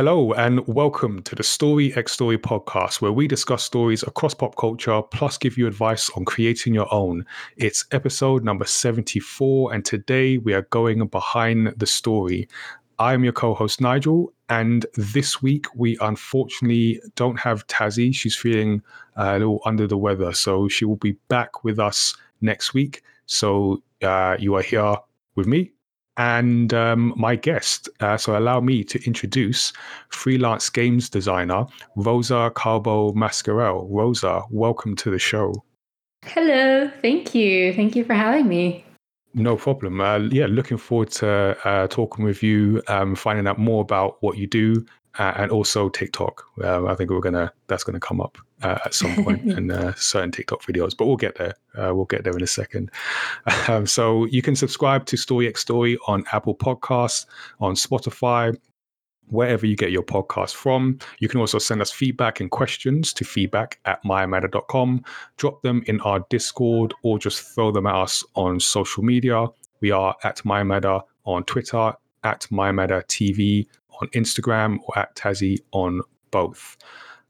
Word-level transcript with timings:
Hello, 0.00 0.32
and 0.32 0.66
welcome 0.66 1.20
to 1.24 1.34
the 1.34 1.42
Story 1.42 1.94
X 1.94 2.12
Story 2.12 2.38
podcast, 2.38 3.02
where 3.02 3.12
we 3.12 3.28
discuss 3.28 3.62
stories 3.62 4.02
across 4.02 4.32
pop 4.32 4.56
culture 4.56 5.02
plus 5.02 5.36
give 5.36 5.58
you 5.58 5.66
advice 5.66 6.08
on 6.16 6.24
creating 6.24 6.72
your 6.72 6.90
own. 6.90 7.26
It's 7.58 7.84
episode 7.92 8.42
number 8.42 8.64
74, 8.64 9.74
and 9.74 9.84
today 9.84 10.38
we 10.38 10.54
are 10.54 10.62
going 10.70 11.06
behind 11.08 11.74
the 11.76 11.84
story. 11.84 12.48
I'm 12.98 13.24
your 13.24 13.34
co 13.34 13.52
host, 13.52 13.82
Nigel, 13.82 14.32
and 14.48 14.86
this 14.94 15.42
week 15.42 15.66
we 15.76 15.98
unfortunately 16.00 17.02
don't 17.14 17.38
have 17.38 17.66
Tazzy. 17.66 18.14
She's 18.14 18.34
feeling 18.34 18.80
a 19.16 19.34
little 19.34 19.60
under 19.66 19.86
the 19.86 19.98
weather, 19.98 20.32
so 20.32 20.66
she 20.66 20.86
will 20.86 20.96
be 20.96 21.18
back 21.28 21.62
with 21.62 21.78
us 21.78 22.16
next 22.40 22.72
week. 22.72 23.02
So 23.26 23.82
uh, 24.00 24.38
you 24.38 24.54
are 24.54 24.62
here 24.62 24.96
with 25.34 25.46
me, 25.46 25.72
and 26.20 26.74
um, 26.74 27.14
my 27.16 27.34
guest. 27.34 27.88
Uh, 28.00 28.16
so 28.18 28.36
allow 28.36 28.60
me 28.60 28.84
to 28.84 29.02
introduce 29.06 29.72
freelance 30.10 30.68
games 30.68 31.08
designer 31.08 31.64
Rosa 31.96 32.52
Carbo 32.54 33.12
Mascarell. 33.14 33.86
Rosa, 33.88 34.42
welcome 34.50 34.94
to 34.96 35.10
the 35.10 35.18
show. 35.18 35.64
Hello, 36.26 36.90
thank 37.00 37.34
you. 37.34 37.72
Thank 37.72 37.96
you 37.96 38.04
for 38.04 38.12
having 38.12 38.48
me. 38.48 38.84
No 39.32 39.56
problem. 39.56 40.02
Uh, 40.02 40.18
yeah, 40.18 40.46
looking 40.46 40.76
forward 40.76 41.10
to 41.12 41.56
uh, 41.64 41.86
talking 41.86 42.24
with 42.26 42.42
you, 42.42 42.82
um, 42.88 43.14
finding 43.14 43.46
out 43.46 43.58
more 43.58 43.80
about 43.80 44.18
what 44.20 44.36
you 44.36 44.46
do, 44.46 44.84
uh, 45.18 45.32
and 45.36 45.50
also 45.50 45.88
TikTok. 45.88 46.44
Um, 46.62 46.86
I 46.86 46.94
think 46.94 47.10
we're 47.10 47.20
gonna 47.20 47.52
that's 47.66 47.84
gonna 47.84 48.00
come 48.00 48.20
up 48.20 48.38
uh, 48.62 48.78
at 48.84 48.94
some 48.94 49.24
point 49.24 49.44
in 49.52 49.70
uh, 49.70 49.94
certain 49.94 50.30
TikTok 50.30 50.62
videos, 50.62 50.96
but 50.96 51.06
we'll 51.06 51.16
get 51.16 51.36
there. 51.36 51.54
Uh, 51.76 51.94
we'll 51.94 52.04
get 52.06 52.24
there 52.24 52.36
in 52.36 52.42
a 52.42 52.48
second. 52.48 52.90
Um, 53.68 53.86
so 53.86 54.24
you 54.26 54.42
can 54.42 54.56
subscribe 54.56 55.06
to 55.06 55.16
Story 55.16 55.46
X 55.46 55.60
Story 55.60 55.96
on 56.06 56.24
Apple 56.32 56.54
Podcasts, 56.54 57.26
on 57.60 57.74
Spotify, 57.74 58.56
wherever 59.30 59.66
you 59.66 59.76
get 59.76 59.90
your 59.90 60.02
podcast 60.02 60.54
from. 60.54 60.98
You 61.18 61.28
can 61.28 61.40
also 61.40 61.58
send 61.58 61.80
us 61.80 61.90
feedback 61.90 62.40
and 62.40 62.50
questions 62.50 63.12
to 63.14 63.24
feedback 63.24 63.78
at 63.84 64.02
mayamada.com. 64.04 65.04
Drop 65.36 65.62
them 65.62 65.82
in 65.86 66.00
our 66.00 66.24
Discord 66.30 66.94
or 67.02 67.18
just 67.18 67.42
throw 67.42 67.70
them 67.70 67.86
at 67.86 67.94
us 67.94 68.24
on 68.34 68.60
social 68.60 69.02
media. 69.02 69.46
We 69.80 69.90
are 69.90 70.14
at 70.24 70.38
Mayamada 70.38 71.02
on 71.24 71.44
Twitter, 71.44 71.94
at 72.24 72.46
Mayamada 72.50 73.04
TV 73.06 73.66
on 74.00 74.08
Instagram, 74.08 74.78
or 74.86 74.98
at 74.98 75.14
Tazzy 75.14 75.58
on 75.72 76.02
both. 76.30 76.76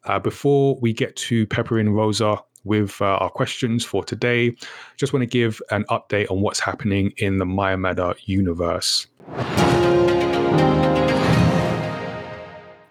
Uh, 0.04 0.18
before 0.18 0.78
we 0.80 0.92
get 0.92 1.14
to 1.16 1.46
Pepper 1.46 1.78
and 1.78 1.94
Rosa 1.94 2.38
with 2.64 3.00
uh, 3.00 3.16
our 3.16 3.30
questions 3.30 3.84
for 3.84 4.04
today, 4.04 4.54
just 4.96 5.12
want 5.12 5.22
to 5.22 5.26
give 5.26 5.60
an 5.70 5.84
update 5.90 6.30
on 6.30 6.40
what's 6.40 6.60
happening 6.60 7.12
in 7.18 7.38
the 7.38 7.44
Mayamada 7.44 8.14
universe. 8.24 9.06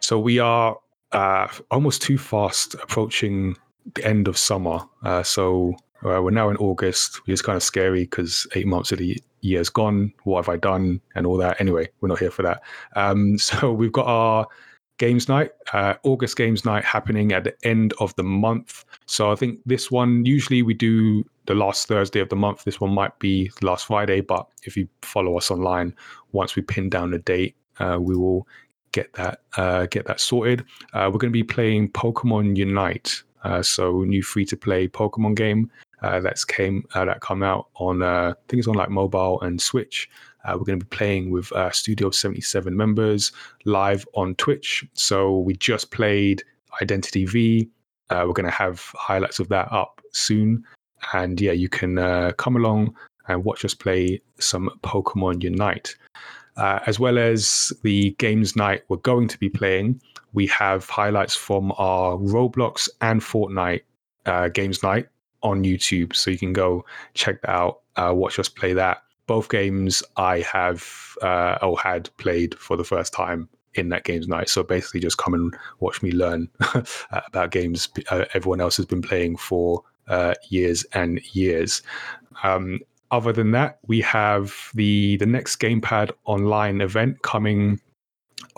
So 0.02 0.20
we 0.20 0.40
are 0.40 0.78
uh, 1.12 1.48
almost 1.72 2.02
too 2.02 2.18
fast 2.18 2.74
approaching 2.76 3.56
the 3.96 4.06
end 4.06 4.28
of 4.28 4.38
summer. 4.38 4.80
Uh, 5.04 5.24
so 5.24 5.76
uh, 6.04 6.22
we're 6.22 6.32
now 6.32 6.50
in 6.50 6.58
August, 6.58 7.26
which 7.26 7.34
is 7.34 7.42
kind 7.42 7.56
of 7.56 7.64
scary 7.64 8.06
because 8.06 8.48
eight 8.56 8.68
months 8.68 8.92
of 8.92 9.00
the 9.00 9.22
year's 9.42 9.70
gone. 9.70 10.14
What 10.24 10.46
have 10.46 10.54
I 10.54 10.58
done? 10.58 11.02
And 11.16 11.26
all 11.26 11.38
that. 11.38 11.60
Anyway, 11.60 11.90
we're 12.02 12.10
not 12.10 12.20
here 12.20 12.32
for 12.32 12.44
that. 12.44 12.62
Um, 12.96 13.38
so 13.38 13.72
we've 13.72 13.92
got 13.92 14.08
our 14.08 14.48
games 14.98 15.28
night, 15.30 15.52
uh, 15.74 15.96
August 16.04 16.36
games 16.36 16.66
night 16.66 16.84
happening 16.84 17.32
at 17.32 17.46
the 17.46 17.56
end 17.64 17.94
of 18.00 18.16
the 18.16 18.24
month. 18.24 18.86
So 19.06 19.32
I 19.32 19.36
think 19.36 19.60
this 19.66 19.90
one, 19.90 20.26
usually 20.26 20.62
we 20.62 20.74
do 20.74 21.24
the 21.46 21.56
last 21.56 21.88
Thursday 21.88 22.20
of 22.20 22.30
the 22.30 22.36
month. 22.36 22.66
This 22.66 22.80
one 22.80 22.94
might 22.94 23.18
be 23.18 23.50
last 23.62 23.88
Friday, 23.88 24.22
but 24.22 24.48
if 24.64 24.78
you 24.78 24.88
follow 25.02 25.38
us 25.38 25.50
online, 25.50 25.96
once 26.34 26.56
we 26.56 26.62
pin 26.62 26.90
down 26.90 27.12
the 27.12 27.20
date, 27.20 27.56
uh, 27.80 27.98
we 28.00 28.16
will 28.16 28.46
get 28.92 29.14
that 29.14 29.42
uh, 29.58 29.86
get 29.86 30.06
that 30.06 30.20
sorted. 30.20 30.66
Uh, 30.94 31.10
we're 31.12 31.20
going 31.20 31.32
to 31.32 31.40
be 31.40 31.44
playing 31.44 31.90
Pokemon 31.92 32.58
Unite, 32.58 33.24
uh, 33.44 33.62
so 33.62 34.04
new 34.04 34.22
free 34.22 34.46
to 34.46 34.58
play 34.58 34.88
Pokemon 34.88 35.36
game 35.36 35.72
uh, 36.02 36.20
that's 36.20 36.46
came 36.46 36.86
that 36.94 37.22
come 37.22 37.44
out 37.44 37.68
on 37.76 38.02
I 38.04 38.34
think 38.48 38.60
it's 38.60 38.68
on 38.68 38.76
like 38.76 38.90
mobile 38.90 39.42
and 39.42 39.62
Switch. 39.62 40.10
Uh, 40.46 40.54
we're 40.54 40.66
going 40.66 40.80
to 40.80 40.86
be 40.86 40.96
playing 40.96 41.32
with 41.32 41.52
uh, 41.52 41.70
Studio 41.72 42.10
77 42.12 42.76
members 42.76 43.32
live 43.66 44.08
on 44.14 44.36
Twitch. 44.36 44.86
So 44.94 45.40
we 45.40 45.56
just 45.56 45.92
played 45.92 46.44
Identity 46.82 47.26
V. 47.26 47.70
Uh, 48.10 48.24
we're 48.26 48.34
going 48.34 48.46
to 48.46 48.52
have 48.52 48.80
highlights 48.96 49.40
of 49.40 49.50
that 49.50 49.72
up 49.72 50.02
soon. 50.12 50.64
And 51.14 51.40
yeah, 51.40 51.52
you 51.52 51.70
can 51.70 51.98
uh, 51.98 52.32
come 52.38 52.56
along 52.56 52.96
and 53.28 53.44
watch 53.44 53.64
us 53.66 53.74
play 53.74 54.22
some 54.40 54.70
Pokemon 54.82 55.44
Unite. 55.44 55.96
Uh, 56.58 56.80
as 56.88 57.00
well 57.00 57.18
as 57.18 57.72
the 57.84 58.12
games 58.12 58.56
night 58.56 58.84
we're 58.90 58.98
going 58.98 59.28
to 59.28 59.38
be 59.38 59.50
playing, 59.50 60.02
we 60.34 60.46
have 60.48 60.90
highlights 60.90 61.36
from 61.36 61.72
our 61.78 62.18
Roblox 62.18 62.90
and 63.02 63.22
Fortnite 63.22 63.82
uh, 64.26 64.50
games 64.50 64.84
night 64.84 65.08
on 65.44 65.64
YouTube. 65.64 66.16
So 66.16 66.32
you 66.32 66.38
can 66.38 66.54
go 66.54 66.86
check 67.14 67.42
that 67.42 67.50
out, 67.50 67.82
watch 67.98 68.40
us 68.40 68.50
play 68.50 68.74
that 68.74 69.04
both 69.30 69.50
games 69.50 70.02
I 70.18 70.40
have 70.40 71.16
uh, 71.22 71.60
or 71.62 71.78
had 71.78 72.10
played 72.18 72.58
for 72.58 72.76
the 72.76 72.84
first 72.84 73.14
time 73.14 73.48
in 73.76 73.90
that 73.90 74.04
games 74.04 74.28
night. 74.28 74.50
So 74.50 74.64
basically, 74.64 75.02
just 75.02 75.20
come 75.20 75.36
and 75.36 75.56
watch 75.82 76.02
me 76.02 76.12
learn 76.12 76.50
about 77.12 77.52
games 77.52 77.90
uh, 78.10 78.26
everyone 78.34 78.60
else 78.60 78.76
has 78.78 78.88
been 78.88 79.04
playing 79.04 79.38
for 79.38 79.84
uh, 80.08 80.34
years 80.50 80.84
and 80.94 81.22
years. 81.36 81.84
Um, 82.42 82.80
other 83.12 83.32
than 83.32 83.52
that, 83.52 83.78
we 83.86 84.02
have 84.02 84.72
the 84.74 85.18
the 85.18 85.28
next 85.28 85.58
Gamepad 85.58 86.10
online 86.26 86.82
event 86.82 87.22
coming 87.22 87.80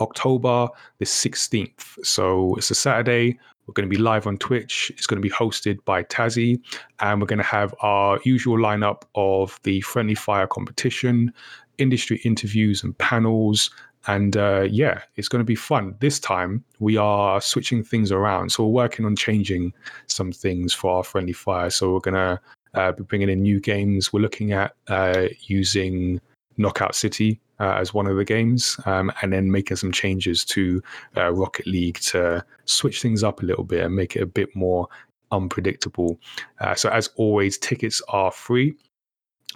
October 0.00 0.68
the 0.98 1.04
16th. 1.04 2.02
So 2.02 2.54
it's 2.54 2.70
a 2.70 2.74
Saturday. 2.74 3.38
We're 3.72 3.84
going 3.84 3.90
to 3.90 3.96
be 3.96 4.02
live 4.02 4.26
on 4.26 4.36
Twitch. 4.36 4.92
It's 4.98 5.06
going 5.06 5.16
to 5.16 5.26
be 5.26 5.34
hosted 5.34 5.82
by 5.86 6.02
Tazzy, 6.02 6.60
and 7.00 7.22
we're 7.22 7.26
going 7.26 7.38
to 7.38 7.42
have 7.42 7.74
our 7.80 8.20
usual 8.22 8.58
lineup 8.58 9.04
of 9.14 9.58
the 9.62 9.80
Friendly 9.80 10.14
Fire 10.14 10.46
competition, 10.46 11.32
industry 11.78 12.20
interviews, 12.22 12.84
and 12.84 12.96
panels. 12.98 13.70
And 14.06 14.36
uh, 14.36 14.66
yeah, 14.70 15.00
it's 15.16 15.26
going 15.26 15.40
to 15.40 15.44
be 15.44 15.54
fun. 15.54 15.94
This 16.00 16.20
time 16.20 16.62
we 16.80 16.98
are 16.98 17.40
switching 17.40 17.82
things 17.82 18.12
around. 18.12 18.52
So 18.52 18.66
we're 18.66 18.82
working 18.82 19.06
on 19.06 19.16
changing 19.16 19.72
some 20.06 20.32
things 20.32 20.74
for 20.74 20.90
our 20.98 21.02
Friendly 21.02 21.32
Fire. 21.32 21.70
So 21.70 21.94
we're 21.94 22.00
going 22.00 22.14
to 22.16 22.40
uh, 22.74 22.92
be 22.92 23.04
bringing 23.04 23.30
in 23.30 23.40
new 23.40 23.58
games. 23.58 24.12
We're 24.12 24.20
looking 24.20 24.52
at 24.52 24.74
uh, 24.88 25.28
using 25.46 26.20
Knockout 26.58 26.94
City 26.94 27.40
uh, 27.62 27.76
as 27.78 27.94
one 27.94 28.08
of 28.08 28.16
the 28.16 28.24
games, 28.24 28.76
um, 28.86 29.12
and 29.22 29.32
then 29.32 29.52
making 29.52 29.76
some 29.76 29.92
changes 29.92 30.44
to 30.44 30.82
uh, 31.16 31.32
Rocket 31.32 31.66
League 31.66 32.00
to 32.00 32.44
switch 32.64 33.00
things 33.00 33.22
up 33.22 33.40
a 33.40 33.46
little 33.46 33.62
bit 33.62 33.84
and 33.84 33.94
make 33.94 34.16
it 34.16 34.22
a 34.22 34.26
bit 34.26 34.54
more 34.56 34.88
unpredictable. 35.30 36.18
Uh, 36.60 36.74
so, 36.74 36.90
as 36.90 37.08
always, 37.14 37.56
tickets 37.56 38.02
are 38.08 38.32
free, 38.32 38.74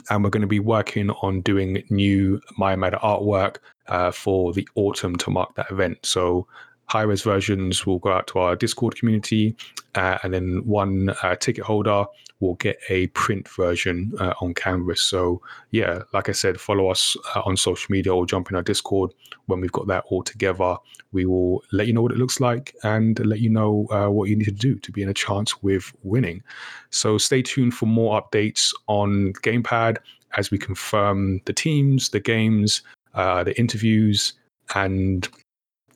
and 0.08 0.22
we're 0.22 0.30
going 0.30 0.40
to 0.40 0.46
be 0.46 0.60
working 0.60 1.10
on 1.10 1.40
doing 1.40 1.82
new 1.90 2.40
Mayamada 2.56 3.00
artwork 3.00 3.56
uh, 3.88 4.12
for 4.12 4.52
the 4.52 4.66
autumn 4.76 5.16
to 5.16 5.30
mark 5.30 5.56
that 5.56 5.70
event. 5.72 5.98
So, 6.06 6.46
high 6.84 7.02
res 7.02 7.22
versions 7.22 7.84
will 7.86 7.98
go 7.98 8.12
out 8.12 8.28
to 8.28 8.38
our 8.38 8.54
Discord 8.54 8.94
community, 8.94 9.56
uh, 9.96 10.18
and 10.22 10.32
then 10.32 10.62
one 10.64 11.10
uh, 11.24 11.34
ticket 11.34 11.64
holder 11.64 12.06
will 12.40 12.54
get 12.54 12.78
a 12.90 13.06
print 13.08 13.48
version 13.48 14.12
uh, 14.20 14.34
on 14.40 14.54
canvas. 14.54 15.00
So, 15.00 15.40
yeah, 15.70 16.02
like 16.12 16.28
I 16.28 16.32
said, 16.32 16.60
follow 16.60 16.88
us 16.88 17.16
uh, 17.34 17.42
on 17.44 17.56
social 17.56 17.90
media 17.90 18.14
or 18.14 18.26
jump 18.26 18.50
in 18.50 18.56
our 18.56 18.62
Discord 18.62 19.12
when 19.46 19.60
we've 19.60 19.72
got 19.72 19.86
that 19.86 20.04
all 20.08 20.22
together. 20.22 20.76
We 21.12 21.24
will 21.24 21.62
let 21.72 21.86
you 21.86 21.92
know 21.92 22.02
what 22.02 22.12
it 22.12 22.18
looks 22.18 22.40
like 22.40 22.74
and 22.82 23.18
let 23.24 23.40
you 23.40 23.48
know 23.48 23.86
uh, 23.90 24.08
what 24.08 24.28
you 24.28 24.36
need 24.36 24.44
to 24.44 24.50
do 24.50 24.76
to 24.76 24.92
be 24.92 25.02
in 25.02 25.08
a 25.08 25.14
chance 25.14 25.62
with 25.62 25.92
winning. 26.02 26.42
So, 26.90 27.18
stay 27.18 27.42
tuned 27.42 27.74
for 27.74 27.86
more 27.86 28.20
updates 28.20 28.72
on 28.86 29.32
Gamepad 29.42 29.98
as 30.36 30.50
we 30.50 30.58
confirm 30.58 31.40
the 31.46 31.52
teams, 31.52 32.10
the 32.10 32.20
games, 32.20 32.82
uh, 33.14 33.44
the 33.44 33.58
interviews, 33.58 34.34
and 34.74 35.28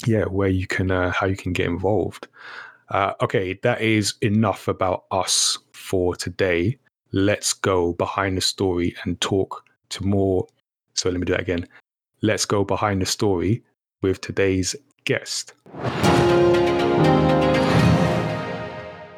yeah, 0.06 0.24
where 0.24 0.48
you 0.48 0.66
can 0.66 0.90
uh, 0.90 1.10
how 1.10 1.26
you 1.26 1.36
can 1.36 1.52
get 1.52 1.66
involved. 1.66 2.28
Uh, 2.88 3.12
okay, 3.20 3.58
that 3.62 3.80
is 3.80 4.14
enough 4.20 4.66
about 4.66 5.04
us 5.12 5.58
for 5.90 6.14
today. 6.14 6.78
Let's 7.10 7.52
go 7.52 7.94
behind 7.94 8.36
the 8.36 8.40
story 8.40 8.94
and 9.02 9.20
talk 9.20 9.64
to 9.88 10.06
more. 10.06 10.46
So 10.94 11.10
let 11.10 11.18
me 11.18 11.24
do 11.24 11.32
that 11.32 11.40
again. 11.40 11.66
Let's 12.22 12.44
go 12.44 12.62
behind 12.62 13.02
the 13.02 13.06
story 13.06 13.64
with 14.00 14.20
today's 14.20 14.76
guest. 15.04 15.52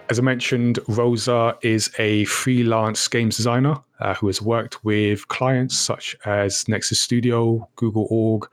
As 0.09 0.19
I 0.19 0.23
mentioned, 0.23 0.79
Rosa 0.89 1.59
is 1.61 1.91
a 1.99 2.25
freelance 2.25 3.07
games 3.07 3.37
designer 3.37 3.77
uh, 4.01 4.15
who 4.15 4.29
has 4.29 4.41
worked 4.41 4.83
with 4.83 5.29
clients 5.29 5.77
such 5.77 6.17
as 6.25 6.67
Nexus 6.69 7.03
Studio, 7.03 7.69
Google 7.77 8.07
Org, 8.09 8.49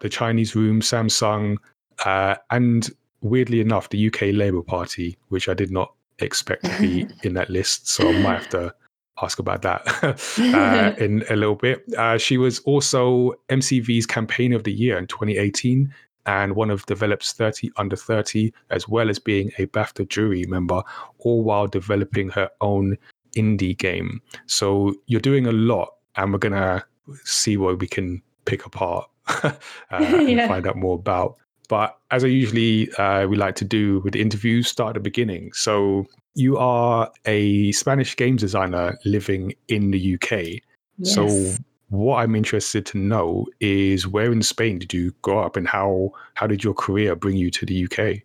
the 0.00 0.08
Chinese 0.10 0.56
Room, 0.56 0.80
Samsung, 0.80 1.58
uh, 2.04 2.34
and 2.50 2.90
weirdly 3.20 3.60
enough, 3.60 3.88
the 3.90 4.08
UK 4.08 4.32
Labour 4.32 4.62
Party, 4.62 5.16
which 5.28 5.48
I 5.48 5.54
did 5.54 5.70
not 5.70 5.94
expect 6.22 6.64
to 6.64 6.78
be 6.80 7.06
in 7.22 7.34
that 7.34 7.50
list. 7.50 7.88
So 7.88 8.08
I 8.08 8.18
might 8.20 8.34
have 8.38 8.48
to 8.50 8.74
ask 9.22 9.38
about 9.38 9.62
that 9.62 9.82
uh, 10.54 10.94
in 11.02 11.24
a 11.30 11.36
little 11.36 11.54
bit. 11.56 11.84
Uh, 11.98 12.16
she 12.18 12.38
was 12.38 12.60
also 12.60 13.34
MCV's 13.48 14.06
Campaign 14.06 14.52
of 14.52 14.64
the 14.64 14.72
Year 14.72 14.96
in 14.98 15.06
2018 15.06 15.92
and 16.26 16.54
one 16.54 16.70
of 16.70 16.84
Develop's 16.86 17.32
30 17.32 17.70
Under 17.76 17.96
30, 17.96 18.52
as 18.70 18.86
well 18.88 19.08
as 19.08 19.18
being 19.18 19.50
a 19.58 19.66
BAFTA 19.66 20.08
jury 20.08 20.44
member, 20.48 20.82
all 21.18 21.42
while 21.42 21.66
developing 21.66 22.28
her 22.30 22.48
own 22.60 22.96
indie 23.36 23.76
game. 23.76 24.20
So 24.46 24.94
you're 25.06 25.20
doing 25.20 25.46
a 25.46 25.52
lot, 25.52 25.94
and 26.16 26.32
we're 26.32 26.38
going 26.38 26.52
to 26.52 26.84
see 27.24 27.56
what 27.56 27.78
we 27.78 27.86
can 27.86 28.22
pick 28.44 28.66
apart 28.66 29.08
uh, 29.28 29.52
and 29.90 30.28
Yeah. 30.28 30.46
find 30.48 30.66
out 30.66 30.76
more 30.76 30.96
about. 30.96 31.36
But 31.70 31.96
as 32.10 32.24
I 32.24 32.26
usually 32.26 32.92
uh, 32.94 33.28
we 33.28 33.36
like 33.36 33.54
to 33.56 33.64
do 33.64 34.00
with 34.00 34.14
the 34.14 34.20
interviews, 34.20 34.66
start 34.66 34.90
at 34.90 34.94
the 34.94 35.00
beginning. 35.00 35.52
So 35.52 36.04
you 36.34 36.58
are 36.58 37.10
a 37.26 37.70
Spanish 37.70 38.16
games 38.16 38.40
designer 38.40 38.98
living 39.04 39.54
in 39.68 39.92
the 39.92 40.14
UK. 40.16 40.62
So 41.04 41.54
what 41.88 42.16
I'm 42.16 42.34
interested 42.34 42.84
to 42.86 42.98
know 42.98 43.46
is 43.60 44.06
where 44.06 44.32
in 44.32 44.42
Spain 44.42 44.80
did 44.80 44.92
you 44.92 45.14
grow 45.22 45.44
up 45.44 45.56
and 45.56 45.68
how 45.68 46.10
how 46.34 46.48
did 46.48 46.64
your 46.64 46.74
career 46.74 47.14
bring 47.14 47.36
you 47.36 47.52
to 47.52 47.64
the 47.64 47.84
UK? 47.84 48.22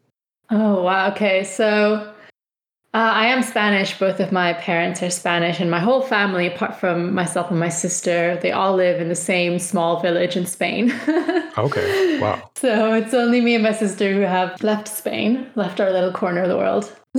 Oh, 0.49 0.81
wow. 0.81 1.11
Okay. 1.11 1.43
So 1.43 2.14
uh, 2.95 3.11
I 3.11 3.25
am 3.25 3.43
Spanish. 3.43 3.99
Both 3.99 4.21
of 4.21 4.31
my 4.31 4.53
parents 4.53 5.03
are 5.03 5.09
Spanish, 5.09 5.59
and 5.59 5.69
my 5.69 5.81
whole 5.81 6.01
family, 6.01 6.47
apart 6.47 6.79
from 6.79 7.13
myself 7.13 7.51
and 7.51 7.59
my 7.59 7.67
sister, 7.67 8.39
they 8.41 8.53
all 8.53 8.73
live 8.73 9.01
in 9.01 9.09
the 9.09 9.15
same 9.15 9.59
small 9.59 9.99
village 9.99 10.37
in 10.37 10.45
Spain. 10.45 10.93
Okay. 11.57 12.19
Wow. 12.19 12.51
So 12.57 12.93
it's 12.93 13.13
only 13.13 13.39
me 13.39 13.55
and 13.55 13.63
my 13.63 13.71
sister 13.71 14.13
who 14.13 14.19
have 14.19 14.61
left 14.61 14.89
Spain, 14.89 15.49
left 15.55 15.79
our 15.79 15.89
little 15.89 16.11
corner 16.11 16.41
of 16.41 16.49
the 16.49 16.57
world. 16.57 16.93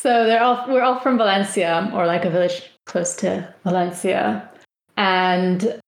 so 0.00 0.24
they're 0.24 0.42
all 0.42 0.64
we're 0.66 0.80
all 0.80 0.98
from 0.98 1.18
Valencia, 1.18 1.90
or 1.92 2.06
like 2.06 2.24
a 2.24 2.30
village 2.30 2.62
close 2.86 3.14
to 3.16 3.46
Valencia. 3.64 4.48
And 4.96 5.78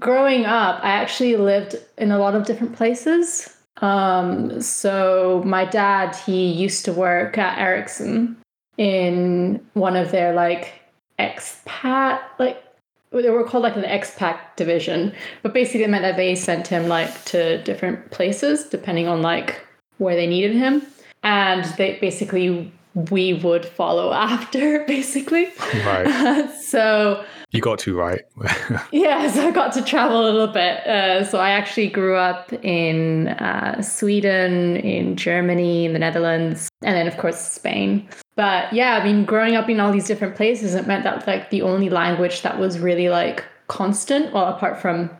growing 0.00 0.44
up, 0.44 0.82
I 0.82 0.88
actually 0.88 1.36
lived 1.36 1.76
in 1.98 2.10
a 2.10 2.18
lot 2.18 2.34
of 2.34 2.46
different 2.46 2.74
places. 2.74 3.56
Um, 3.82 4.60
so 4.60 5.42
my 5.44 5.64
dad, 5.64 6.14
he 6.14 6.50
used 6.50 6.84
to 6.86 6.92
work 6.92 7.36
at 7.36 7.58
Ericsson 7.58 8.36
in 8.78 9.60
one 9.74 9.96
of 9.96 10.12
their 10.12 10.32
like 10.32 10.72
expat 11.18 12.20
like 12.38 12.62
they 13.10 13.28
were 13.28 13.44
called 13.44 13.62
like 13.62 13.76
an 13.76 13.82
expat 13.82 14.38
division. 14.56 15.12
But 15.42 15.52
basically 15.52 15.84
it 15.84 15.90
meant 15.90 16.02
that 16.02 16.16
they 16.16 16.34
sent 16.34 16.66
him 16.66 16.88
like 16.88 17.24
to 17.26 17.62
different 17.62 18.10
places 18.10 18.64
depending 18.64 19.06
on 19.06 19.20
like 19.20 19.66
where 19.98 20.16
they 20.16 20.26
needed 20.26 20.54
him. 20.54 20.82
And 21.22 21.64
they 21.76 21.98
basically 22.00 22.72
we 23.10 23.34
would 23.34 23.66
follow 23.66 24.12
after 24.14 24.84
basically. 24.86 25.48
Right. 25.84 26.50
so 26.62 27.24
You 27.52 27.60
got 27.60 27.78
to 27.80 27.94
right. 27.94 28.22
yeah, 28.92 29.30
so 29.30 29.46
I 29.46 29.50
got 29.50 29.72
to 29.74 29.82
travel 29.82 30.22
a 30.22 30.24
little 30.24 30.46
bit. 30.46 30.86
Uh, 30.86 31.22
so 31.22 31.38
I 31.38 31.50
actually 31.50 31.88
grew 31.88 32.16
up 32.16 32.50
in 32.64 33.28
uh, 33.28 33.82
Sweden, 33.82 34.76
in 34.76 35.16
Germany, 35.16 35.84
in 35.84 35.92
the 35.92 35.98
Netherlands, 35.98 36.70
and 36.82 36.96
then 36.96 37.06
of 37.06 37.18
course 37.18 37.38
Spain. 37.38 38.08
But 38.36 38.72
yeah, 38.72 38.96
I 38.96 39.04
mean, 39.04 39.26
growing 39.26 39.54
up 39.54 39.68
in 39.68 39.80
all 39.80 39.92
these 39.92 40.06
different 40.06 40.34
places, 40.34 40.74
it 40.74 40.86
meant 40.86 41.04
that 41.04 41.26
like 41.26 41.50
the 41.50 41.60
only 41.60 41.90
language 41.90 42.40
that 42.40 42.58
was 42.58 42.78
really 42.78 43.10
like 43.10 43.44
constant, 43.68 44.32
well, 44.32 44.46
apart 44.46 44.80
from 44.80 45.10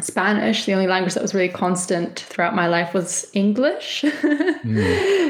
Spanish, 0.00 0.64
the 0.64 0.72
only 0.72 0.86
language 0.86 1.12
that 1.12 1.22
was 1.22 1.34
really 1.34 1.50
constant 1.50 2.20
throughout 2.20 2.54
my 2.54 2.66
life 2.66 2.94
was 2.94 3.30
English. 3.34 4.04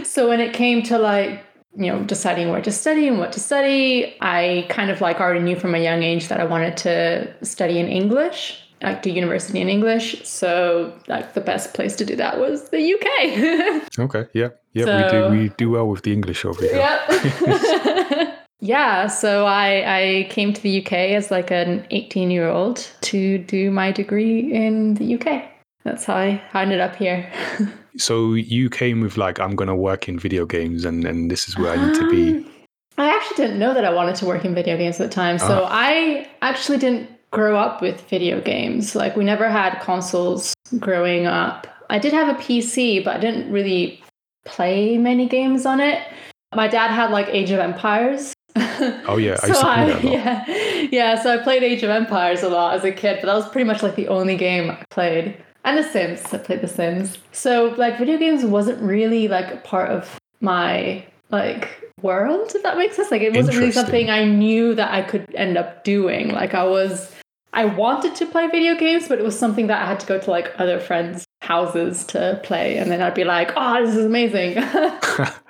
So 0.05 0.29
when 0.29 0.41
it 0.41 0.53
came 0.53 0.83
to 0.85 0.99
like 0.99 1.43
you 1.75 1.87
know 1.91 2.03
deciding 2.05 2.51
where 2.51 2.61
to 2.61 2.71
study 2.71 3.09
and 3.09 3.19
what 3.19 3.33
to 3.33 3.41
study 3.41 4.15
i 4.21 4.67
kind 4.69 4.91
of 4.91 5.01
like 5.01 5.21
already 5.21 5.41
knew 5.41 5.57
from 5.57 5.75
a 5.75 5.79
young 5.79 6.03
age 6.03 6.29
that 6.29 6.41
i 6.41 6.45
wanted 6.45 6.77
to 6.77 7.33
study 7.45 7.79
in 7.79 7.89
english 7.89 8.59
like 8.83 9.03
do 9.03 9.11
university 9.11 9.61
in 9.61 9.69
english 9.69 10.23
so 10.25 10.93
like 11.09 11.35
the 11.35 11.41
best 11.41 11.73
place 11.73 11.97
to 11.97 12.05
do 12.05 12.15
that 12.17 12.39
was 12.39 12.69
the 12.71 12.95
uk 12.95 13.89
okay. 13.99 14.27
Yeah. 14.35 14.49
Yeah. 14.73 15.05
we 15.05 15.11
do 15.11 15.41
we 15.43 15.49
do 15.57 15.71
well 15.71 15.87
with 15.89 16.03
the 16.03 16.13
English 16.13 16.45
over 16.45 16.61
here. 16.61 16.77
yep 16.77 18.39
yeah 18.61 19.07
so 19.07 19.47
i 19.47 19.99
i 19.99 20.27
came 20.31 20.53
to 20.53 20.61
the 20.61 20.85
uk 20.85 20.93
as 20.93 21.31
like 21.31 21.51
an 21.51 21.87
18 21.91 22.31
year 22.31 22.49
old 22.49 22.87
to 23.03 23.39
do 23.39 23.71
my 23.71 23.93
degree 23.93 24.53
in 24.53 24.95
the 24.95 25.15
uk 25.15 25.52
that's 25.85 26.05
how 26.05 26.15
i, 26.15 26.43
I 26.53 26.63
ended 26.63 26.81
up 26.81 26.97
here 26.97 27.31
So 27.97 28.33
you 28.33 28.71
came 28.71 29.01
with 29.01 29.17
like 29.17 29.39
I'm 29.39 29.55
gonna 29.55 29.77
work 29.77 30.09
in 30.09 30.19
video 30.19 30.47
games 30.47 30.85
and 30.85 31.05
and 31.05 31.31
this 31.31 31.49
is 31.49 31.59
where 31.59 31.73
I 31.73 31.87
need 31.87 31.95
to 31.97 32.11
be. 32.11 32.39
Um, 32.39 32.51
I 32.99 33.15
actually 33.15 33.37
didn't 33.37 33.59
know 33.59 33.75
that 33.75 33.85
I 33.85 33.93
wanted 33.93 34.15
to 34.17 34.27
work 34.27 34.45
in 34.45 34.55
video 34.55 34.77
games 34.77 35.01
at 35.01 35.09
the 35.11 35.15
time. 35.15 35.39
So 35.39 35.67
I 35.69 36.29
actually 36.41 36.79
didn't 36.79 37.11
grow 37.31 37.57
up 37.57 37.81
with 37.81 38.01
video 38.09 38.41
games. 38.41 38.95
Like 38.95 39.17
we 39.17 39.25
never 39.25 39.49
had 39.49 39.79
consoles 39.81 40.55
growing 40.79 41.27
up. 41.27 41.67
I 41.91 41.99
did 41.99 42.13
have 42.13 42.29
a 42.29 42.39
PC, 42.39 43.05
but 43.05 43.17
I 43.17 43.21
didn't 43.21 43.51
really 43.51 44.03
play 44.45 44.99
many 44.99 45.27
games 45.27 45.67
on 45.67 45.81
it. 45.81 46.07
My 46.55 46.69
dad 46.69 46.89
had 46.89 47.11
like 47.11 47.29
Age 47.29 47.51
of 47.51 47.61
Empires. 47.61 48.33
Oh 49.07 49.17
yeah, 49.17 49.37
I 49.43 49.47
used 49.47 49.47
to 49.47 49.55
so 49.55 49.69
I, 49.69 49.93
lot. 49.93 50.05
yeah, 50.17 50.45
yeah. 50.91 51.23
So 51.23 51.33
I 51.33 51.43
played 51.43 51.63
Age 51.63 51.85
of 51.85 51.91
Empires 51.91 52.43
a 52.43 52.49
lot 52.49 52.75
as 52.75 52.83
a 52.83 52.91
kid, 52.91 53.19
but 53.21 53.27
that 53.27 53.35
was 53.35 53.49
pretty 53.49 53.65
much 53.65 53.81
like 53.81 53.95
the 53.95 54.09
only 54.09 54.37
game 54.37 54.71
I 54.71 54.83
played. 54.91 55.37
And 55.65 55.79
The 55.79 55.83
Sims. 55.83 56.23
I 56.33 56.39
played 56.39 56.61
The 56.61 56.69
Sims. 56.69 57.19
So 57.33 57.75
like 57.77 57.99
video 57.99 58.19
games 58.19 58.45
wasn't 58.45 58.83
really 58.83 59.29
like 59.29 59.53
a 59.53 59.59
part 59.59 59.91
of 59.91 60.19
my 60.41 61.05
like 61.31 61.93
world, 62.03 62.53
if 62.55 62.63
that 62.63 62.77
makes 62.77 62.97
sense. 62.97 63.11
Like 63.11 63.23
it 63.23 63.35
wasn't 63.35 63.57
really 63.57 63.73
something 63.73 64.11
I 64.11 64.25
knew 64.25 64.75
that 64.75 64.93
I 64.93 65.03
could 65.03 65.33
end 65.35 65.57
up 65.57 65.85
doing. 65.85 66.29
Like 66.29 66.55
I 66.55 66.65
was 66.65 67.13
I 67.53 67.67
wanted 67.67 68.15
to 68.17 68.27
play 68.27 68.49
video 68.49 68.75
games, 68.75 69.09
but 69.09 69.19
it 69.19 69.25
was 69.25 69.39
something 69.39 69.67
that 69.67 69.83
I 69.83 69.87
had 69.87 70.01
to 70.01 70.07
go 70.07 70.19
to 70.19 70.31
like 70.31 70.53
other 70.59 70.81
friends' 70.81 71.27
houses 71.43 72.05
to 72.07 72.41
play, 72.43 72.79
and 72.79 72.91
then 72.91 73.03
I'd 73.03 73.15
be 73.15 73.25
like, 73.25 73.53
"Oh, 73.57 73.85
this 73.85 73.95
is 73.95 74.07
amazing!" 74.07 74.63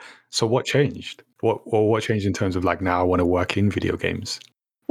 so 0.31 0.47
what 0.47 0.67
changed? 0.67 1.23
What 1.41 1.62
or 1.64 1.88
what 1.88 2.03
changed 2.03 2.26
in 2.26 2.32
terms 2.32 2.56
of 2.56 2.64
like 2.64 2.81
now 2.81 3.00
I 3.00 3.05
want 3.05 3.20
to 3.20 3.26
work 3.26 3.56
in 3.56 3.70
video 3.70 3.97
games? 3.97 4.41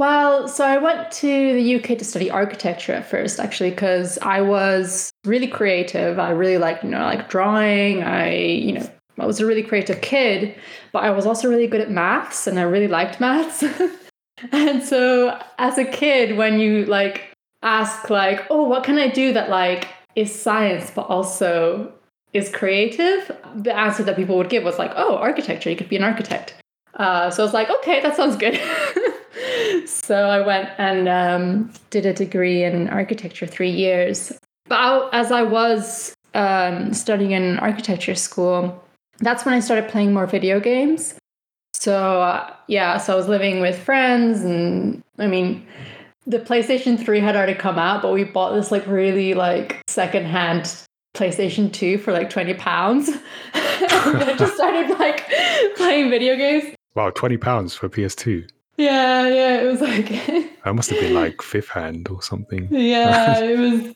Well, 0.02 0.48
so 0.48 0.66
I 0.66 0.78
went 0.78 1.12
to 1.12 1.52
the 1.54 1.76
UK 1.76 1.96
to 1.96 2.04
study 2.04 2.28
architecture 2.28 2.92
at 2.92 3.08
first, 3.08 3.38
actually, 3.38 3.70
because 3.70 4.18
I 4.18 4.40
was 4.40 5.12
really 5.24 5.46
creative. 5.46 6.18
I 6.18 6.30
really 6.30 6.58
like, 6.58 6.82
you 6.82 6.88
know, 6.88 7.04
like 7.04 7.28
drawing. 7.28 8.02
I, 8.02 8.34
you 8.34 8.72
know, 8.72 8.90
I 9.20 9.26
was 9.26 9.38
a 9.38 9.46
really 9.46 9.62
creative 9.62 10.00
kid, 10.00 10.56
but 10.90 11.04
I 11.04 11.10
was 11.10 11.24
also 11.24 11.48
really 11.48 11.68
good 11.68 11.80
at 11.80 11.88
maths 11.88 12.48
and 12.48 12.58
I 12.58 12.62
really 12.62 12.88
liked 12.88 13.20
maths. 13.20 13.62
and 14.50 14.82
so 14.82 15.40
as 15.58 15.78
a 15.78 15.84
kid, 15.84 16.36
when 16.36 16.58
you 16.58 16.84
like 16.86 17.32
ask 17.62 18.10
like, 18.10 18.44
oh, 18.50 18.64
what 18.64 18.82
can 18.82 18.98
I 18.98 19.06
do 19.06 19.32
that 19.34 19.50
like 19.50 19.86
is 20.16 20.34
science 20.34 20.90
but 20.90 21.02
also 21.02 21.92
is 22.32 22.48
creative? 22.48 23.30
The 23.54 23.72
answer 23.72 24.02
that 24.02 24.16
people 24.16 24.36
would 24.36 24.50
give 24.50 24.64
was 24.64 24.80
like, 24.80 24.90
oh, 24.96 25.14
architecture, 25.18 25.70
you 25.70 25.76
could 25.76 25.88
be 25.88 25.96
an 25.96 26.02
architect. 26.02 26.56
Uh, 26.94 27.30
so 27.30 27.44
I 27.44 27.46
was 27.46 27.54
like, 27.54 27.70
okay, 27.70 28.02
that 28.02 28.16
sounds 28.16 28.34
good. 28.34 28.60
so 29.86 30.14
I 30.14 30.44
went 30.44 30.70
and 30.78 31.08
um, 31.08 31.72
did 31.90 32.06
a 32.06 32.12
degree 32.12 32.64
in 32.64 32.88
architecture 32.88 33.46
three 33.46 33.70
years. 33.70 34.32
But 34.66 34.76
I, 34.76 35.08
as 35.12 35.32
I 35.32 35.42
was 35.42 36.14
um, 36.34 36.92
studying 36.92 37.32
in 37.32 37.58
architecture 37.58 38.14
school, 38.14 38.82
that's 39.18 39.44
when 39.44 39.54
I 39.54 39.60
started 39.60 39.88
playing 39.88 40.12
more 40.12 40.26
video 40.26 40.60
games. 40.60 41.14
So 41.74 42.22
uh, 42.22 42.54
yeah, 42.68 42.98
so 42.98 43.12
I 43.12 43.16
was 43.16 43.28
living 43.28 43.60
with 43.60 43.78
friends, 43.78 44.42
and 44.42 45.02
I 45.18 45.26
mean, 45.26 45.66
the 46.26 46.38
PlayStation 46.38 47.02
3 47.02 47.20
had 47.20 47.34
already 47.34 47.54
come 47.54 47.78
out, 47.78 48.02
but 48.02 48.12
we 48.12 48.24
bought 48.24 48.54
this 48.54 48.70
like 48.70 48.86
really 48.86 49.34
like 49.34 49.80
secondhand 49.88 50.76
PlayStation 51.14 51.72
2 51.72 51.98
for 51.98 52.12
like 52.12 52.30
20 52.30 52.54
pounds. 52.54 53.08
and 53.54 54.22
I 54.22 54.36
just 54.38 54.54
started 54.54 54.90
like 54.98 55.28
playing 55.76 56.10
video 56.10 56.36
games. 56.36 56.74
Wow, 56.94 57.10
twenty 57.10 57.38
pounds 57.38 57.74
for 57.74 57.88
PS2. 57.88 58.48
Yeah, 58.76 59.28
yeah, 59.28 59.60
it 59.60 59.66
was 59.66 59.80
like 59.80 60.08
That 60.64 60.74
must 60.74 60.90
have 60.90 61.00
been 61.00 61.14
like 61.14 61.42
fifth 61.42 61.68
hand 61.68 62.08
or 62.08 62.22
something. 62.22 62.68
yeah, 62.70 63.38
it 63.40 63.58
was 63.58 63.94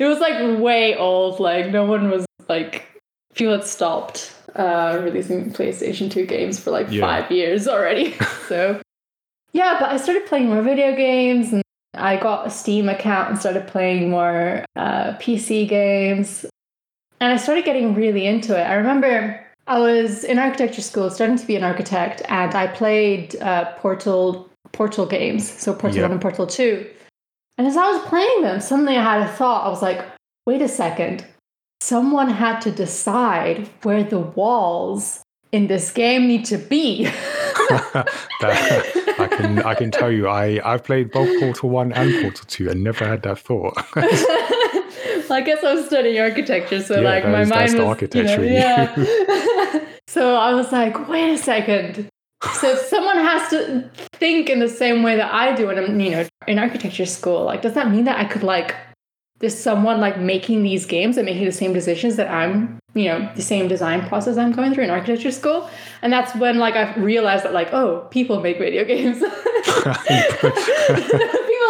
it 0.00 0.04
was 0.04 0.18
like 0.20 0.58
way 0.60 0.96
old. 0.96 1.40
Like 1.40 1.70
no 1.70 1.84
one 1.84 2.10
was 2.10 2.26
like 2.48 2.86
people 3.34 3.52
had 3.52 3.64
stopped 3.64 4.34
uh 4.54 4.98
releasing 5.02 5.52
PlayStation 5.52 6.10
2 6.10 6.26
games 6.26 6.58
for 6.58 6.70
like 6.70 6.90
Yeah. 6.90 7.02
five 7.02 7.30
years 7.30 7.68
already. 7.68 8.14
so 8.48 8.80
yeah, 9.52 9.76
but 9.78 9.90
I 9.90 9.96
started 9.96 10.26
playing 10.26 10.48
more 10.48 10.62
video 10.62 10.94
games 10.96 11.52
and 11.52 11.62
I 11.94 12.16
got 12.16 12.46
a 12.46 12.50
Steam 12.50 12.88
account 12.88 13.30
and 13.30 13.38
started 13.38 13.66
playing 13.68 14.10
more 14.10 14.64
uh, 14.76 15.14
PC 15.18 15.66
games. 15.68 16.44
And 17.20 17.32
I 17.32 17.36
started 17.38 17.64
getting 17.64 17.94
really 17.94 18.26
into 18.26 18.54
it. 18.58 18.62
I 18.64 18.74
remember 18.74 19.40
I 19.66 19.78
was 19.80 20.22
in 20.24 20.38
architecture 20.38 20.82
school, 20.82 21.10
starting 21.10 21.36
to 21.36 21.46
be 21.46 21.56
an 21.56 21.64
architect, 21.64 22.22
and 22.28 22.54
I 22.54 22.66
played 22.68 23.34
uh, 23.42 23.72
Portal 23.78 24.48
Portal 24.72 25.06
games, 25.06 25.48
so 25.50 25.72
Portal 25.72 25.96
Yeah. 25.98 26.02
1 26.04 26.12
and 26.12 26.20
Portal 26.20 26.46
2. 26.46 26.86
And 27.58 27.66
as 27.66 27.76
I 27.76 27.90
was 27.90 28.02
playing 28.08 28.42
them, 28.42 28.60
suddenly 28.60 28.96
I 28.96 29.02
had 29.02 29.22
a 29.22 29.32
thought. 29.32 29.64
I 29.66 29.68
was 29.70 29.80
like, 29.82 30.04
wait 30.46 30.60
a 30.60 30.68
second. 30.68 31.24
Someone 31.80 32.28
had 32.30 32.60
to 32.60 32.70
decide 32.70 33.68
where 33.82 34.04
the 34.04 34.18
walls 34.20 35.22
in 35.52 35.66
this 35.68 35.90
game 35.92 36.26
need 36.28 36.44
to 36.46 36.58
be. 36.58 37.08
That- 38.40 39.02
I 39.18 39.28
can 39.28 39.58
I 39.62 39.74
can 39.74 39.90
tell 39.90 40.12
you 40.12 40.28
I 40.28 40.60
I've 40.62 40.84
played 40.84 41.10
both 41.10 41.40
Portal 41.40 41.70
One 41.70 41.90
and 41.92 42.12
Portal 42.20 42.44
Two 42.46 42.68
and 42.68 42.84
never 42.84 43.06
had 43.06 43.22
that 43.22 43.38
thought. 43.38 43.74
I 45.34 45.40
guess 45.40 45.62
I 45.64 45.74
was 45.74 45.86
studying 45.86 46.20
architecture, 46.20 46.82
so 46.82 47.00
Yeah, 47.00 47.08
like 47.08 47.24
my 47.24 47.44
mind 47.44 47.72
was 47.72 47.80
architecture 47.80 48.44
you. 48.44 48.50
know, 48.50 48.56
yeah. 48.56 49.84
so 50.08 50.36
I 50.36 50.54
was 50.54 50.72
like, 50.72 51.08
wait 51.08 51.32
a 51.32 51.38
second. 51.38 52.08
So 52.60 52.76
someone 52.76 53.16
has 53.16 53.48
to 53.50 53.90
think 54.14 54.50
in 54.50 54.60
the 54.60 54.68
same 54.68 55.02
way 55.02 55.16
that 55.16 55.32
I 55.32 55.54
do 55.54 55.66
when 55.68 55.78
I'm, 55.78 55.98
you 55.98 56.10
know, 56.10 56.26
in 56.46 56.58
architecture 56.58 57.06
school. 57.06 57.44
Like, 57.44 57.62
does 57.62 57.74
that 57.74 57.90
mean 57.90 58.04
that 58.04 58.18
I 58.18 58.24
could 58.24 58.42
like 58.42 58.74
there's 59.38 59.56
someone 59.56 60.00
like 60.00 60.18
making 60.18 60.62
these 60.62 60.86
games 60.86 61.16
and 61.16 61.26
making 61.26 61.44
the 61.44 61.52
same 61.52 61.72
decisions 61.72 62.16
that 62.16 62.30
I'm, 62.30 62.78
you 62.96 63.04
know, 63.04 63.30
the 63.36 63.42
same 63.42 63.68
design 63.68 64.08
process 64.08 64.38
I'm 64.38 64.52
going 64.52 64.72
through 64.72 64.84
in 64.84 64.90
architecture 64.90 65.30
school. 65.30 65.68
And 66.00 66.10
that's 66.10 66.34
when 66.36 66.58
like 66.58 66.74
I 66.76 66.94
realized 66.94 67.44
that 67.44 67.52
like, 67.52 67.72
oh, 67.74 68.08
people 68.10 68.40
make 68.40 68.58
video 68.58 68.84
games. 68.84 69.18
people 69.18 69.32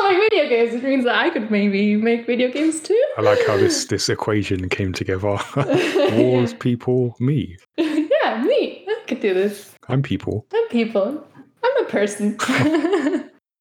make 0.04 0.30
video 0.30 0.48
games, 0.48 0.72
which 0.72 0.84
means 0.84 1.04
that 1.04 1.16
I 1.16 1.30
could 1.30 1.50
maybe 1.50 1.96
make 1.96 2.26
video 2.26 2.48
games 2.50 2.80
too. 2.80 3.02
I 3.18 3.22
like 3.22 3.44
how 3.44 3.56
this 3.56 3.86
this 3.86 4.08
equation 4.08 4.68
came 4.68 4.92
together. 4.92 5.36
Wars, 6.12 6.54
people, 6.54 7.16
me. 7.18 7.56
yeah, 7.76 8.44
me. 8.44 8.86
I 8.88 9.02
could 9.08 9.20
do 9.20 9.34
this. 9.34 9.74
I'm 9.88 10.02
people. 10.02 10.46
I'm 10.54 10.68
people. 10.68 11.26
I'm 11.64 11.84
a 11.84 11.88
person. 11.88 12.36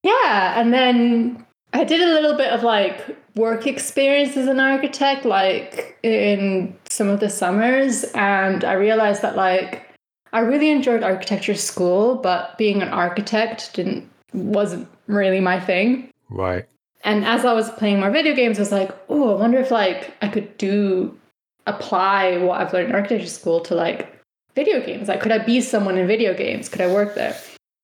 yeah, 0.03 0.59
and 0.61 0.71
then 0.71 1.44
I 1.75 1.83
did 1.83 1.99
a 1.99 2.13
little 2.13 2.37
bit 2.37 2.53
of 2.53 2.63
like 2.63 3.17
work 3.35 3.67
experience 3.67 4.37
as 4.37 4.47
an 4.47 4.61
architect, 4.61 5.25
like 5.25 5.99
in 6.03 6.73
some 6.89 7.09
of 7.09 7.19
the 7.19 7.29
summers, 7.29 8.05
and 8.15 8.63
I 8.63 8.73
realized 8.73 9.21
that 9.23 9.35
like 9.35 9.85
I 10.31 10.39
really 10.39 10.69
enjoyed 10.69 11.03
architecture 11.03 11.53
school, 11.53 12.15
but 12.15 12.57
being 12.57 12.81
an 12.81 12.87
architect 12.87 13.73
didn't 13.73 14.09
wasn't 14.33 14.87
really 15.07 15.41
my 15.41 15.59
thing. 15.59 16.09
Right. 16.29 16.65
And 17.03 17.25
as 17.25 17.43
I 17.43 17.51
was 17.51 17.69
playing 17.71 17.99
more 17.99 18.09
video 18.09 18.33
games, 18.33 18.57
I 18.57 18.61
was 18.61 18.71
like, 18.71 18.91
oh, 19.09 19.35
I 19.35 19.39
wonder 19.39 19.57
if 19.59 19.69
like 19.69 20.13
I 20.21 20.29
could 20.29 20.57
do 20.57 21.19
apply 21.67 22.37
what 22.37 22.61
I've 22.61 22.71
learned 22.71 22.89
in 22.89 22.95
architecture 22.95 23.27
school 23.27 23.59
to 23.61 23.75
like 23.75 24.17
video 24.55 24.79
games. 24.79 25.09
Like, 25.09 25.19
could 25.19 25.33
I 25.33 25.39
be 25.39 25.59
someone 25.59 25.97
in 25.97 26.07
video 26.07 26.33
games? 26.33 26.69
Could 26.69 26.81
I 26.81 26.87
work 26.87 27.15
there? 27.15 27.35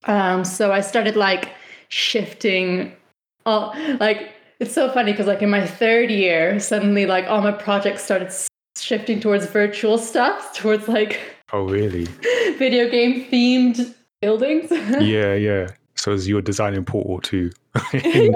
Um, 0.05 0.45
so 0.45 0.71
I 0.71 0.79
started 0.79 1.17
like 1.17 1.49
shifting. 1.89 2.95
All 3.45 3.75
like 3.99 4.33
it's 4.59 4.73
so 4.73 4.91
funny 4.91 5.11
because 5.11 5.27
like 5.27 5.41
in 5.41 5.49
my 5.49 5.65
third 5.65 6.11
year, 6.11 6.59
suddenly 6.59 7.05
like 7.05 7.25
all 7.25 7.41
my 7.41 7.51
projects 7.51 8.03
started 8.03 8.31
shifting 8.77 9.19
towards 9.19 9.45
virtual 9.47 9.97
stuff, 9.97 10.53
towards 10.55 10.87
like 10.87 11.19
Oh, 11.53 11.67
really? 11.67 12.05
video 12.57 12.89
game 12.89 13.25
themed 13.25 13.93
buildings. 14.21 14.71
yeah, 15.01 15.33
yeah. 15.33 15.67
So 15.95 16.13
as 16.13 16.27
you 16.27 16.35
were 16.35 16.41
designing 16.41 16.85
Portal 16.85 17.19
2. 17.19 17.51
Yeah. 17.93 18.31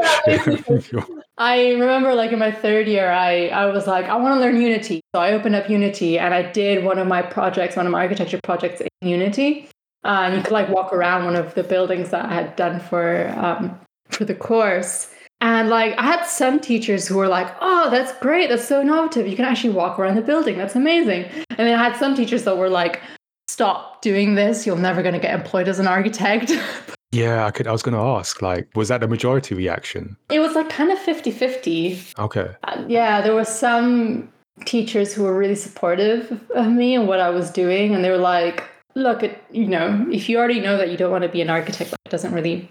I 1.37 1.71
remember 1.71 2.13
like 2.13 2.31
in 2.31 2.39
my 2.39 2.51
third 2.51 2.87
year, 2.87 3.09
I, 3.11 3.47
I 3.47 3.65
was 3.67 3.87
like, 3.87 4.05
I 4.05 4.15
want 4.15 4.35
to 4.35 4.39
learn 4.39 4.61
Unity. 4.61 5.01
So 5.13 5.21
I 5.21 5.31
opened 5.31 5.55
up 5.55 5.69
Unity 5.69 6.19
and 6.19 6.33
I 6.33 6.43
did 6.51 6.83
one 6.83 6.99
of 6.99 7.07
my 7.07 7.21
projects, 7.21 7.75
one 7.75 7.85
of 7.85 7.91
my 7.91 8.01
architecture 8.01 8.39
projects 8.43 8.81
in 8.81 9.07
Unity. 9.07 9.69
Uh, 10.03 10.23
and 10.25 10.35
you 10.35 10.41
could 10.43 10.51
like 10.51 10.69
walk 10.69 10.93
around 10.93 11.25
one 11.25 11.35
of 11.35 11.55
the 11.55 11.63
buildings 11.63 12.11
that 12.11 12.25
I 12.25 12.33
had 12.33 12.55
done 12.55 12.79
for 12.79 13.29
um, 13.37 13.79
for 14.15 14.25
the 14.25 14.35
course. 14.35 15.11
And 15.41 15.69
like 15.69 15.97
I 15.97 16.03
had 16.03 16.23
some 16.23 16.59
teachers 16.59 17.07
who 17.07 17.17
were 17.17 17.27
like, 17.27 17.53
"Oh, 17.61 17.89
that's 17.89 18.17
great. 18.19 18.49
That's 18.49 18.67
so 18.67 18.81
innovative. 18.81 19.27
You 19.27 19.35
can 19.35 19.45
actually 19.45 19.73
walk 19.73 19.99
around 19.99 20.15
the 20.15 20.21
building. 20.21 20.57
That's 20.57 20.75
amazing." 20.75 21.25
And 21.49 21.67
then 21.67 21.77
I 21.77 21.83
had 21.83 21.97
some 21.97 22.15
teachers 22.15 22.43
that 22.45 22.57
were 22.57 22.69
like, 22.69 23.01
"Stop 23.47 24.01
doing 24.01 24.35
this. 24.35 24.65
You're 24.65 24.77
never 24.77 25.01
going 25.01 25.13
to 25.13 25.19
get 25.19 25.33
employed 25.33 25.67
as 25.67 25.77
an 25.79 25.87
architect." 25.87 26.51
yeah, 27.11 27.45
I 27.45 27.51
could 27.51 27.67
I 27.67 27.71
was 27.71 27.83
gonna 27.83 28.03
ask, 28.17 28.41
like, 28.41 28.69
was 28.75 28.87
that 28.87 29.01
the 29.01 29.07
majority 29.07 29.55
reaction? 29.55 30.17
it 30.31 30.39
was 30.39 30.55
like 30.55 30.69
kind 30.69 30.91
of 30.91 30.99
50-50. 30.99 32.17
Okay. 32.17 32.55
Uh, 32.63 32.83
yeah, 32.87 33.21
there 33.21 33.35
were 33.35 33.45
some 33.45 34.31
teachers 34.63 35.13
who 35.13 35.23
were 35.23 35.37
really 35.37 35.55
supportive 35.55 36.41
of 36.55 36.67
me 36.71 36.95
and 36.95 37.07
what 37.07 37.19
I 37.19 37.29
was 37.29 37.51
doing, 37.51 37.93
and 37.93 38.03
they 38.05 38.09
were 38.09 38.25
like, 38.35 38.63
"Look, 38.95 39.21
it, 39.21 39.43
you 39.51 39.67
know, 39.67 40.07
if 40.11 40.29
you 40.29 40.37
already 40.37 40.61
know 40.61 40.77
that 40.77 40.89
you 40.89 40.97
don't 40.97 41.11
want 41.11 41.23
to 41.23 41.29
be 41.29 41.41
an 41.41 41.49
architect, 41.49 41.91
it 41.91 42.09
doesn't 42.09 42.33
really 42.33 42.69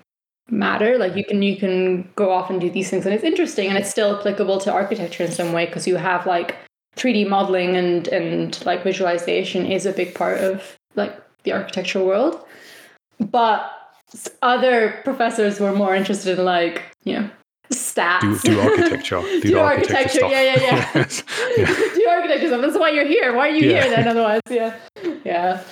matter. 0.50 0.98
Like, 0.98 1.16
you 1.16 1.24
can 1.24 1.42
you 1.42 1.56
can 1.56 2.08
go 2.16 2.30
off 2.30 2.50
and 2.50 2.60
do 2.60 2.70
these 2.70 2.90
things, 2.90 3.04
and 3.06 3.14
it's 3.14 3.24
interesting, 3.24 3.68
and 3.68 3.78
it's 3.78 3.90
still 3.90 4.16
applicable 4.18 4.58
to 4.60 4.72
architecture 4.72 5.24
in 5.24 5.30
some 5.30 5.52
way 5.52 5.66
because 5.66 5.86
you 5.86 5.96
have 5.96 6.26
like 6.26 6.56
3D 6.96 7.28
modeling 7.28 7.76
and 7.76 8.08
and 8.08 8.64
like 8.66 8.82
visualization 8.84 9.66
is 9.66 9.86
a 9.86 9.92
big 9.92 10.14
part 10.14 10.38
of 10.38 10.76
like 10.94 11.14
the 11.44 11.52
architectural 11.52 12.06
world, 12.06 12.44
but 13.18 13.70
other 14.42 15.00
professors 15.04 15.58
were 15.58 15.72
more 15.72 15.94
interested 15.94 16.38
in 16.38 16.44
like 16.44 16.82
you 17.04 17.14
know 17.18 17.30
stats 17.72 18.20
Do 18.42 18.50
do 18.54 18.60
architecture. 18.60 19.20
Do, 19.22 19.40
do 19.40 19.58
architecture, 19.58 19.96
architecture 19.96 20.18
stuff. 20.18 20.30
yeah, 20.30 20.42
yeah, 20.42 20.62
yeah. 20.62 20.90
Yes. 20.94 21.24
yeah. 21.56 21.66
do 21.94 22.06
architecture 22.08 22.46
stuff. 22.48 22.60
That's 22.60 22.78
why 22.78 22.90
you're 22.90 23.06
here. 23.06 23.34
Why 23.34 23.48
are 23.48 23.52
you 23.52 23.70
Yeah. 23.70 23.82
here 23.82 23.90
then? 23.96 24.08
Otherwise, 24.08 24.40
yeah, 24.50 24.76
yeah, 25.24 25.62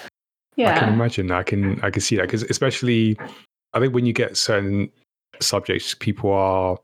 Yeah 0.56 0.74
I 0.74 0.78
can 0.80 0.88
imagine. 0.94 1.30
I 1.30 1.42
can 1.42 1.80
I 1.82 1.90
can 1.90 2.00
see 2.00 2.16
that 2.16 2.22
because 2.22 2.42
especially, 2.44 3.16
I 3.74 3.80
think 3.80 3.94
when 3.94 4.06
you 4.06 4.12
get 4.12 4.36
certain 4.36 4.90
subjects, 5.40 5.94
people 5.94 6.32
are, 6.32 6.78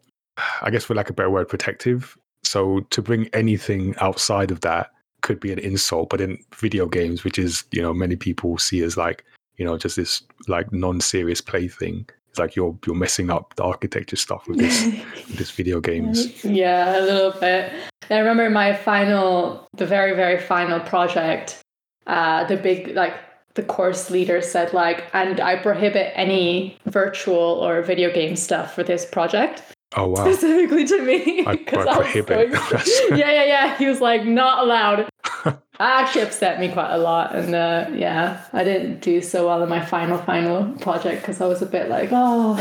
I 0.63 0.71
guess 0.71 0.85
for 0.85 0.95
lack 0.95 1.09
of 1.09 1.15
a 1.15 1.17
better 1.17 1.31
word, 1.31 1.49
protective. 1.49 2.17
So 2.45 2.81
to 2.91 3.03
bring 3.03 3.29
anything 3.33 3.95
outside 3.99 4.51
of 4.51 4.61
that 4.61 4.91
could 5.23 5.41
be 5.41 5.53
an 5.53 5.59
insult. 5.59 6.11
But 6.11 6.21
in 6.21 6.39
video 6.55 6.87
games, 6.87 7.25
which 7.25 7.39
is 7.39 7.65
you 7.73 7.83
know 7.83 7.93
many 7.93 8.17
people 8.17 8.59
see 8.59 8.83
as 8.83 8.97
like 8.97 9.25
you 9.57 9.65
know 9.65 9.77
just 9.77 9.97
this 9.97 10.23
like 10.47 10.73
non-serious 10.73 11.41
plaything, 11.41 12.09
it's 12.31 12.39
like 12.39 12.57
you're 12.57 12.79
you're 12.87 12.97
messing 12.97 13.31
up 13.31 13.55
the 13.57 13.65
architecture 13.65 14.17
stuff 14.17 14.47
with 14.47 14.59
this 14.59 14.85
with 15.29 15.37
this 15.37 15.51
video 15.51 15.81
games. 15.81 16.45
yeah, 16.45 16.99
a 16.99 17.03
little 17.03 17.39
bit. 17.39 17.73
I 18.11 18.19
remember 18.19 18.49
my 18.49 18.75
final, 18.75 19.69
the 19.75 19.85
very, 19.87 20.15
very 20.15 20.39
final 20.39 20.81
project. 20.81 21.61
Uh, 22.07 22.45
the 22.45 22.57
big 22.57 22.95
like 22.95 23.15
the 23.59 23.65
course 23.65 24.09
leader 24.11 24.41
said 24.41 24.73
like, 24.73 25.05
and 25.13 25.41
I 25.41 25.57
prohibit 25.57 26.13
any 26.15 26.79
virtual 26.87 27.37
or 27.65 27.83
video 27.83 28.09
game 28.15 28.37
stuff 28.37 28.73
for 28.75 28.85
this 28.85 29.05
project. 29.05 29.63
Oh 29.97 30.07
wow! 30.09 30.23
specifically 30.25 30.85
to 30.87 31.03
me 31.03 31.45
I, 31.47 31.51
I 31.53 31.55
I, 31.55 31.95
prohibit. 31.97 32.55
so- 32.55 33.15
yeah, 33.17 33.31
yeah, 33.33 33.45
yeah. 33.45 33.77
He 33.79 33.87
was 33.87 34.01
like, 34.01 34.25
not 34.25 34.63
allowed. 34.65 35.09
that 35.45 35.59
actually 35.81 36.23
upset 36.23 36.61
me 36.61 36.69
quite 36.71 36.93
a 36.93 36.99
lot, 36.99 37.35
and 37.35 37.55
uh, 37.55 37.87
yeah, 37.95 38.45
I 38.53 38.63
didn't 38.65 39.01
do 39.01 39.21
so 39.23 39.47
well 39.47 39.63
in 39.63 39.69
my 39.69 39.85
final 39.85 40.19
final 40.19 40.73
project 40.79 41.23
because 41.23 41.41
I 41.41 41.47
was 41.47 41.63
a 41.63 41.67
bit 41.67 41.89
like, 41.89 42.11
oh, 42.13 42.57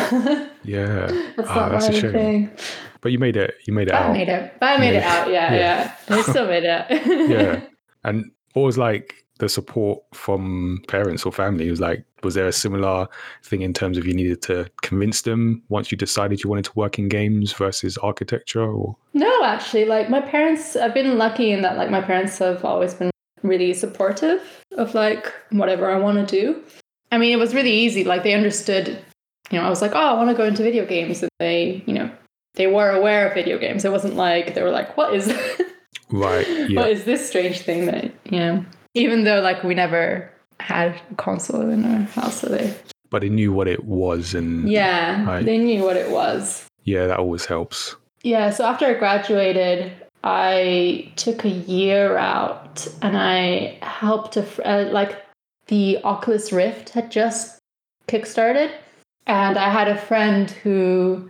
yeah, 0.64 1.08
that's 1.36 1.50
Ah, 1.50 1.56
not 1.56 1.72
that's 1.74 1.88
a 1.90 1.92
my 1.92 2.00
shame. 2.00 2.12
thing. 2.14 2.50
but 3.02 3.12
you 3.12 3.20
made 3.20 3.36
it. 3.38 3.54
You 3.68 3.74
made 3.74 3.90
it 3.90 3.94
I 3.94 4.08
out. 4.08 4.14
made 4.14 4.30
it. 4.30 4.54
But 4.60 4.66
I 4.68 4.78
made 4.78 4.96
it 4.96 5.04
out. 5.04 5.30
Yeah, 5.30 5.54
Yeah. 5.54 5.94
yeah. 6.10 6.16
I 6.18 6.22
still 6.22 6.48
made 6.48 6.64
it. 6.64 7.30
yeah. 7.30 7.62
And 8.06 8.32
what 8.54 8.64
was 8.64 8.78
like 8.78 9.14
the 9.38 9.50
support 9.50 10.04
from 10.14 10.82
parents 10.88 11.26
or 11.26 11.32
family? 11.32 11.70
Was 11.70 11.80
like, 11.80 12.04
was 12.24 12.36
there 12.36 12.48
a 12.48 12.54
similar 12.54 13.08
thing 13.44 13.62
in 13.62 13.74
terms 13.74 13.98
of 13.98 14.06
you 14.06 14.14
needed 14.14 14.42
to 14.44 14.70
convince 14.82 15.22
them 15.22 15.62
once 15.70 15.92
you 15.92 15.98
decided 15.98 16.44
you 16.44 16.50
wanted 16.50 16.66
to 16.66 16.74
work 16.76 16.98
in 17.00 17.08
games 17.08 17.54
versus 17.54 17.98
architecture? 18.00 18.64
Or 18.64 18.96
No, 19.14 19.44
actually, 19.44 19.86
like 19.86 20.10
my 20.10 20.22
parents, 20.22 20.76
I've 20.76 20.94
been 20.94 21.18
lucky 21.18 21.52
in 21.52 21.62
that 21.62 21.78
like 21.78 21.90
my 21.90 22.02
parents 22.02 22.38
have 22.40 22.64
always 22.66 22.94
been 22.94 23.12
really 23.44 23.74
supportive 23.74 24.42
of 24.78 24.94
like 24.94 25.32
whatever 25.52 25.90
I 25.90 25.98
want 25.98 26.28
to 26.28 26.42
do. 26.42 26.64
I 27.12 27.18
mean, 27.18 27.32
it 27.32 27.40
was 27.40 27.54
really 27.54 27.72
easy. 27.72 28.04
Like 28.04 28.24
they 28.24 28.34
understood, 28.34 29.00
you 29.50 29.60
know, 29.60 29.66
I 29.66 29.70
was 29.70 29.82
like, 29.82 29.94
oh, 29.94 30.00
I 30.00 30.14
want 30.14 30.30
to 30.30 30.36
go 30.36 30.44
into 30.44 30.64
video 30.64 30.86
games, 30.86 31.22
and 31.22 31.32
they, 31.40 31.84
you 31.86 31.94
know, 31.94 32.12
they 32.56 32.68
were 32.68 32.90
aware 32.90 33.28
of 33.28 33.34
video 33.34 33.58
games. 33.58 33.86
It 33.86 33.92
wasn't 33.92 34.16
like 34.16 34.54
they 34.56 34.64
were 34.64 34.72
like, 34.72 34.98
what 34.98 35.14
is, 35.14 35.28
right? 36.10 36.48
Yeah. 36.70 36.82
what 36.82 36.90
is 36.92 37.06
this 37.06 37.28
strange 37.28 37.62
thing 37.62 37.86
that 37.86 38.12
you 38.26 38.40
know? 38.40 38.66
Even 38.98 39.24
though 39.24 39.42
like 39.42 39.64
we 39.64 39.74
never 39.76 40.30
had 40.60 41.00
a 41.12 41.16
console 41.16 41.70
in 41.70 41.86
our 41.86 42.02
house, 42.18 42.42
so 42.42 42.48
they, 42.50 42.74
but 43.10 43.22
they 43.22 43.30
knew 43.30 43.52
what 43.54 43.68
it 43.68 43.86
was, 43.86 44.34
and 44.34 44.70
yeah, 44.70 45.26
Right. 45.26 45.46
they 45.46 45.58
knew 45.58 45.84
what 45.84 45.96
it 45.98 46.10
was. 46.12 46.66
yeah, 46.84 47.08
that 47.08 47.20
always 47.20 47.46
helps. 47.46 47.96
Yeah, 48.24 48.50
so 48.50 48.66
after 48.66 48.86
I 48.88 48.94
graduated, 48.96 49.92
I 50.24 51.12
took 51.16 51.46
a 51.46 51.50
year 51.50 52.18
out 52.18 52.88
and 53.02 53.16
I 53.18 53.78
helped 53.82 54.36
a 54.38 54.44
fr- 54.44 54.62
uh, 54.66 54.86
like 54.92 55.16
the 55.68 56.00
Oculus 56.04 56.52
Rift 56.52 56.90
had 56.90 57.12
just 57.12 57.60
kickstarted, 58.08 58.72
and 59.28 59.58
I 59.58 59.70
had 59.70 59.88
a 59.88 59.98
friend 59.98 60.50
who 60.64 61.30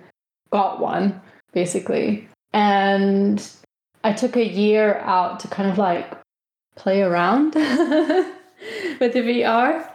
got 0.52 0.80
one 0.80 1.20
basically, 1.54 2.28
and 2.54 3.46
I 4.04 4.14
took 4.14 4.36
a 4.38 4.46
year 4.48 4.96
out 5.00 5.40
to 5.42 5.48
kind 5.50 5.70
of 5.70 5.78
like 5.78 6.14
play 6.78 7.02
around 7.02 7.56
with 9.00 9.14
the 9.14 9.22
VR. 9.22 9.90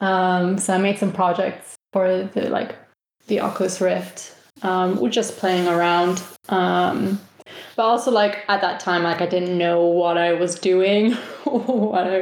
Um, 0.00 0.58
so 0.58 0.74
I 0.74 0.78
made 0.78 0.98
some 0.98 1.12
projects 1.12 1.76
for 1.92 2.24
the 2.24 2.50
like 2.50 2.76
the 3.26 3.40
Oculus 3.40 3.80
Rift. 3.80 4.34
Um, 4.62 5.00
we're 5.00 5.10
just 5.10 5.38
playing 5.38 5.66
around. 5.68 6.22
Um, 6.48 7.20
but 7.76 7.82
also 7.82 8.10
like 8.10 8.44
at 8.48 8.60
that 8.60 8.80
time 8.80 9.02
like 9.02 9.20
i 9.20 9.26
didn't 9.26 9.56
know 9.56 9.84
what 9.84 10.16
i 10.16 10.32
was 10.32 10.54
doing 10.54 11.12
what 11.44 12.06
I, 12.06 12.18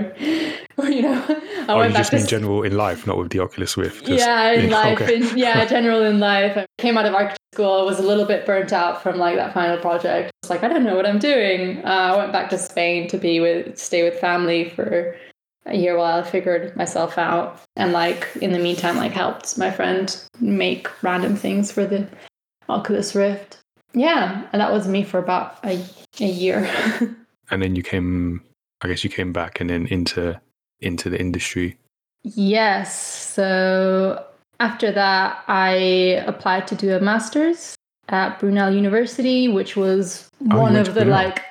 you 0.88 1.02
know 1.02 1.24
i 1.28 1.66
oh, 1.68 1.78
went 1.78 1.90
you 1.90 1.94
back 1.94 2.00
just 2.00 2.10
to 2.10 2.16
mean 2.16 2.26
general 2.26 2.62
in 2.62 2.76
life, 2.76 3.06
not 3.06 3.18
with 3.18 3.30
the 3.30 3.40
Oculus 3.40 3.76
Rift. 3.76 4.06
just- 4.06 4.18
yeah 4.18 4.52
in 4.52 4.70
life 4.82 5.00
okay. 5.00 5.16
in, 5.16 5.38
yeah 5.38 5.64
general 5.76 6.02
in 6.02 6.18
life 6.18 6.56
i 6.56 6.66
came 6.78 6.98
out 6.98 7.06
of 7.06 7.14
architecture 7.14 7.36
school 7.52 7.84
was 7.84 7.98
a 7.98 8.02
little 8.02 8.24
bit 8.24 8.46
burnt 8.46 8.72
out 8.72 9.02
from 9.02 9.18
like 9.18 9.36
that 9.36 9.52
final 9.52 9.76
project 9.78 10.32
it's 10.42 10.50
like 10.50 10.62
i 10.62 10.68
don't 10.68 10.84
know 10.84 10.96
what 10.96 11.06
i'm 11.06 11.18
doing 11.18 11.84
uh, 11.84 11.88
i 11.88 12.16
went 12.16 12.32
back 12.32 12.48
to 12.50 12.58
spain 12.58 13.06
to 13.08 13.18
be 13.18 13.40
with 13.40 13.76
stay 13.76 14.02
with 14.02 14.18
family 14.18 14.70
for 14.70 15.14
a 15.66 15.76
year 15.76 15.96
while 15.96 16.20
i 16.20 16.22
figured 16.22 16.74
myself 16.76 17.18
out 17.18 17.60
and 17.76 17.92
like 17.92 18.26
in 18.40 18.52
the 18.52 18.58
meantime 18.58 18.96
like 18.96 19.12
helped 19.12 19.58
my 19.58 19.70
friend 19.70 20.26
make 20.40 20.88
random 21.02 21.36
things 21.36 21.70
for 21.70 21.84
the 21.86 22.08
oculus 22.68 23.14
rift 23.14 23.61
yeah 23.94 24.46
and 24.52 24.60
that 24.60 24.72
was 24.72 24.86
me 24.88 25.02
for 25.04 25.18
about 25.18 25.58
a, 25.64 25.84
a 26.20 26.26
year 26.26 26.68
and 27.50 27.62
then 27.62 27.76
you 27.76 27.82
came, 27.82 28.42
I 28.82 28.88
guess 28.88 29.04
you 29.04 29.10
came 29.10 29.32
back 29.32 29.60
and 29.60 29.68
then 29.70 29.86
into 29.88 30.40
into 30.80 31.08
the 31.10 31.20
industry. 31.20 31.76
Yes. 32.24 32.96
So 33.34 34.24
after 34.60 34.90
that, 34.92 35.44
I 35.48 36.22
applied 36.26 36.66
to 36.68 36.74
do 36.74 36.94
a 36.96 37.00
master's 37.00 37.74
at 38.08 38.38
Brunel 38.40 38.70
University, 38.72 39.48
which 39.48 39.76
was 39.76 40.28
Oh, 40.50 40.60
one 40.60 40.76
of 40.76 40.86
the 40.86 40.92
Brunel? 41.04 41.10
like, 41.12 41.42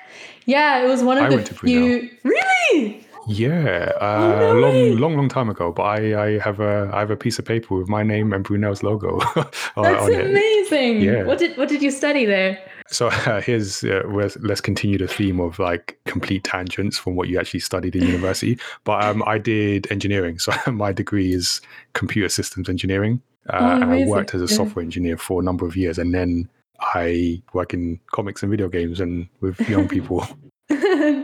yeah, 0.46 0.84
it 0.84 0.88
was 0.88 1.04
one 1.04 1.18
of 1.18 1.26
I 1.26 1.30
the 1.30 1.36
went 1.36 1.48
to 1.48 1.54
Brunel. 1.54 2.00
few. 2.00 2.10
Really? 2.24 3.06
Yeah, 3.32 3.92
uh, 4.02 4.36
Oh, 4.42 4.54
no 4.54 4.60
long, 4.60 4.74
way. 4.74 4.92
long, 4.92 5.16
long 5.18 5.30
time 5.30 5.50
ago. 5.50 5.72
But 5.72 5.84
I, 5.84 6.26
I 6.26 6.40
have 6.40 6.60
a, 6.60 6.90
I 6.94 7.00
have 7.00 7.12
a 7.12 7.16
piece 7.16 7.40
of 7.40 7.46
paper 7.46 7.78
with 7.78 7.88
my 7.90 8.04
name 8.04 8.34
and 8.34 8.44
Brunel's 8.44 8.84
logo 8.84 9.20
on, 9.36 9.84
That's 9.84 10.04
on 10.04 10.14
it. 10.14 10.26
amazing. 10.30 11.02
Yeah. 11.02 11.24
What 11.24 11.40
did 11.40 11.58
What 11.58 11.70
did 11.70 11.82
you 11.82 11.92
study 11.92 12.26
there? 12.26 12.58
So 12.88 13.08
uh, 13.08 13.40
here's 13.48 13.84
uh, 13.84 14.02
let's 14.42 14.62
continue 14.62 14.98
the 14.98 15.08
theme 15.08 15.40
of 15.40 15.60
like 15.60 15.98
complete 16.06 16.44
tangents 16.44 16.98
from 16.98 17.16
what 17.16 17.30
you 17.30 17.40
actually 17.40 17.62
studied 17.62 17.96
in 17.96 18.04
university. 18.04 18.60
But 18.84 19.04
um, 19.04 19.24
I 19.26 19.38
did 19.38 19.90
engineering, 19.92 20.40
so 20.40 20.52
my 20.72 20.92
degree 20.92 21.34
is 21.34 21.62
computer 21.94 22.30
systems 22.30 22.68
engineering, 22.70 23.22
uh, 23.50 23.58
Oh, 23.62 23.82
and 23.82 23.86
I 23.86 24.06
worked 24.06 24.34
as 24.36 24.42
a 24.42 24.48
software 24.48 24.84
engineer 24.84 25.18
for 25.18 25.42
a 25.42 25.44
number 25.44 25.66
of 25.66 25.76
years, 25.78 25.98
and 25.98 26.14
then 26.14 26.50
I 26.82 27.42
work 27.54 27.74
in 27.74 28.00
comics 28.12 28.42
and 28.44 28.50
video 28.52 28.68
games 28.68 29.00
and 29.00 29.28
with 29.40 29.60
young 29.70 29.88
people. 29.88 30.26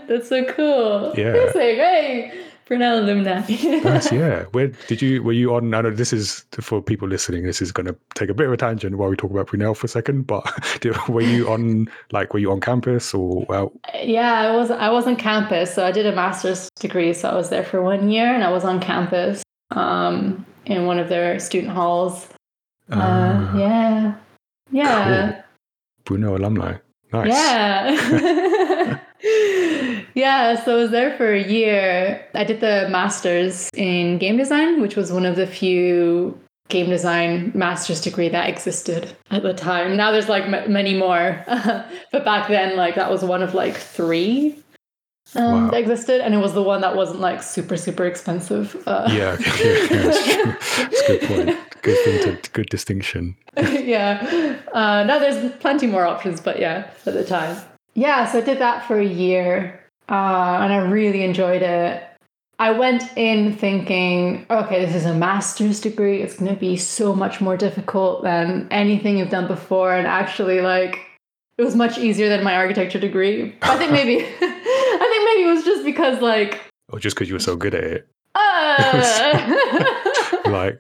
That's 0.07 0.29
so 0.29 0.45
cool. 0.45 1.13
Yeah. 1.17 1.29
Amazing. 1.29 1.75
Hey, 1.77 2.43
Brunel 2.65 2.99
alumni. 2.99 3.39
Nice, 3.83 4.11
yeah. 4.21 4.43
Where 4.51 4.67
did 4.87 5.01
you 5.01 5.23
were 5.23 5.31
you 5.31 5.55
on? 5.55 5.73
I 5.73 5.81
know 5.81 5.91
this 5.91 6.11
is 6.11 6.43
for 6.59 6.81
people 6.81 7.07
listening. 7.07 7.43
This 7.43 7.61
is 7.61 7.71
going 7.71 7.85
to 7.85 7.95
take 8.15 8.29
a 8.29 8.33
bit 8.33 8.47
of 8.47 8.51
a 8.53 8.57
tangent 8.57 8.97
while 8.97 9.09
we 9.09 9.15
talk 9.15 9.31
about 9.31 9.47
Brunel 9.47 9.73
for 9.73 9.85
a 9.85 9.89
second. 9.89 10.27
But 10.27 10.43
did, 10.81 10.97
were 11.07 11.21
you 11.21 11.49
on 11.49 11.87
like 12.11 12.33
were 12.33 12.39
you 12.39 12.51
on 12.51 12.59
campus 12.59 13.13
or 13.13 13.45
well? 13.47 13.71
Yeah, 14.03 14.33
I 14.41 14.55
was 14.55 14.69
I 14.69 14.89
was 14.89 15.07
on 15.07 15.15
campus, 15.15 15.73
so 15.73 15.85
I 15.85 15.91
did 15.91 16.05
a 16.05 16.13
master's 16.13 16.69
degree. 16.79 17.13
So 17.13 17.29
I 17.29 17.35
was 17.35 17.49
there 17.49 17.63
for 17.63 17.81
one 17.81 18.09
year, 18.09 18.33
and 18.33 18.43
I 18.43 18.51
was 18.51 18.65
on 18.65 18.81
campus 18.81 19.43
um, 19.71 20.45
in 20.65 20.85
one 20.85 20.99
of 20.99 21.07
their 21.09 21.39
student 21.39 21.71
halls. 21.73 22.27
Uh, 22.89 22.95
Ah, 22.99 23.57
yeah, 23.57 24.15
yeah, 24.71 25.41
Brunel 26.05 26.35
alumni. 26.37 26.77
Nice. 27.13 27.27
yeah, 27.29 28.96
yeah. 30.13 30.63
So 30.63 30.73
I 30.77 30.81
was 30.81 30.91
there 30.91 31.15
for 31.17 31.31
a 31.33 31.43
year. 31.43 32.25
I 32.33 32.43
did 32.43 32.59
the 32.59 32.87
master's 32.89 33.69
in 33.73 34.17
game 34.17 34.37
design, 34.37 34.81
which 34.81 34.95
was 34.95 35.11
one 35.11 35.25
of 35.25 35.35
the 35.35 35.47
few 35.47 36.39
game 36.69 36.89
design 36.89 37.51
master's 37.55 38.01
degree 38.01 38.27
that 38.29 38.49
existed 38.49 39.15
at 39.31 39.41
the 39.43 39.53
time. 39.53 39.95
Now 39.95 40.11
there's 40.11 40.27
like 40.29 40.43
m- 40.43 40.71
many 40.71 40.97
more, 40.97 41.43
but 42.11 42.25
back 42.25 42.47
then, 42.49 42.75
like 42.75 42.95
that 42.95 43.09
was 43.09 43.23
one 43.23 43.41
of 43.41 43.53
like 43.53 43.75
three 43.77 44.61
um, 45.35 45.65
Wow. 45.65 45.71
that 45.71 45.79
existed, 45.79 46.21
and 46.21 46.33
it 46.33 46.37
was 46.37 46.53
the 46.53 46.63
one 46.63 46.81
that 46.81 46.95
wasn't 46.95 47.19
like 47.19 47.41
super 47.43 47.77
super 47.77 48.05
expensive. 48.05 48.75
Uh, 48.87 49.07
Yeah, 49.11 49.37
okay, 49.39 49.87
yeah, 49.95 50.03
that's 50.03 50.23
true. 50.25 50.43
That's 50.83 51.01
a 51.01 51.07
good 51.07 51.21
point. 51.47 51.59
Good 51.83 52.03
thing 52.03 52.41
to 52.41 52.49
good 52.51 52.69
distinction. 52.69 53.35
yeah. 53.57 54.57
Uh, 54.73 55.03
now 55.03 55.19
there's 55.19 55.53
plenty 55.59 55.87
more 55.87 56.05
options, 56.05 56.41
but 56.41 56.59
yeah, 56.59 56.89
at 57.05 57.13
the 57.13 57.23
time. 57.23 57.57
Yeah, 57.97 58.31
so 58.31 58.37
I 58.37 58.41
did 58.41 58.59
that 58.59 58.85
for 58.85 58.99
a 58.99 59.03
year, 59.05 59.83
uh, 60.07 60.13
and 60.61 60.71
I 60.71 60.77
really 60.87 61.23
enjoyed 61.23 61.63
it. 61.63 62.03
I 62.59 62.69
went 62.71 63.03
in 63.17 63.53
thinking, 63.57 64.45
okay, 64.51 64.85
this 64.85 64.93
is 64.93 65.05
a 65.05 65.15
master's 65.15 65.81
degree. 65.81 66.21
It's 66.21 66.35
going 66.37 66.53
to 66.53 66.59
be 66.59 66.77
so 66.77 67.15
much 67.15 67.41
more 67.41 67.57
difficult 67.57 68.21
than 68.21 68.67
anything 68.69 69.17
you've 69.17 69.31
done 69.31 69.47
before, 69.47 69.95
and 69.95 70.05
actually, 70.05 70.61
like, 70.61 70.99
it 71.57 71.63
was 71.63 71.75
much 71.75 71.97
easier 71.97 72.29
than 72.29 72.43
my 72.43 72.55
architecture 72.55 72.99
degree. 72.99 73.55
I 73.63 73.77
think 73.77 73.91
maybe, 73.91 74.23
I 74.41 75.07
think 75.09 75.25
maybe 75.25 75.49
it 75.49 75.53
was 75.55 75.65
just 75.65 75.83
because, 75.83 76.21
like, 76.21 76.61
Or 76.93 76.99
just 76.99 77.15
because 77.15 77.29
you 77.29 77.33
were 77.35 77.39
so 77.39 77.55
good 77.55 77.73
at 77.73 77.83
it. 77.83 78.07
uh, 78.35 79.43
Like 80.45 80.79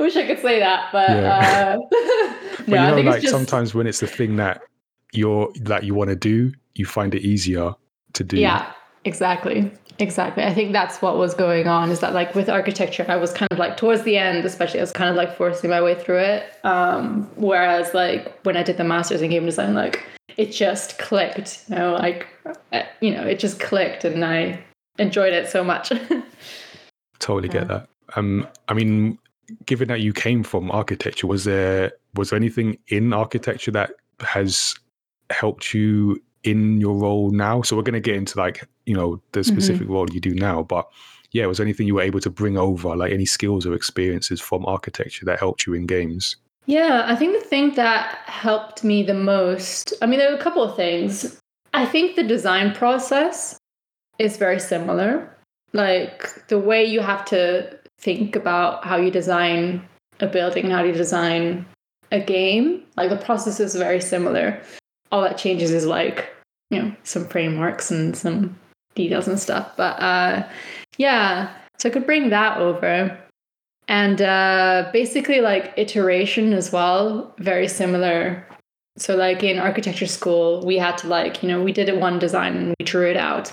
Wish 0.00 0.16
I 0.16 0.26
could 0.26 0.40
say 0.40 0.60
that, 0.60 0.88
but 0.92 1.10
Yeah. 1.10 1.30
uh, 1.30 1.76
but 2.60 2.68
no, 2.68 2.76
you 2.76 2.78
I 2.82 2.88
know, 2.88 2.94
think 2.96 3.06
like 3.06 3.16
it's 3.16 3.24
just 3.24 3.32
sometimes 3.34 3.74
when 3.74 3.86
it's 3.86 4.00
the 4.00 4.06
thing 4.06 4.36
that 4.36 4.62
you're 5.12 5.52
that 5.60 5.84
you 5.84 5.94
want 5.94 6.10
to 6.10 6.16
do, 6.16 6.52
you 6.74 6.86
find 6.86 7.14
it 7.14 7.22
easier 7.22 7.74
to 8.14 8.24
do. 8.24 8.36
yeah, 8.38 8.72
exactly, 9.04 9.70
exactly. 9.98 10.42
I 10.44 10.52
think 10.54 10.72
that's 10.72 11.00
what 11.02 11.16
was 11.18 11.34
going 11.34 11.66
on. 11.68 11.90
Is 11.90 12.00
that 12.00 12.12
like 12.14 12.34
with 12.34 12.48
architecture, 12.48 13.04
I 13.08 13.16
was 13.16 13.32
kind 13.32 13.48
of 13.50 13.58
like 13.58 13.76
towards 13.76 14.02
the 14.02 14.16
end, 14.16 14.44
especially, 14.44 14.80
I 14.80 14.82
was 14.82 14.92
kind 14.92 15.10
of 15.10 15.16
like 15.16 15.36
forcing 15.36 15.70
my 15.70 15.80
way 15.82 15.94
through 15.94 16.18
it. 16.18 16.44
Um, 16.64 17.28
whereas 17.36 17.94
like 17.94 18.38
when 18.44 18.56
I 18.56 18.62
did 18.62 18.76
the 18.76 18.84
masters 18.84 19.22
in 19.22 19.30
game 19.30 19.44
design, 19.46 19.74
like 19.74 20.04
it 20.36 20.50
just 20.52 20.98
clicked. 20.98 21.64
You 21.68 21.76
know, 21.76 21.92
like 21.92 22.26
uh, 22.72 22.82
you 23.00 23.10
know, 23.14 23.22
it 23.22 23.38
just 23.38 23.60
clicked, 23.60 24.04
and 24.04 24.24
I 24.24 24.62
enjoyed 24.98 25.32
it 25.32 25.48
so 25.48 25.62
much. 25.64 25.92
Totally 27.18 27.48
get 27.48 27.62
Yeah. 27.62 27.68
that. 27.68 27.88
Um, 28.16 28.46
I 28.68 28.74
mean, 28.74 29.18
given 29.66 29.88
that 29.88 30.00
you 30.00 30.12
came 30.12 30.42
from 30.42 30.70
architecture, 30.70 31.26
was 31.26 31.44
there 31.44 31.92
was 32.14 32.30
there 32.30 32.36
anything 32.36 32.78
in 32.88 33.12
architecture 33.12 33.70
that 33.70 33.92
has 34.20 34.74
helped 35.32 35.74
you 35.74 36.22
in 36.44 36.80
your 36.80 36.94
role 36.94 37.30
now? 37.30 37.62
So 37.62 37.76
we're 37.76 37.82
going 37.82 37.94
to 37.94 38.00
get 38.00 38.16
into 38.16 38.38
like 38.38 38.68
you 38.86 38.94
know 38.94 39.20
the 39.32 39.40
Mm-hmm. 39.40 39.48
specific 39.48 39.88
role 39.88 40.08
you 40.10 40.20
do 40.20 40.34
now, 40.34 40.62
but 40.62 40.88
yeah, 41.32 41.46
was 41.46 41.58
there 41.58 41.64
anything 41.66 41.86
you 41.86 41.94
were 41.94 42.02
able 42.02 42.20
to 42.20 42.30
bring 42.30 42.58
over, 42.58 42.94
like 42.94 43.12
any 43.12 43.24
skills 43.24 43.66
or 43.66 43.74
experiences 43.74 44.40
from 44.40 44.66
architecture 44.66 45.24
that 45.24 45.38
helped 45.38 45.66
you 45.66 45.74
in 45.74 45.86
games? 45.86 46.36
Yeah, 46.66 47.04
I 47.06 47.16
think 47.16 47.32
the 47.32 47.44
thing 47.44 47.74
that 47.74 48.18
helped 48.26 48.84
me 48.84 49.02
the 49.02 49.14
most, 49.14 49.94
I 50.02 50.06
mean, 50.06 50.18
there 50.18 50.30
were 50.30 50.38
a 50.38 50.42
couple 50.42 50.62
of 50.62 50.76
things. 50.76 51.40
I 51.72 51.86
think 51.86 52.16
the 52.16 52.22
design 52.22 52.74
process 52.74 53.58
is 54.18 54.36
very 54.36 54.60
similar. 54.60 55.34
Like 55.72 56.46
the 56.48 56.58
way 56.58 56.84
you 56.84 57.00
have 57.00 57.24
to 57.26 57.78
think 57.98 58.36
about 58.36 58.84
how 58.84 58.96
you 58.96 59.10
design 59.10 59.82
a 60.20 60.26
building, 60.26 60.70
how 60.70 60.84
you 60.84 60.92
design 60.92 61.64
a 62.12 62.20
game, 62.20 62.84
like 62.96 63.08
the 63.08 63.16
process 63.16 63.58
is 63.58 63.74
very 63.74 64.00
similar. 64.00 64.60
All 65.12 65.22
that 65.22 65.38
changes 65.38 65.70
is 65.70 65.86
like, 65.86 66.34
you 66.70 66.82
know, 66.82 66.96
some 67.04 67.28
frameworks 67.28 67.90
and 67.90 68.16
some 68.16 68.58
details 68.94 69.28
and 69.28 69.38
stuff. 69.38 69.72
But 69.76 70.00
uh, 70.00 70.48
yeah, 70.96 71.52
so 71.78 71.88
I 71.88 71.92
could 71.92 72.06
bring 72.06 72.30
that 72.30 72.58
over. 72.58 73.18
And 73.88 74.22
uh, 74.22 74.88
basically 74.92 75.40
like 75.40 75.74
iteration 75.76 76.52
as 76.52 76.72
well 76.72 77.34
very 77.38 77.68
similar. 77.68 78.46
So 78.96 79.16
like 79.16 79.42
in 79.42 79.58
architecture 79.58 80.06
school 80.06 80.64
we 80.64 80.78
had 80.78 80.98
to 80.98 81.08
like 81.08 81.42
you 81.42 81.48
know 81.48 81.62
we 81.62 81.72
did 81.72 81.88
it 81.88 82.00
one 82.00 82.18
design 82.18 82.56
and 82.56 82.74
we 82.78 82.84
drew 82.84 83.10
it 83.10 83.16
out. 83.16 83.52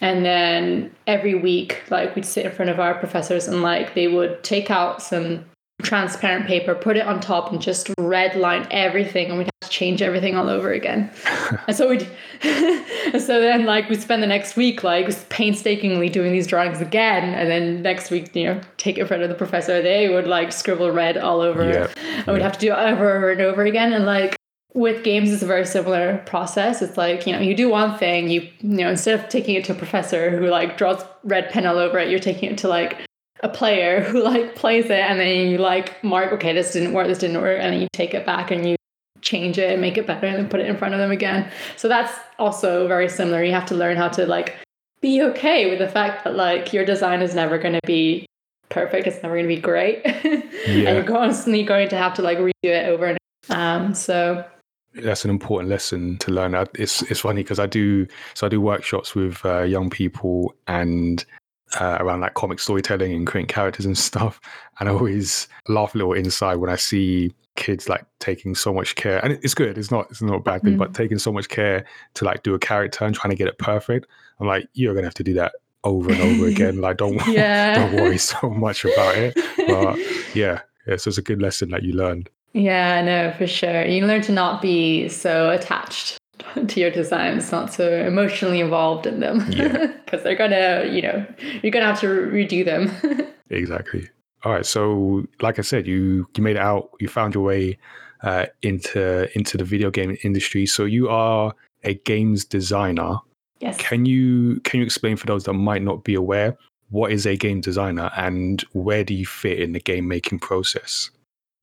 And 0.00 0.24
then 0.24 0.90
every 1.06 1.34
week 1.34 1.82
like 1.90 2.14
we'd 2.14 2.24
sit 2.24 2.46
in 2.46 2.52
front 2.52 2.70
of 2.70 2.80
our 2.80 2.94
professors 2.94 3.48
and 3.48 3.62
like 3.62 3.94
they 3.94 4.08
would 4.08 4.42
take 4.44 4.70
out 4.70 5.02
some 5.02 5.44
transparent 5.82 6.46
paper 6.46 6.74
put 6.74 6.96
it 6.96 7.06
on 7.06 7.20
top 7.20 7.52
and 7.52 7.60
just 7.60 7.90
red 7.98 8.36
line 8.36 8.66
everything 8.70 9.28
and 9.28 9.38
we'd 9.38 9.44
have 9.44 9.60
to 9.60 9.68
change 9.68 10.00
everything 10.00 10.36
all 10.36 10.48
over 10.48 10.72
again. 10.72 11.10
And 11.68 11.76
so 11.76 11.88
we'd 11.88 12.08
and 12.42 13.22
so 13.22 13.40
then 13.40 13.66
like 13.66 13.88
we 13.88 13.96
spend 13.96 14.22
the 14.22 14.26
next 14.26 14.56
week 14.56 14.82
like 14.82 15.28
painstakingly 15.28 16.08
doing 16.08 16.32
these 16.32 16.46
drawings 16.46 16.80
again 16.80 17.34
and 17.34 17.50
then 17.50 17.82
next 17.82 18.10
week 18.10 18.34
you 18.34 18.44
know 18.44 18.60
take 18.78 18.96
it 18.96 19.02
in 19.02 19.06
front 19.06 19.22
of 19.22 19.28
the 19.28 19.34
professor 19.34 19.82
they 19.82 20.08
would 20.08 20.26
like 20.26 20.52
scribble 20.52 20.90
red 20.90 21.16
all 21.18 21.40
over. 21.40 21.68
Yeah, 21.68 21.88
and 22.26 22.28
we'd 22.28 22.42
have 22.42 22.52
to 22.54 22.60
do 22.60 22.72
it 22.72 22.76
over, 22.76 23.16
over 23.16 23.30
and 23.30 23.40
over 23.40 23.62
again 23.64 23.92
and 23.92 24.06
like 24.06 24.36
with 24.74 25.04
games 25.04 25.30
it's 25.30 25.42
a 25.42 25.46
very 25.46 25.66
similar 25.66 26.18
process. 26.26 26.80
It's 26.80 26.96
like 26.96 27.26
you 27.26 27.32
know 27.32 27.40
you 27.40 27.54
do 27.54 27.68
one 27.68 27.98
thing 27.98 28.28
you 28.28 28.42
you 28.60 28.78
know 28.78 28.90
instead 28.90 29.18
of 29.20 29.28
taking 29.28 29.54
it 29.54 29.64
to 29.66 29.72
a 29.72 29.76
professor 29.76 30.30
who 30.30 30.46
like 30.46 30.78
draws 30.78 31.04
red 31.24 31.50
pen 31.50 31.66
all 31.66 31.78
over 31.78 31.98
it 31.98 32.08
you're 32.08 32.18
taking 32.18 32.50
it 32.50 32.58
to 32.58 32.68
like 32.68 33.06
a 33.42 33.48
player 33.48 34.00
who 34.02 34.22
like 34.22 34.54
plays 34.54 34.86
it 34.86 34.92
and 34.92 35.18
then 35.20 35.48
you 35.48 35.58
like 35.58 36.02
mark 36.04 36.32
okay 36.32 36.52
this 36.52 36.72
didn't 36.72 36.92
work 36.92 37.06
this 37.06 37.18
didn't 37.18 37.40
work 37.40 37.58
and 37.60 37.72
then 37.72 37.80
you 37.80 37.88
take 37.92 38.14
it 38.14 38.24
back 38.24 38.50
and 38.50 38.68
you 38.68 38.76
change 39.20 39.58
it 39.58 39.70
and 39.70 39.80
make 39.80 39.96
it 39.98 40.06
better 40.06 40.26
and 40.26 40.36
then 40.36 40.48
put 40.48 40.60
it 40.60 40.66
in 40.66 40.76
front 40.76 40.94
of 40.94 41.00
them 41.00 41.10
again 41.10 41.50
so 41.76 41.88
that's 41.88 42.12
also 42.38 42.86
very 42.88 43.08
similar 43.08 43.42
you 43.42 43.52
have 43.52 43.66
to 43.66 43.74
learn 43.74 43.96
how 43.96 44.08
to 44.08 44.26
like 44.26 44.54
be 45.00 45.22
okay 45.22 45.68
with 45.70 45.78
the 45.78 45.88
fact 45.88 46.24
that 46.24 46.34
like 46.36 46.72
your 46.72 46.84
design 46.84 47.22
is 47.22 47.34
never 47.34 47.58
going 47.58 47.74
to 47.74 47.80
be 47.86 48.24
perfect 48.68 49.06
it's 49.06 49.22
never 49.22 49.34
going 49.34 49.48
to 49.48 49.54
be 49.54 49.60
great 49.60 50.00
and 50.24 50.44
Yeah. 50.66 50.92
you're 50.94 51.04
constantly 51.04 51.62
going 51.62 51.88
to 51.88 51.96
have 51.96 52.14
to 52.14 52.22
like 52.22 52.38
redo 52.38 52.52
it 52.62 52.88
over 52.88 53.06
and 53.06 53.18
over. 53.50 53.58
um 53.60 53.94
so 53.94 54.44
that's 54.94 55.24
an 55.24 55.30
important 55.30 55.70
lesson 55.70 56.18
to 56.18 56.30
learn. 56.30 56.54
It's 56.74 57.00
it's 57.10 57.20
funny 57.20 57.42
because 57.42 57.58
I 57.58 57.64
do 57.66 58.06
so 58.34 58.46
I 58.46 58.50
do 58.50 58.60
workshops 58.60 59.14
with 59.14 59.40
uh, 59.42 59.62
young 59.62 59.88
people 59.88 60.54
and 60.66 61.24
uh, 61.80 61.98
around 62.00 62.20
like 62.20 62.34
comic 62.34 62.58
storytelling 62.58 63.12
and 63.12 63.26
creating 63.26 63.48
characters 63.48 63.86
and 63.86 63.96
stuff. 63.96 64.40
And 64.80 64.88
I 64.88 64.92
always 64.92 65.48
laugh 65.68 65.94
a 65.94 65.98
little 65.98 66.12
inside 66.12 66.56
when 66.56 66.70
I 66.70 66.76
see 66.76 67.34
kids 67.56 67.88
like 67.88 68.04
taking 68.18 68.54
so 68.54 68.72
much 68.72 68.94
care, 68.94 69.22
and 69.24 69.38
it's 69.42 69.54
good. 69.54 69.76
It's 69.78 69.90
not 69.90 70.10
it's 70.10 70.22
not 70.22 70.36
a 70.36 70.40
bad 70.40 70.62
thing, 70.62 70.74
mm. 70.74 70.78
but 70.78 70.94
taking 70.94 71.18
so 71.18 71.32
much 71.32 71.48
care 71.48 71.84
to 72.14 72.24
like 72.24 72.42
do 72.42 72.54
a 72.54 72.58
character 72.58 73.04
and 73.04 73.14
trying 73.14 73.30
to 73.30 73.36
get 73.36 73.48
it 73.48 73.58
perfect. 73.58 74.06
I'm 74.40 74.46
like, 74.46 74.68
you're 74.74 74.94
gonna 74.94 75.06
have 75.06 75.14
to 75.14 75.24
do 75.24 75.34
that 75.34 75.52
over 75.84 76.12
and 76.12 76.20
over 76.20 76.46
again. 76.46 76.80
Like, 76.80 76.98
don't 76.98 77.20
yeah. 77.26 77.74
don't 77.74 77.94
worry 77.94 78.18
so 78.18 78.50
much 78.50 78.84
about 78.84 79.16
it. 79.16 79.34
But 79.56 79.98
yeah, 80.34 80.60
yeah, 80.86 80.96
so 80.96 81.08
it's 81.08 81.18
a 81.18 81.22
good 81.22 81.40
lesson 81.40 81.70
that 81.70 81.82
you 81.82 81.92
learned. 81.92 82.28
Yeah, 82.54 83.00
no, 83.02 83.32
for 83.38 83.46
sure. 83.46 83.86
You 83.86 84.06
learn 84.06 84.20
to 84.22 84.32
not 84.32 84.60
be 84.60 85.08
so 85.08 85.50
attached 85.50 86.18
to 86.68 86.80
your 86.80 86.90
designs, 86.90 87.50
not 87.52 87.72
so 87.72 87.90
emotionally 88.04 88.60
involved 88.60 89.06
in 89.06 89.20
them. 89.20 89.38
Because 89.38 89.56
yeah. 89.56 90.16
they're 90.22 90.36
gonna, 90.36 90.88
you 90.90 91.02
know, 91.02 91.26
you're 91.62 91.72
gonna 91.72 91.86
have 91.86 92.00
to 92.00 92.06
redo 92.06 92.64
them. 92.64 92.90
exactly. 93.50 94.08
All 94.44 94.52
right. 94.52 94.66
So, 94.66 95.24
like 95.40 95.58
I 95.58 95.62
said, 95.62 95.86
you 95.86 96.26
you 96.36 96.42
made 96.42 96.56
it 96.56 96.62
out. 96.62 96.90
You 97.00 97.08
found 97.08 97.34
your 97.34 97.44
way 97.44 97.78
uh, 98.22 98.46
into 98.62 99.28
into 99.36 99.56
the 99.56 99.64
video 99.64 99.90
game 99.90 100.16
industry. 100.22 100.66
So 100.66 100.84
you 100.84 101.08
are 101.08 101.54
a 101.84 101.94
games 101.94 102.44
designer. 102.44 103.16
Yes. 103.60 103.76
Can 103.78 104.06
you 104.06 104.60
can 104.60 104.80
you 104.80 104.86
explain 104.86 105.16
for 105.16 105.26
those 105.26 105.44
that 105.44 105.52
might 105.52 105.82
not 105.82 106.04
be 106.04 106.14
aware 106.14 106.56
what 106.90 107.10
is 107.10 107.26
a 107.26 107.36
game 107.36 107.60
designer 107.60 108.10
and 108.16 108.62
where 108.72 109.02
do 109.02 109.14
you 109.14 109.24
fit 109.24 109.58
in 109.58 109.72
the 109.72 109.80
game 109.80 110.06
making 110.06 110.38
process? 110.38 111.10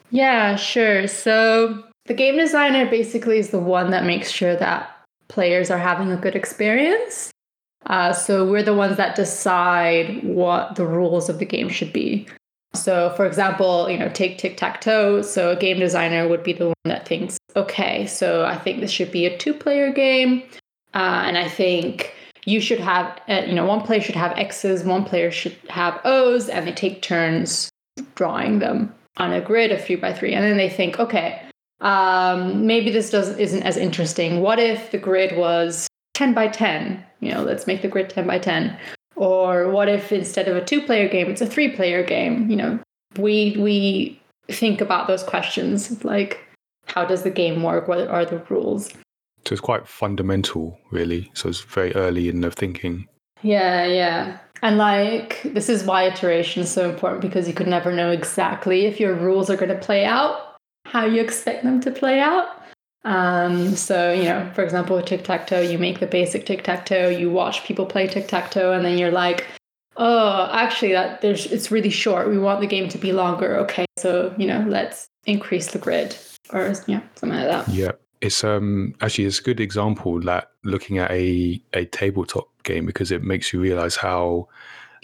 Yeah, 0.09 0.55
sure. 0.55 1.07
So 1.07 1.83
the 2.09 2.15
game 2.15 2.37
designer 2.37 2.89
basically 2.89 3.37
is 3.37 3.51
the 3.51 3.59
one 3.59 3.91
that 3.91 4.03
makes 4.03 4.31
sure 4.31 4.55
that 4.55 4.89
players 5.27 5.69
are 5.69 5.77
having 5.77 6.11
a 6.11 6.17
good 6.17 6.35
experience. 6.35 7.29
Uh, 7.85 8.11
so 8.11 8.49
we're 8.49 8.63
the 8.63 8.73
ones 8.73 8.97
that 8.97 9.15
decide 9.15 10.23
what 10.23 10.75
the 10.75 10.87
rules 10.87 11.29
of 11.29 11.37
the 11.37 11.45
game 11.45 11.69
should 11.69 11.93
be. 11.93 12.27
So, 12.73 13.13
for 13.15 13.27
example, 13.27 13.87
you 13.89 13.97
know, 13.97 14.09
take 14.09 14.39
tic 14.39 14.57
tac 14.57 14.81
toe. 14.81 15.21
So, 15.21 15.51
a 15.51 15.55
game 15.55 15.79
designer 15.79 16.27
would 16.27 16.43
be 16.43 16.53
the 16.53 16.67
one 16.67 16.75
that 16.85 17.07
thinks, 17.07 17.37
okay, 17.55 18.07
so 18.07 18.43
I 18.43 18.57
think 18.57 18.79
this 18.79 18.91
should 18.91 19.11
be 19.11 19.27
a 19.27 19.37
two 19.37 19.53
player 19.53 19.91
game. 19.91 20.41
Uh, 20.95 21.23
and 21.25 21.37
I 21.37 21.47
think 21.47 22.15
you 22.45 22.59
should 22.59 22.79
have, 22.79 23.19
uh, 23.29 23.43
you 23.45 23.53
know, 23.53 23.65
one 23.65 23.81
player 23.81 24.01
should 24.01 24.15
have 24.15 24.35
X's, 24.35 24.83
one 24.83 25.05
player 25.05 25.29
should 25.29 25.55
have 25.69 25.99
O's, 26.05 26.49
and 26.49 26.67
they 26.67 26.71
take 26.71 27.03
turns 27.03 27.69
drawing 28.15 28.59
them 28.59 28.93
on 29.17 29.31
a 29.31 29.41
grid 29.41 29.71
of 29.71 29.83
three 29.83 29.95
by 29.95 30.11
three. 30.11 30.33
And 30.33 30.43
then 30.43 30.57
they 30.57 30.69
think, 30.69 30.99
okay, 30.99 31.41
um, 31.81 32.65
maybe 32.65 32.91
this 32.91 33.09
doesn't 33.09 33.39
isn't 33.39 33.63
as 33.63 33.77
interesting. 33.77 34.41
What 34.41 34.59
if 34.59 34.91
the 34.91 34.97
grid 34.97 35.37
was 35.37 35.87
10 36.13 36.33
by 36.33 36.47
10? 36.47 37.03
You 37.21 37.33
know, 37.33 37.43
let's 37.43 37.67
make 37.67 37.81
the 37.81 37.87
grid 37.87 38.09
10 38.09 38.27
by 38.27 38.39
10. 38.39 38.77
Or 39.15 39.69
what 39.69 39.89
if 39.89 40.11
instead 40.11 40.47
of 40.47 40.55
a 40.55 40.63
two 40.63 40.81
player 40.81 41.07
game, 41.07 41.29
it's 41.29 41.41
a 41.41 41.45
three 41.45 41.69
player 41.75 42.03
game? 42.03 42.49
You 42.49 42.55
know, 42.57 42.79
we 43.17 43.55
we 43.57 44.21
think 44.49 44.81
about 44.81 45.07
those 45.07 45.23
questions 45.23 46.03
like 46.03 46.45
how 46.87 47.05
does 47.05 47.23
the 47.23 47.29
game 47.29 47.61
work? 47.63 47.87
What 47.87 48.07
are 48.07 48.25
the 48.25 48.39
rules? 48.49 48.89
So 49.45 49.53
it's 49.53 49.61
quite 49.61 49.87
fundamental, 49.87 50.77
really. 50.91 51.31
So 51.33 51.49
it's 51.49 51.61
very 51.61 51.93
early 51.95 52.29
in 52.29 52.41
the 52.41 52.51
thinking. 52.51 53.07
Yeah, 53.41 53.85
yeah. 53.85 54.39
And 54.61 54.77
like, 54.77 55.41
this 55.43 55.69
is 55.69 55.83
why 55.83 56.03
iteration 56.03 56.63
is 56.63 56.69
so 56.69 56.89
important 56.89 57.21
because 57.21 57.47
you 57.47 57.53
could 57.53 57.67
never 57.67 57.93
know 57.93 58.11
exactly 58.11 58.85
if 58.85 58.99
your 58.99 59.13
rules 59.13 59.49
are 59.49 59.55
going 59.55 59.69
to 59.69 59.77
play 59.77 60.03
out 60.03 60.48
how 60.91 61.05
you 61.05 61.21
expect 61.21 61.63
them 61.63 61.79
to 61.81 61.91
play 61.91 62.19
out. 62.19 62.47
Um, 63.05 63.75
so, 63.75 64.11
you 64.11 64.23
know, 64.23 64.51
for 64.53 64.63
example, 64.63 65.01
tic 65.01 65.23
tac 65.23 65.47
toe, 65.47 65.61
you 65.61 65.77
make 65.77 65.99
the 65.99 66.07
basic 66.07 66.45
tic 66.45 66.63
tac 66.63 66.85
toe, 66.85 67.07
you 67.07 67.29
watch 67.29 67.63
people 67.63 67.85
play 67.85 68.07
tic 68.07 68.27
tac 68.27 68.51
toe, 68.51 68.73
and 68.73 68.83
then 68.83 68.97
you're 68.97 69.11
like, 69.11 69.47
oh, 69.95 70.49
actually, 70.51 70.91
that 70.93 71.21
there's 71.21 71.45
it's 71.45 71.71
really 71.71 71.89
short. 71.89 72.29
We 72.29 72.39
want 72.39 72.59
the 72.59 72.67
game 72.67 72.89
to 72.89 72.97
be 72.97 73.13
longer. 73.13 73.55
Okay, 73.57 73.85
so 73.97 74.33
you 74.37 74.47
know, 74.47 74.65
let's 74.67 75.07
increase 75.25 75.71
the 75.71 75.79
grid, 75.79 76.17
or 76.51 76.73
yeah, 76.87 77.01
something 77.15 77.37
like 77.37 77.47
that. 77.47 77.69
Yeah, 77.69 77.91
it's 78.21 78.43
um 78.43 78.95
actually 79.01 79.25
it's 79.25 79.39
a 79.39 79.43
good 79.43 79.59
example 79.59 80.19
that 80.21 80.51
looking 80.63 80.97
at 80.97 81.11
a 81.11 81.61
a 81.73 81.85
tabletop 81.85 82.49
game 82.63 82.85
because 82.85 83.11
it 83.11 83.23
makes 83.23 83.53
you 83.53 83.61
realize 83.61 83.95
how 83.95 84.47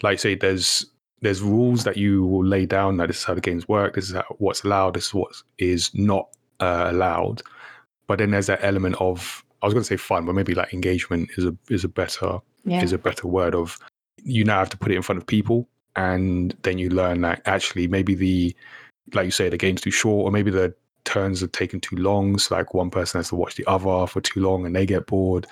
like 0.02 0.18
say 0.18 0.34
there's 0.34 0.84
there's 1.22 1.42
rules 1.42 1.84
that 1.84 1.96
you 1.96 2.24
will 2.24 2.44
lay 2.44 2.66
down 2.66 2.96
that 2.96 3.06
this 3.06 3.18
is 3.18 3.24
how 3.24 3.34
the 3.34 3.40
games 3.40 3.66
work 3.68 3.94
this 3.94 4.08
is 4.08 4.14
how, 4.14 4.24
what's 4.38 4.64
allowed 4.64 4.94
this 4.94 5.06
is 5.06 5.14
what 5.14 5.32
is 5.58 5.94
not 5.94 6.28
uh, 6.60 6.86
allowed 6.88 7.42
but 8.06 8.18
then 8.18 8.30
there's 8.30 8.46
that 8.46 8.62
element 8.62 8.96
of 9.00 9.44
i 9.62 9.66
was 9.66 9.74
going 9.74 9.82
to 9.82 9.88
say 9.88 9.96
fun 9.96 10.24
but 10.24 10.34
maybe 10.34 10.54
like 10.54 10.72
engagement 10.72 11.28
is 11.36 11.44
a 11.44 11.56
is 11.68 11.84
a 11.84 11.88
better 11.88 12.38
yeah. 12.64 12.82
is 12.82 12.92
a 12.92 12.98
better 12.98 13.26
word 13.26 13.54
of 13.54 13.78
you 14.22 14.44
now 14.44 14.58
have 14.58 14.70
to 14.70 14.76
put 14.76 14.90
it 14.90 14.96
in 14.96 15.02
front 15.02 15.20
of 15.20 15.26
people 15.26 15.68
and 15.94 16.56
then 16.62 16.78
you 16.78 16.90
learn 16.90 17.20
that 17.22 17.40
actually 17.46 17.86
maybe 17.86 18.14
the 18.14 18.54
like 19.14 19.24
you 19.24 19.30
say 19.30 19.48
the 19.48 19.56
game's 19.56 19.80
too 19.80 19.90
short 19.90 20.26
or 20.26 20.30
maybe 20.30 20.50
the 20.50 20.74
turns 21.06 21.42
are 21.42 21.48
taking 21.48 21.80
too 21.80 21.96
long. 21.96 22.36
So 22.36 22.54
like 22.54 22.74
one 22.74 22.90
person 22.90 23.18
has 23.18 23.30
to 23.30 23.36
watch 23.36 23.54
the 23.54 23.64
other 23.66 24.06
for 24.06 24.20
too 24.20 24.40
long 24.40 24.66
and 24.66 24.76
they 24.76 24.84
get 24.84 25.06
bored. 25.06 25.46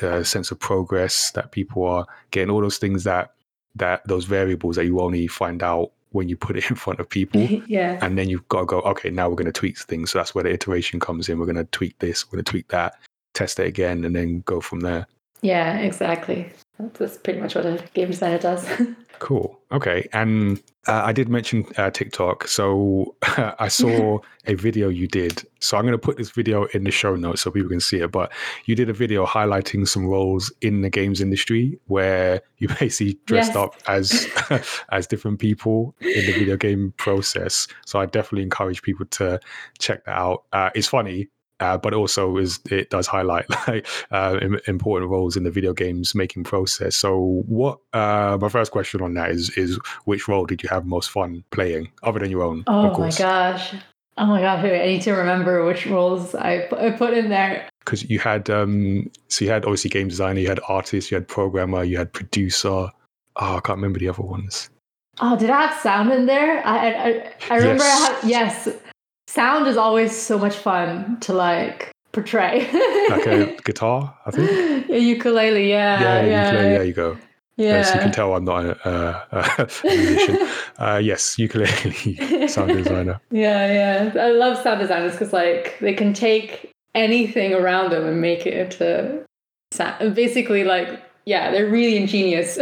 A 0.00 0.24
sense 0.24 0.50
of 0.50 0.58
progress 0.58 1.32
that 1.32 1.52
people 1.52 1.84
are 1.84 2.06
getting, 2.30 2.50
all 2.50 2.60
those 2.60 2.78
things 2.78 3.04
that 3.04 3.32
that 3.76 4.06
those 4.06 4.24
variables 4.24 4.76
that 4.76 4.84
you 4.84 5.00
only 5.00 5.26
find 5.26 5.62
out 5.62 5.92
when 6.10 6.28
you 6.28 6.36
put 6.36 6.56
it 6.56 6.64
in 6.70 6.76
front 6.76 7.00
of 7.00 7.08
people. 7.08 7.40
yeah. 7.66 7.98
And 8.02 8.16
then 8.16 8.28
you've 8.28 8.46
got 8.48 8.60
to 8.60 8.66
go, 8.66 8.80
okay, 8.82 9.10
now 9.10 9.28
we're 9.28 9.36
going 9.36 9.46
to 9.46 9.52
tweak 9.52 9.78
things. 9.78 10.10
So 10.10 10.18
that's 10.18 10.34
where 10.34 10.44
the 10.44 10.52
iteration 10.52 11.00
comes 11.00 11.28
in. 11.28 11.38
We're 11.38 11.46
going 11.46 11.56
to 11.56 11.64
tweak 11.64 11.98
this, 11.98 12.26
we're 12.26 12.36
going 12.36 12.44
to 12.44 12.50
tweak 12.50 12.68
that, 12.68 12.98
test 13.34 13.58
it 13.58 13.66
again, 13.66 14.04
and 14.04 14.14
then 14.14 14.40
go 14.40 14.60
from 14.60 14.80
there. 14.80 15.06
Yeah, 15.40 15.78
exactly. 15.78 16.50
That's 16.98 17.18
pretty 17.18 17.40
much 17.40 17.54
what 17.54 17.66
a 17.66 17.84
game 17.94 18.10
designer 18.10 18.38
does. 18.38 18.66
cool. 19.18 19.60
Okay. 19.70 20.08
And 20.12 20.62
uh, 20.88 21.02
I 21.04 21.12
did 21.12 21.28
mention 21.28 21.64
uh, 21.76 21.90
TikTok. 21.90 22.48
So 22.48 23.14
I 23.22 23.68
saw 23.68 24.18
a 24.46 24.54
video 24.54 24.88
you 24.88 25.06
did. 25.06 25.46
So 25.60 25.76
I'm 25.76 25.84
going 25.84 25.92
to 25.92 25.98
put 25.98 26.16
this 26.16 26.30
video 26.30 26.64
in 26.66 26.84
the 26.84 26.90
show 26.90 27.14
notes 27.14 27.42
so 27.42 27.50
people 27.50 27.68
can 27.68 27.80
see 27.80 27.98
it. 27.98 28.10
But 28.10 28.32
you 28.66 28.74
did 28.74 28.88
a 28.88 28.92
video 28.92 29.24
highlighting 29.24 29.86
some 29.86 30.06
roles 30.06 30.52
in 30.60 30.82
the 30.82 30.90
games 30.90 31.20
industry 31.20 31.78
where 31.86 32.42
you 32.58 32.68
basically 32.68 33.18
dressed 33.26 33.54
yes. 33.54 33.56
up 33.56 33.76
as 33.86 34.28
as 34.90 35.06
different 35.06 35.38
people 35.38 35.94
in 36.00 36.26
the 36.26 36.32
video 36.32 36.56
game 36.56 36.92
process. 36.96 37.68
So 37.86 38.00
I 38.00 38.06
definitely 38.06 38.42
encourage 38.42 38.82
people 38.82 39.06
to 39.06 39.40
check 39.78 40.04
that 40.04 40.18
out. 40.18 40.44
Uh, 40.52 40.70
it's 40.74 40.88
funny 40.88 41.28
uh, 41.62 41.78
but 41.78 41.94
also 41.94 42.36
is 42.38 42.58
it 42.70 42.90
does 42.90 43.06
highlight 43.06 43.48
like 43.68 43.86
uh, 44.10 44.38
important 44.66 45.10
roles 45.10 45.36
in 45.36 45.44
the 45.44 45.50
video 45.50 45.72
games 45.72 46.14
making 46.14 46.42
process. 46.42 46.96
So, 46.96 47.44
what 47.46 47.78
uh, 47.92 48.36
my 48.40 48.48
first 48.48 48.72
question 48.72 49.00
on 49.00 49.14
that 49.14 49.30
is 49.30 49.50
is 49.50 49.78
which 50.04 50.26
role 50.26 50.44
did 50.44 50.62
you 50.62 50.68
have 50.70 50.84
most 50.84 51.10
fun 51.10 51.44
playing, 51.50 51.92
other 52.02 52.18
than 52.18 52.30
your 52.30 52.42
own? 52.42 52.64
Oh 52.66 52.98
my 52.98 53.10
gosh! 53.10 53.74
Oh 54.18 54.26
my 54.26 54.40
gosh! 54.40 54.64
I 54.64 54.86
need 54.86 55.02
to 55.02 55.12
remember 55.12 55.64
which 55.64 55.86
roles 55.86 56.34
I 56.34 56.66
put 56.98 57.14
in 57.14 57.28
there. 57.28 57.68
Because 57.84 58.08
you 58.10 58.18
had 58.18 58.50
um, 58.50 59.08
so 59.28 59.44
you 59.44 59.50
had 59.52 59.64
obviously 59.64 59.90
game 59.90 60.08
designer, 60.08 60.40
you 60.40 60.48
had 60.48 60.60
artist, 60.68 61.12
you 61.12 61.14
had 61.14 61.28
programmer, 61.28 61.84
you 61.84 61.96
had 61.96 62.12
producer. 62.12 62.90
Oh, 63.36 63.56
I 63.56 63.60
can't 63.60 63.78
remember 63.78 64.00
the 64.00 64.08
other 64.08 64.22
ones. 64.22 64.68
Oh, 65.20 65.36
did 65.38 65.50
I 65.50 65.66
have 65.66 65.80
sound 65.80 66.12
in 66.12 66.26
there? 66.26 66.66
I 66.66 66.90
I, 66.90 67.32
I 67.50 67.56
remember 67.58 67.84
yes. 67.84 68.00
I 68.00 68.14
had 68.14 68.28
yes 68.28 68.68
sound 69.26 69.66
is 69.66 69.76
always 69.76 70.16
so 70.16 70.38
much 70.38 70.56
fun 70.56 71.18
to 71.20 71.32
like 71.32 71.92
portray. 72.12 72.70
like 73.08 73.26
a 73.26 73.56
guitar, 73.64 74.16
I 74.26 74.30
think. 74.30 74.90
A 74.90 74.98
ukulele, 74.98 75.68
yeah. 75.68 76.00
Yeah, 76.00 76.22
yeah. 76.24 76.46
ukulele, 76.46 76.68
there 76.68 76.84
you 76.84 76.92
go. 76.92 77.18
Yeah. 77.56 77.74
As 77.76 77.94
you 77.94 78.00
can 78.00 78.12
tell, 78.12 78.34
I'm 78.34 78.44
not 78.44 78.64
a, 78.64 78.88
a, 78.88 79.62
a 79.62 79.68
musician. 79.84 80.48
uh, 80.78 81.00
yes, 81.02 81.38
ukulele 81.38 82.46
sound 82.48 82.72
designer. 82.72 83.20
Yeah, 83.30 84.10
yeah. 84.14 84.22
I 84.22 84.30
love 84.30 84.62
sound 84.62 84.80
designers 84.80 85.12
because 85.12 85.32
like 85.32 85.78
they 85.80 85.92
can 85.92 86.14
take 86.14 86.70
anything 86.94 87.52
around 87.52 87.92
them 87.92 88.06
and 88.06 88.20
make 88.20 88.46
it 88.46 88.54
into 88.54 89.24
sound. 89.70 90.14
Basically, 90.14 90.64
like 90.64 91.02
yeah, 91.26 91.50
they're 91.50 91.68
really 91.68 91.96
ingenious 91.96 92.58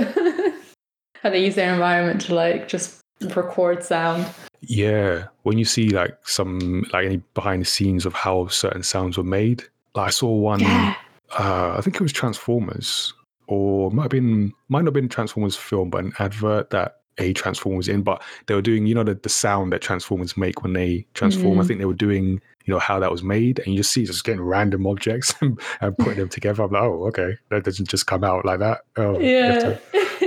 how 1.23 1.31
they 1.31 1.45
use 1.45 1.55
their 1.55 1.73
environment 1.73 2.21
to 2.23 2.35
like 2.35 2.69
just 2.69 3.01
record 3.35 3.85
sound. 3.85 4.27
Yeah, 4.63 5.29
when 5.43 5.59
you 5.59 5.65
see 5.65 5.89
like 5.91 6.17
some 6.27 6.85
like 6.93 7.07
any 7.07 7.17
behind 7.35 7.63
the 7.63 7.67
scenes 7.67 8.05
of 8.07 8.13
how 8.13 8.49
certain 8.49 8.83
sounds 8.83 9.17
were 9.17 9.25
made, 9.25 9.65
like 9.95 10.09
I 10.09 10.11
saw 10.11 10.31
one. 10.31 10.61
Yeah. 10.61 10.95
Uh, 11.39 11.75
I 11.77 11.81
think 11.81 11.97
it 11.97 12.03
was 12.03 12.13
Transformers, 12.13 13.15
or 13.47 13.91
might 13.91 14.05
have 14.05 14.11
been 14.11 14.53
might 14.69 14.81
not 14.81 14.89
have 14.89 14.95
been 14.95 15.09
Transformers 15.09 15.57
film, 15.57 15.91
but 15.91 16.05
an 16.05 16.13
advert 16.19 16.71
that 16.71 17.01
a 17.19 17.33
Transformers 17.33 17.89
in. 17.89 18.03
But 18.03 18.23
they 18.47 18.55
were 18.55 18.63
doing, 18.63 18.87
you 18.87 18.95
know, 18.95 19.05
the, 19.05 19.15
the 19.15 19.29
sound 19.29 19.73
that 19.73 19.81
Transformers 19.81 20.37
make 20.37 20.63
when 20.63 20.73
they 20.73 21.07
transform. 21.15 21.59
Mm. 21.59 21.63
I 21.63 21.67
think 21.67 21.79
they 21.79 21.87
were 21.87 21.95
doing, 21.95 22.41
you 22.65 22.75
know, 22.75 22.79
how 22.79 22.99
that 22.99 23.11
was 23.11 23.23
made, 23.23 23.61
and 23.61 23.69
you 23.69 23.77
just 23.79 23.93
see 23.93 24.05
just 24.05 24.25
getting 24.25 24.43
random 24.43 24.87
objects 24.87 25.35
and, 25.41 25.61
and 25.81 25.97
putting 25.97 26.19
them 26.19 26.29
together. 26.29 26.63
I'm 26.65 26.73
like, 26.73 26.83
oh, 26.83 27.07
okay, 27.09 27.37
that 27.51 27.65
doesn't 27.65 27.89
just 27.89 28.07
come 28.07 28.25
out 28.25 28.45
like 28.45 28.59
that. 28.59 28.81
Oh, 28.97 29.19
yeah, 29.19 29.79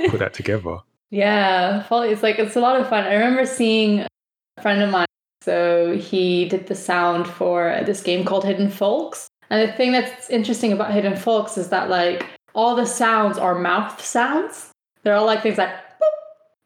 put 0.10 0.20
that 0.20 0.34
together. 0.34 0.78
Yeah, 1.14 1.86
it's 1.92 2.24
like 2.24 2.40
it's 2.40 2.56
a 2.56 2.60
lot 2.60 2.82
of 2.82 2.90
fun. 2.90 3.04
I 3.04 3.14
remember 3.14 3.46
seeing 3.46 4.08
a 4.58 4.62
friend 4.62 4.82
of 4.82 4.90
mine 4.90 5.06
So 5.42 5.96
he 5.98 6.46
did 6.48 6.68
the 6.68 6.76
sound 6.76 7.28
for 7.28 7.82
this 7.86 8.02
game 8.02 8.24
called 8.26 8.46
Hidden 8.46 8.70
Folks. 8.70 9.28
And 9.50 9.68
the 9.70 9.74
thing 9.74 9.92
that's 9.92 10.30
interesting 10.30 10.72
about 10.74 10.92
Hidden 10.94 11.16
Folks 11.18 11.58
is 11.58 11.70
that 11.70 11.90
like 11.90 12.26
all 12.54 12.76
the 12.76 12.86
sounds 12.86 13.38
are 13.38 13.56
mouth 13.56 14.04
sounds. 14.04 14.72
They're 15.04 15.16
all 15.16 15.26
like 15.26 15.42
things 15.44 15.58
like 15.58 15.72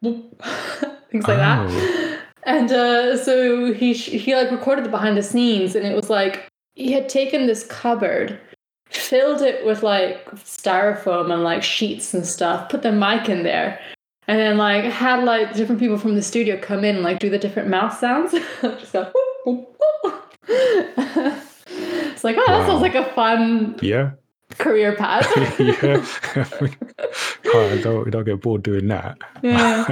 boop, 0.03 0.23
boop, 0.41 0.99
things 1.11 1.27
like 1.27 1.37
Oh. 1.37 1.67
that. 1.67 2.19
And 2.43 2.71
uh, 2.71 3.17
so 3.17 3.73
he 3.73 3.93
he 3.93 4.33
like 4.35 4.51
recorded 4.51 4.85
the 4.85 4.89
behind 4.89 5.17
the 5.17 5.23
scenes, 5.23 5.75
and 5.75 5.85
it 5.85 5.95
was 5.95 6.09
like 6.09 6.47
he 6.75 6.93
had 6.93 7.09
taken 7.09 7.45
this 7.45 7.65
cupboard, 7.65 8.39
filled 8.89 9.41
it 9.41 9.65
with 9.65 9.83
like 9.83 10.23
styrofoam 10.35 11.33
and 11.33 11.43
like 11.43 11.61
sheets 11.61 12.13
and 12.13 12.25
stuff, 12.25 12.69
put 12.69 12.83
the 12.83 12.91
mic 12.93 13.27
in 13.27 13.43
there, 13.43 13.79
and 14.27 14.39
then 14.39 14.57
like 14.57 14.83
had 14.85 15.23
like 15.23 15.53
different 15.53 15.79
people 15.79 15.97
from 15.97 16.15
the 16.15 16.21
studio 16.21 16.57
come 16.61 16.83
in 16.83 16.95
and 16.95 17.03
like 17.03 17.19
do 17.19 17.29
the 17.29 17.37
different 17.39 17.69
mouth 17.69 17.97
sounds. 17.97 18.31
Just 18.61 18.93
go. 18.93 19.11
"Boop, 19.45 19.65
boop, 19.75 20.21
boop." 20.47 21.41
it's 21.67 22.23
like 22.23 22.35
oh, 22.37 22.43
that 22.47 22.59
Wow. 22.59 22.67
sounds 22.67 22.81
like 22.81 22.95
a 22.95 23.05
fun 23.13 23.75
Yeah. 23.81 24.11
career 24.57 24.95
path. 24.97 25.27
yeah. 25.59 26.03
oh, 27.53 27.79
don't, 27.81 28.09
don't 28.11 28.23
get 28.25 28.41
bored 28.41 28.63
doing 28.63 28.87
that. 28.87 29.17
yeah. 29.41 29.83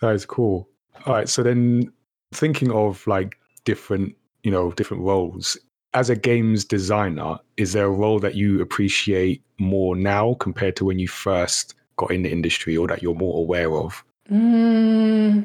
That 0.00 0.14
is 0.14 0.26
cool. 0.26 0.68
All 1.06 1.14
right. 1.14 1.28
So 1.28 1.42
then 1.42 1.92
thinking 2.32 2.72
of 2.72 3.06
like 3.06 3.36
different, 3.64 4.14
you 4.42 4.50
know, 4.50 4.72
different 4.72 5.02
roles. 5.04 5.56
As 5.94 6.08
a 6.10 6.16
games 6.16 6.64
designer, 6.64 7.36
is 7.58 7.74
there 7.74 7.84
a 7.86 7.90
role 7.90 8.18
that 8.20 8.34
you 8.34 8.60
appreciate 8.62 9.42
more 9.60 9.94
now 9.94 10.34
compared 10.40 10.74
to 10.76 10.84
when 10.86 10.98
you 10.98 11.06
first 11.06 11.74
got 11.96 12.10
in 12.10 12.22
the 12.22 12.30
industry 12.30 12.76
or 12.76 12.86
that 12.88 13.02
you're 13.02 13.14
more 13.14 13.38
aware 13.38 13.72
of? 13.74 14.04
Mm, 14.30 15.44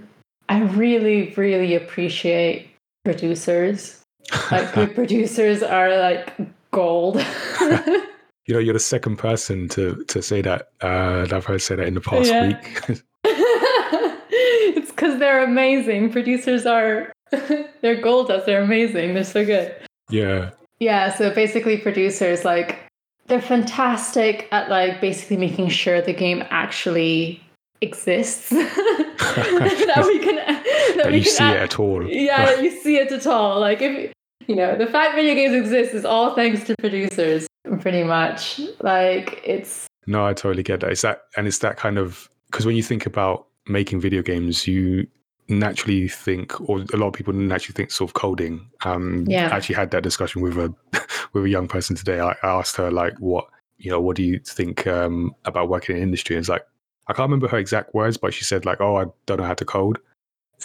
I 0.49 0.59
really, 0.61 1.33
really 1.37 1.75
appreciate 1.75 2.69
producers. 3.05 4.03
Like 4.51 4.73
good 4.73 4.93
producers 4.93 5.63
are 5.63 5.97
like 5.97 6.33
gold. 6.71 7.23
You 8.49 8.53
know, 8.53 8.59
you're 8.61 8.73
the 8.73 8.79
second 8.79 9.17
person 9.17 9.67
to 9.69 10.05
to 10.05 10.21
say 10.21 10.41
that. 10.41 10.69
Uh, 10.79 11.23
that 11.25 11.33
I've 11.33 11.43
heard 11.43 11.61
say 11.61 11.75
that 11.75 11.85
in 11.85 11.95
the 11.95 11.99
past 12.01 12.29
Yeah. 12.29 12.47
week. 12.47 13.01
it's 13.25 14.89
because 14.91 15.19
they're 15.19 15.43
amazing. 15.43 16.11
Producers 16.13 16.65
are 16.65 17.11
they're 17.81 17.99
gold 18.01 18.29
dust. 18.29 18.45
They're 18.45 18.61
amazing. 18.61 19.13
They're 19.15 19.25
so 19.25 19.45
good. 19.45 19.75
yeah. 20.09 20.51
Yeah, 20.79 21.13
so 21.13 21.33
basically 21.33 21.75
producers 21.77 22.45
like 22.45 22.77
they're 23.27 23.41
fantastic 23.41 24.47
at 24.51 24.69
like 24.69 25.01
basically 25.01 25.37
making 25.37 25.69
sure 25.69 26.01
the 26.01 26.13
game 26.13 26.43
actually 26.49 27.41
exists. 27.81 28.49
that 28.49 30.03
we 30.07 30.19
can 30.19 30.35
that, 30.37 30.93
That 30.97 31.11
we 31.11 31.17
you 31.17 31.23
can 31.23 31.31
see 31.33 31.43
act- 31.43 31.55
it 31.55 31.61
at 31.63 31.79
all. 31.79 32.07
yeah, 32.09 32.45
that 32.45 32.63
you 32.63 32.71
see 32.71 32.97
it 32.97 33.11
at 33.11 33.27
all. 33.27 33.59
Like 33.59 33.81
if 33.81 34.11
you 34.47 34.55
know, 34.55 34.77
the 34.77 34.87
fact 34.87 35.15
video 35.15 35.35
games 35.35 35.53
exist 35.53 35.93
is 35.93 36.05
all 36.05 36.33
thanks 36.35 36.63
to 36.65 36.75
producers, 36.79 37.47
pretty 37.81 38.03
much. 38.03 38.61
Like 38.81 39.41
it's 39.43 39.87
No, 40.05 40.25
I 40.25 40.33
totally 40.33 40.63
get 40.63 40.79
that. 40.79 40.91
It's 40.91 41.01
that, 41.01 41.23
and 41.35 41.47
it's 41.47 41.59
that 41.59 41.77
kind 41.77 41.97
of 41.97 42.29
because 42.49 42.65
when 42.65 42.75
you 42.77 42.83
think 42.83 43.05
about 43.05 43.47
making 43.67 43.99
video 43.99 44.21
games, 44.21 44.65
you 44.67 45.05
naturally 45.49 46.07
think, 46.07 46.59
or 46.69 46.83
a 46.93 46.97
lot 46.97 47.07
of 47.07 47.13
people 47.13 47.33
naturally 47.33 47.75
think, 47.75 47.91
sort 47.91 48.09
of 48.09 48.13
coding. 48.13 48.69
Um, 48.83 49.25
Yeah. 49.27 49.49
I 49.49 49.57
actually 49.57 49.75
had 49.75 49.91
that 49.91 50.03
discussion 50.03 50.41
with 50.41 50.57
a 50.57 50.73
with 51.33 51.45
a 51.45 51.49
young 51.49 51.67
person 51.67 51.95
today. 51.95 52.19
I, 52.19 52.31
I 52.43 52.59
asked 52.59 52.75
her 52.77 52.91
like, 52.91 53.17
what 53.19 53.47
you 53.77 53.91
know, 53.91 54.01
what 54.01 54.15
do 54.15 54.23
you 54.23 54.39
think 54.39 54.87
um, 54.87 55.35
about 55.45 55.69
working 55.69 55.95
in 55.95 56.03
industry? 56.03 56.35
And 56.35 56.41
it's 56.41 56.49
like 56.49 56.65
I 57.07 57.13
can't 57.13 57.29
remember 57.29 57.47
her 57.47 57.57
exact 57.57 57.93
words, 57.93 58.17
but 58.17 58.33
she 58.33 58.43
said 58.43 58.65
like, 58.65 58.81
oh, 58.81 58.97
I 58.97 59.05
don't 59.25 59.37
know 59.37 59.45
how 59.45 59.53
to 59.53 59.65
code. 59.65 59.99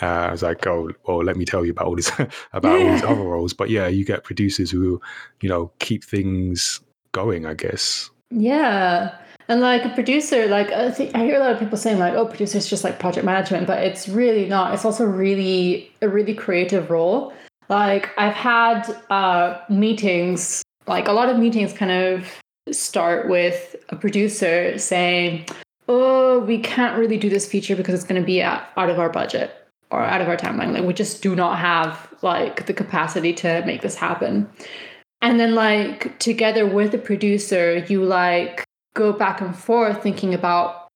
Uh, 0.01 0.07
I 0.07 0.31
was 0.33 0.43
like, 0.43 0.67
oh, 0.67 0.91
well, 1.07 1.23
let 1.23 1.37
me 1.37 1.45
tell 1.45 1.65
you 1.65 1.73
about 1.73 1.87
all 1.87 1.95
these 1.95 2.11
about 2.53 2.81
all 2.81 2.93
these 2.93 3.05
other 3.05 3.23
roles. 3.23 3.53
But 3.53 3.71
yeah, 3.71 3.87
you 3.89 4.05
get 4.05 4.25
producers 4.25 4.71
who, 4.71 5.01
you 5.41 5.49
know, 5.49 5.71
keep 5.79 6.05
things 6.05 6.81
going. 7.13 7.47
I 7.47 7.55
guess. 7.55 8.11
Yeah. 8.31 9.17
And 9.49 9.61
like 9.61 9.85
a 9.85 9.91
producer, 9.91 10.47
like 10.47 10.71
I 10.71 10.91
think 10.91 11.15
I 11.15 11.25
hear 11.25 11.37
a 11.37 11.41
lot 11.41 11.53
of 11.53 11.59
people 11.59 11.77
saying 11.77 11.99
like, 11.99 12.15
oh, 12.15 12.27
producer's 12.27 12.69
just 12.69 12.85
like 12.85 12.99
project 12.99 13.25
management, 13.25 13.67
but 13.67 13.83
it's 13.83 14.09
really 14.09 14.47
not. 14.47 14.73
It's 14.75 14.85
also 14.85 15.05
really 15.05 15.91
a 16.01 16.09
really 16.09 16.35
creative 16.35 16.91
role. 16.91 17.33
Like 17.69 18.11
I've 18.19 18.35
had 18.35 18.89
uh 19.11 19.61
meetings, 19.69 20.63
like 20.87 21.09
a 21.09 21.13
lot 21.13 21.29
of 21.29 21.39
meetings 21.39 21.73
kind 21.73 21.91
of 21.93 22.27
start 22.71 23.29
with 23.29 23.77
a 23.89 23.97
producer 23.97 24.79
saying, 24.79 25.47
Oh, 25.89 26.39
we 26.41 26.59
can't 26.59 26.97
really 26.97 27.19
do 27.19 27.29
this 27.29 27.49
feature 27.49 27.75
because 27.75 27.95
it's 27.95 28.05
gonna 28.05 28.23
be 28.23 28.43
out, 28.43 28.63
out 28.77 28.89
of 28.89 28.99
our 28.99 29.11
budget 29.11 29.55
or 29.91 30.01
out 30.01 30.21
of 30.21 30.29
our 30.29 30.37
timeline. 30.37 30.73
Like 30.73 30.85
we 30.85 30.95
just 30.95 31.23
do 31.23 31.35
not 31.35 31.59
have 31.59 32.09
like 32.23 32.67
the 32.67 32.73
capacity 32.73 33.33
to 33.35 33.65
make 33.67 33.83
this 33.83 33.97
happen. 33.97 34.49
And 35.21 35.39
then 35.39 35.55
like 35.55 36.19
together 36.19 36.67
with 36.67 36.93
the 36.93 36.99
producer, 36.99 37.79
you 37.89 38.05
like 38.05 38.65
go 38.95 39.13
back 39.13 39.41
and 39.41 39.57
forth 39.57 40.03
thinking 40.03 40.35
about 40.35 40.89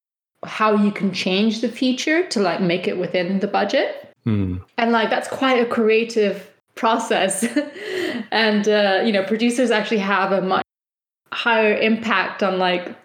how 0.44 0.74
you 0.74 0.90
can 0.90 1.12
change 1.12 1.60
the 1.60 1.68
feature 1.68 2.26
to 2.28 2.40
like 2.40 2.60
make 2.60 2.86
it 2.86 2.98
within 2.98 3.40
the 3.40 3.48
budget. 3.48 4.14
Hmm. 4.24 4.58
And 4.76 4.92
like 4.92 5.10
that's 5.10 5.28
quite 5.28 5.60
a 5.60 5.66
creative 5.66 6.52
process. 6.74 7.44
and 8.30 8.68
uh, 8.68 9.02
you 9.04 9.12
know, 9.12 9.24
producers 9.24 9.70
actually 9.70 9.98
have 9.98 10.32
a 10.32 10.40
much 10.40 10.64
higher 11.32 11.76
impact 11.76 12.42
on 12.42 12.58
like 12.58 12.96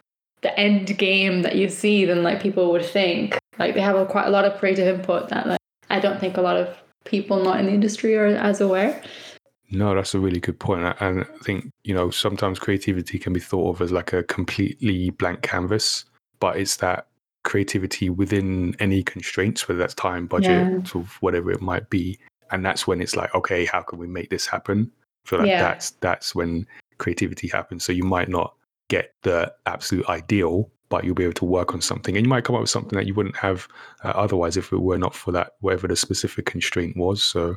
the 0.41 0.58
end 0.60 0.97
game 0.97 1.43
that 1.43 1.56
you 1.56 1.69
see 1.69 2.06
than 2.06 2.23
like 2.23 2.41
people 2.41 2.71
would 2.71 2.86
think. 2.86 3.38
Like 3.60 3.75
they 3.75 3.82
have 3.82 3.95
a, 3.95 4.06
quite 4.06 4.27
a 4.27 4.32
lot 4.32 4.45
of 4.45 4.58
creative 4.60 4.99
input 4.99 5.30
that 5.30 5.47
like 5.47 5.60
I 5.89 5.99
don't 5.99 6.19
think 6.19 6.38
a 6.38 6.41
lot 6.41 6.58
of 6.58 6.75
people 7.06 7.43
not 7.43 7.60
in 7.60 7.65
the 7.65 7.71
industry 7.71 8.15
are 8.15 8.25
as 8.25 8.62
aware. 8.62 9.01
No, 9.72 9.96
that's 9.96 10.14
a 10.14 10.20
really 10.20 10.40
good 10.40 10.60
point. 10.60 10.82
And 11.00 11.22
I- 11.22 11.44
think, 11.44 11.72
you 11.84 11.94
know, 11.94 12.10
sometimes 12.10 12.60
creativity 12.60 13.18
can 13.18 13.34
be 13.34 13.40
thought 13.40 13.76
of 13.76 13.82
as 13.82 13.92
like 13.92 14.14
a 14.14 14.24
completely 14.24 15.10
blank 15.12 15.42
canvas, 15.42 16.06
but 16.40 16.58
it's 16.58 16.76
that 16.78 17.08
creativity 17.44 18.10
within 18.10 18.76
any 18.80 19.02
constraints, 19.02 19.68
whether 19.68 19.80
that's 19.80 19.96
time, 19.96 20.28
budget, 20.28 20.50
Yeah. 20.68 20.84
sort 20.84 21.06
of 21.06 21.14
whatever 21.22 21.52
it 21.52 21.62
might 21.62 21.90
be. 21.90 22.20
And 22.52 22.66
that's 22.66 22.86
when 22.86 23.02
it's 23.02 23.16
like, 23.16 23.34
okay, 23.34 23.66
how 23.66 23.82
can 23.82 23.98
we 23.98 24.08
make 24.08 24.30
this 24.30 24.46
happen? 24.46 24.92
I 25.26 25.30
feel 25.30 25.40
like 25.40 25.48
Yeah. 25.48 25.62
that's 25.62 25.92
that's 26.02 26.36
when 26.36 26.68
creativity 26.98 27.48
happens. 27.48 27.84
So 27.84 27.94
you 27.94 28.04
might 28.04 28.30
not 28.30 28.54
get 28.90 29.14
the 29.24 29.54
absolute 29.66 30.08
ideal, 30.10 30.70
but 30.90 31.06
you'll 31.06 31.16
be 31.16 31.24
able 31.24 31.34
to 31.34 31.46
work 31.46 31.74
on 31.74 31.80
something, 31.82 32.18
and 32.18 32.26
you 32.26 32.30
might 32.30 32.44
come 32.44 32.56
up 32.56 32.62
with 32.62 32.70
something 32.70 32.98
that 32.98 33.08
you 33.08 33.14
wouldn't 33.14 33.38
have 33.38 33.68
uh, 34.04 34.10
otherwise 34.10 34.58
if 34.58 34.74
it 34.74 34.82
were 34.82 34.98
not 34.98 35.16
for 35.16 35.32
that 35.32 35.54
whatever 35.62 35.88
the 35.88 35.96
specific 35.96 36.46
constraint 36.46 36.98
was. 36.98 37.24
So 37.24 37.56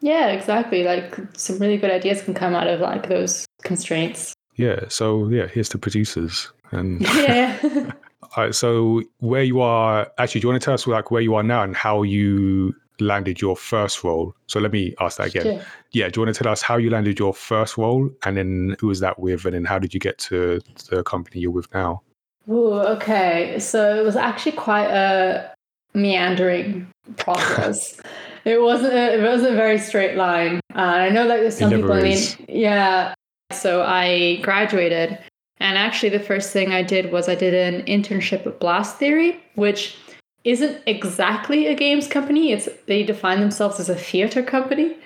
Yeah, 0.00 0.28
exactly. 0.28 0.84
Like 0.84 1.18
some 1.36 1.58
really 1.58 1.76
good 1.76 1.90
ideas 1.90 2.22
can 2.22 2.34
come 2.34 2.54
out 2.54 2.66
of 2.66 2.80
like 2.80 3.08
those 3.08 3.46
constraints. 3.62 4.34
Yeah. 4.56 4.80
So 4.88 5.28
yeah, 5.28 5.46
here's 5.46 5.68
the 5.68 5.78
producers. 5.78 6.52
And 6.72 7.00
yeah. 7.14 7.92
right, 8.36 8.54
so 8.54 9.02
where 9.18 9.42
you 9.42 9.60
are 9.60 10.10
actually, 10.18 10.40
do 10.40 10.46
you 10.46 10.52
want 10.52 10.62
to 10.62 10.64
tell 10.64 10.74
us 10.74 10.86
like 10.86 11.10
where 11.10 11.22
you 11.22 11.34
are 11.34 11.42
now 11.42 11.62
and 11.62 11.76
how 11.76 12.02
you 12.02 12.74
landed 13.00 13.40
your 13.40 13.56
first 13.56 14.02
role? 14.04 14.34
So 14.46 14.60
let 14.60 14.72
me 14.72 14.94
ask 15.00 15.18
that 15.18 15.28
again. 15.28 15.42
Sure. 15.42 15.62
Yeah. 15.92 16.08
Do 16.08 16.20
you 16.20 16.26
want 16.26 16.36
to 16.36 16.42
tell 16.42 16.52
us 16.52 16.62
how 16.62 16.76
you 16.76 16.90
landed 16.90 17.18
your 17.18 17.34
first 17.34 17.76
role 17.76 18.10
and 18.24 18.36
then 18.36 18.76
who 18.80 18.88
was 18.88 19.00
that 19.00 19.18
with 19.18 19.44
and 19.44 19.54
then 19.54 19.64
how 19.64 19.78
did 19.78 19.94
you 19.94 20.00
get 20.00 20.18
to 20.18 20.60
the 20.90 21.02
company 21.04 21.40
you're 21.40 21.50
with 21.50 21.72
now? 21.72 22.02
Ooh, 22.48 22.74
okay. 22.74 23.58
So 23.58 23.96
it 23.96 24.04
was 24.04 24.16
actually 24.16 24.52
quite 24.52 24.88
a 24.88 25.52
meandering 25.94 26.86
process. 27.16 28.00
it 28.46 28.62
wasn't 28.62 28.94
a, 28.94 29.18
it 29.18 29.22
wasn't 29.22 29.52
a 29.52 29.56
very 29.56 29.78
straight 29.78 30.16
line. 30.16 30.60
Uh, 30.74 30.78
I 30.78 31.08
know 31.10 31.26
that 31.26 31.38
there's 31.40 31.58
some 31.58 31.70
people 31.70 31.92
in 31.92 32.06
is. 32.06 32.36
yeah. 32.48 33.12
So 33.50 33.82
I 33.82 34.36
graduated, 34.36 35.18
and 35.58 35.76
actually 35.76 36.10
the 36.10 36.20
first 36.20 36.52
thing 36.52 36.72
I 36.72 36.82
did 36.82 37.10
was 37.12 37.28
I 37.28 37.34
did 37.34 37.54
an 37.54 37.84
internship 37.86 38.46
at 38.46 38.60
Blast 38.60 38.98
Theory, 38.98 39.42
which 39.56 39.96
isn't 40.44 40.80
exactly 40.86 41.66
a 41.66 41.74
games 41.74 42.06
company. 42.06 42.52
It's 42.52 42.68
they 42.86 43.02
define 43.02 43.40
themselves 43.40 43.80
as 43.80 43.88
a 43.88 43.96
theater 43.96 44.44
company, 44.44 44.96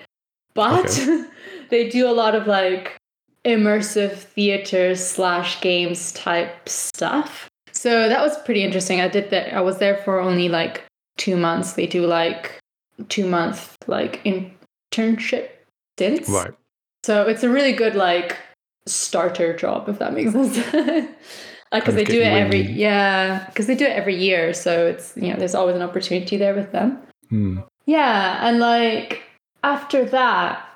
but 0.53 0.99
they 1.69 1.89
do 1.89 2.07
a 2.07 2.13
lot 2.13 2.35
of 2.35 2.45
like 2.45 2.95
immersive 3.43 4.17
theater 4.17 4.95
slash 4.95 5.59
games 5.61 6.11
type 6.11 6.69
stuff. 6.69 7.49
So 7.71 8.07
that 8.07 8.21
was 8.21 8.37
pretty 8.43 8.63
interesting. 8.63 9.01
I 9.01 9.07
did 9.07 9.31
that. 9.31 9.51
I 9.51 9.61
was 9.61 9.79
there 9.79 9.97
for 9.97 10.19
only 10.19 10.47
like 10.47 10.85
two 11.17 11.37
months. 11.37 11.73
They 11.73 11.87
do 11.87 12.05
like 12.05 12.60
two 13.09 13.25
month 13.25 13.77
like 13.87 14.23
internship 14.23 15.49
stints. 15.95 16.29
Right. 16.29 16.53
So 17.03 17.23
it's 17.23 17.43
a 17.43 17.49
really 17.49 17.73
good 17.73 17.95
like 17.95 18.37
starter 18.85 19.55
job 19.55 19.89
if 19.89 19.99
that 19.99 20.13
makes 20.13 20.31
sense. 20.33 20.57
because 21.71 21.95
Kind 21.95 21.97
they 21.97 22.03
do 22.03 22.19
it 22.19 22.25
you 22.25 22.39
every 22.39 22.61
yeah 22.61 23.45
because 23.45 23.67
they 23.67 23.75
do 23.75 23.85
it 23.85 23.91
every 23.91 24.15
year. 24.15 24.53
So 24.53 24.87
it's 24.87 25.13
you 25.15 25.31
know 25.31 25.37
there's 25.37 25.55
always 25.55 25.75
an 25.75 25.81
opportunity 25.81 26.37
there 26.37 26.55
with 26.55 26.71
them. 26.71 26.99
Hmm. 27.29 27.59
Yeah, 27.85 28.45
and 28.47 28.59
like 28.59 29.23
after 29.63 30.05
that, 30.05 30.67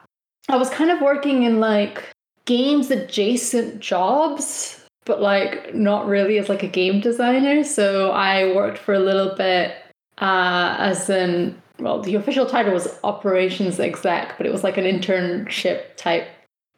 I 0.50 0.58
was 0.58 0.70
kind 0.70 0.92
of 0.92 1.02
working 1.02 1.44
in 1.44 1.60
like 1.60 2.10
games 2.46 2.92
adjacent 2.92 3.80
jobs, 3.80 4.84
but 5.06 5.22
like 5.22 5.74
not 5.76 6.08
really 6.08 6.38
as 6.38 6.50
like 6.50 6.64
a 6.64 6.68
game 6.68 7.02
designer. 7.02 7.64
So 7.64 8.12
I 8.12 8.56
worked 8.56 8.78
for 8.78 8.94
a 8.94 9.00
little 9.00 9.36
bit 9.36 9.76
uh, 10.20 10.76
as 10.80 11.10
an 11.10 11.62
well, 11.80 12.02
the 12.02 12.16
official 12.16 12.46
title 12.46 12.74
was 12.74 13.00
operations 13.04 13.80
exec, 13.80 14.38
but 14.38 14.46
it 14.46 14.52
was 14.52 14.64
like 14.64 14.78
an 14.78 14.86
internship 14.86 15.96
type 15.98 16.28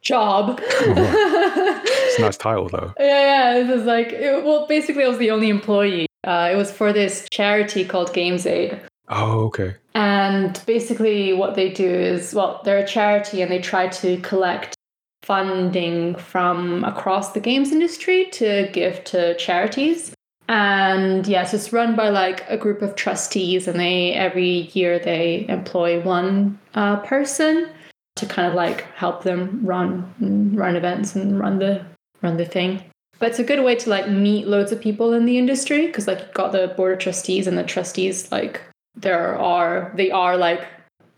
job. 0.02 0.60
it's 0.64 2.20
a 2.20 2.22
nice 2.22 2.38
title 2.38 2.70
though. 2.70 2.94
Yeah, 3.00 3.54
yeah. 3.54 3.58
It 3.58 3.68
was 3.68 3.84
like, 3.84 4.08
it, 4.08 4.44
well, 4.44 4.68
basically, 4.68 5.04
I 5.04 5.08
was 5.08 5.18
the 5.18 5.32
only 5.32 5.50
employee. 5.50 6.08
Uh, 6.24 6.50
it 6.52 6.56
was 6.56 6.72
for 6.72 6.92
this 6.92 7.28
charity 7.32 7.86
called 7.86 8.14
Games 8.14 8.46
Aid. 8.46 8.80
Oh, 9.10 9.46
okay. 9.46 9.76
And 9.94 10.62
basically, 10.66 11.34
what 11.34 11.56
they 11.56 11.70
do 11.70 11.90
is, 11.90 12.34
well, 12.34 12.62
they're 12.64 12.80
a 12.80 12.88
charity 12.88 13.42
and 13.42 13.52
they 13.52 13.60
try 13.60 13.88
to 13.88 14.18
collect 14.18 14.76
funding 15.24 16.16
from 16.16 16.84
across 16.84 17.34
the 17.34 17.40
games 17.40 17.72
industry 17.72 18.26
to 18.32 18.70
give 18.72 19.04
to 19.06 19.36
charities. 19.38 20.14
And 20.48 21.28
yes, 21.28 21.54
it's 21.54 21.74
run 21.74 21.96
by 21.96 22.10
like 22.10 22.44
a 22.48 22.58
group 22.58 22.82
of 22.82 22.96
trustees, 22.96 23.68
and 23.68 23.80
they 23.80 24.14
every 24.14 24.70
year 24.74 24.98
they 24.98 25.46
employ 25.50 26.02
one 26.02 26.58
uh, 26.74 26.98
person 26.98 27.70
to 28.16 28.26
kind 28.26 28.48
of 28.48 28.54
like 28.54 28.82
help 28.96 29.24
them 29.24 29.60
run 29.64 30.54
run 30.56 30.76
events 30.76 31.16
and 31.16 31.40
run 31.40 31.60
the 31.60 31.86
run 32.22 32.38
the 32.38 32.46
thing. 32.46 32.84
But 33.20 33.30
it's 33.30 33.40
a 33.40 33.44
good 33.44 33.64
way 33.64 33.76
to 33.76 33.90
like 33.90 34.10
meet 34.10 34.48
loads 34.48 34.72
of 34.72 34.80
people 34.80 35.14
in 35.14 35.26
the 35.26 35.38
industry 35.38 35.88
because 35.88 36.08
like 36.08 36.20
you've 36.20 36.34
got 36.34 36.52
the 36.52 36.74
board 36.78 36.94
of 36.94 37.00
trustees 37.00 37.48
and 37.48 37.58
the 37.58 37.64
trustees 37.64 38.32
like 38.32 38.62
there 38.96 39.38
are 39.38 39.92
they 39.96 40.12
are 40.12 40.38
like 40.38 40.66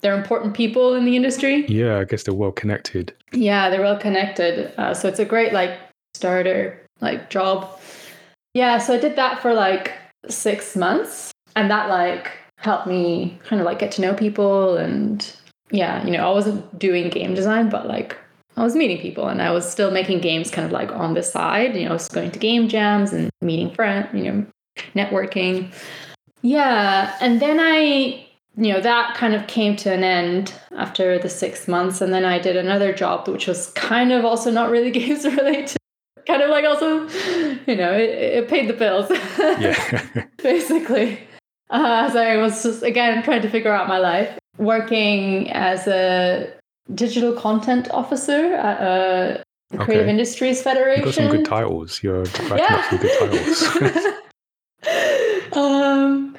they're 0.02 0.18
important 0.18 0.54
people 0.54 0.94
in 0.94 1.06
the 1.06 1.16
industry. 1.16 1.66
Yeah, 1.68 2.00
I 2.00 2.06
guess 2.06 2.24
they're 2.24 2.34
well 2.34 2.52
connected. 2.52 3.14
Yeah, 3.34 3.70
they're 3.70 3.82
well 3.82 3.98
connected. 3.98 4.74
Uh, 4.78 4.94
so 4.94 5.08
it's 5.08 5.20
a 5.20 5.26
great 5.26 5.54
like 5.54 5.78
starter 6.14 6.82
like 7.02 7.30
job. 7.30 7.80
Yeah, 8.54 8.78
so 8.80 8.96
I 8.96 9.00
did 9.00 9.16
that 9.16 9.42
for 9.42 9.54
like 9.54 9.94
six 10.28 10.76
months, 10.76 11.32
and 11.56 11.70
that 11.70 11.90
like 11.90 12.32
helped 12.58 12.88
me 12.88 13.40
kind 13.46 13.62
of 13.62 13.66
like 13.66 13.80
get 13.80 13.92
to 13.94 14.02
know 14.02 14.14
people 14.14 14.76
and 14.78 15.34
yeah, 15.72 16.04
you 16.04 16.12
know, 16.12 16.30
I 16.30 16.34
wasn't 16.34 16.78
doing 16.78 17.10
game 17.10 17.34
design, 17.34 17.70
but 17.70 17.88
like 17.88 18.18
I 18.58 18.64
was 18.64 18.76
meeting 18.76 19.00
people 19.00 19.28
and 19.28 19.42
I 19.42 19.52
was 19.52 19.70
still 19.70 19.92
making 19.92 20.20
games 20.20 20.52
kind 20.52 20.66
of 20.66 20.72
like 20.72 20.92
on 20.92 21.14
the 21.14 21.24
side. 21.24 21.76
You 21.76 21.86
know, 21.86 21.92
I 21.92 21.94
was 21.94 22.08
going 22.08 22.32
to 22.32 22.40
game 22.40 22.68
jams 22.68 23.14
and 23.14 23.30
meeting 23.42 23.74
friends, 23.74 24.08
you 24.14 24.24
know, 24.24 24.46
networking. 24.96 25.72
Yeah. 26.42 27.16
And 27.22 27.40
then 27.42 27.60
I, 27.60 28.26
you 28.58 28.74
know, 28.74 28.82
that 28.82 29.16
kind 29.16 29.36
of 29.36 29.48
came 29.48 29.76
to 29.78 29.94
an 29.94 30.04
end 30.04 30.54
after 30.76 31.20
the 31.20 31.30
six 31.30 31.68
months. 31.68 32.02
And 32.02 32.14
then 32.14 32.26
I 32.26 32.40
did 32.40 32.58
another 32.58 32.94
job, 32.94 33.28
which 33.28 33.48
was 33.48 33.68
kind 33.72 34.12
of 34.12 34.26
also 34.26 34.52
not 34.52 34.70
really 34.72 34.92
games 35.00 35.24
related. 35.24 35.78
Kind 36.28 36.42
of 36.42 36.50
like 36.50 36.66
also, 36.66 37.08
you 37.68 37.76
know, 37.76 37.94
it, 37.94 38.10
it 38.10 38.48
paid 38.48 38.70
the 38.70 38.74
bills. 38.74 39.10
Yeah. 39.60 40.26
Basically. 40.44 41.20
Uh, 41.70 42.10
so 42.12 42.20
I 42.22 42.38
was 42.38 42.64
just, 42.64 42.84
again, 42.84 43.24
trying 43.24 43.42
to 43.42 43.50
figure 43.50 43.72
out 43.72 43.88
my 43.88 43.98
life 44.00 44.38
working 44.58 45.50
as 45.52 45.88
a 45.88 46.52
digital 46.96 47.34
content 47.34 47.90
officer 47.92 48.54
at 48.56 48.78
uh, 48.82 49.44
the 49.70 49.76
Okay. 49.78 49.86
Creative 49.86 50.08
Industries 50.08 50.62
Federation. 50.64 51.06
You've 51.06 51.16
got 51.16 51.30
some 51.30 51.38
good 51.38 51.46
titles. 51.46 52.02
You're 52.02 52.22
up 52.24 52.28
some 52.30 52.98
good 52.98 53.12
titles. 53.20 54.06
um, 55.54 56.36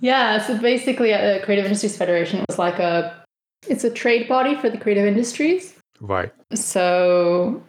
yeah, 0.00 0.38
so 0.44 0.58
basically, 0.58 1.12
at 1.12 1.38
the 1.38 1.44
Creative 1.44 1.64
Industries 1.64 1.96
Federation 1.96 2.40
it 2.40 2.46
was 2.48 2.58
like 2.58 2.78
a 2.80 3.22
it's 3.68 3.84
a 3.84 3.90
trade 3.90 4.28
body 4.28 4.56
for 4.56 4.68
the 4.68 4.78
creative 4.78 5.06
industries. 5.06 5.74
right. 6.00 6.32
So 6.52 7.62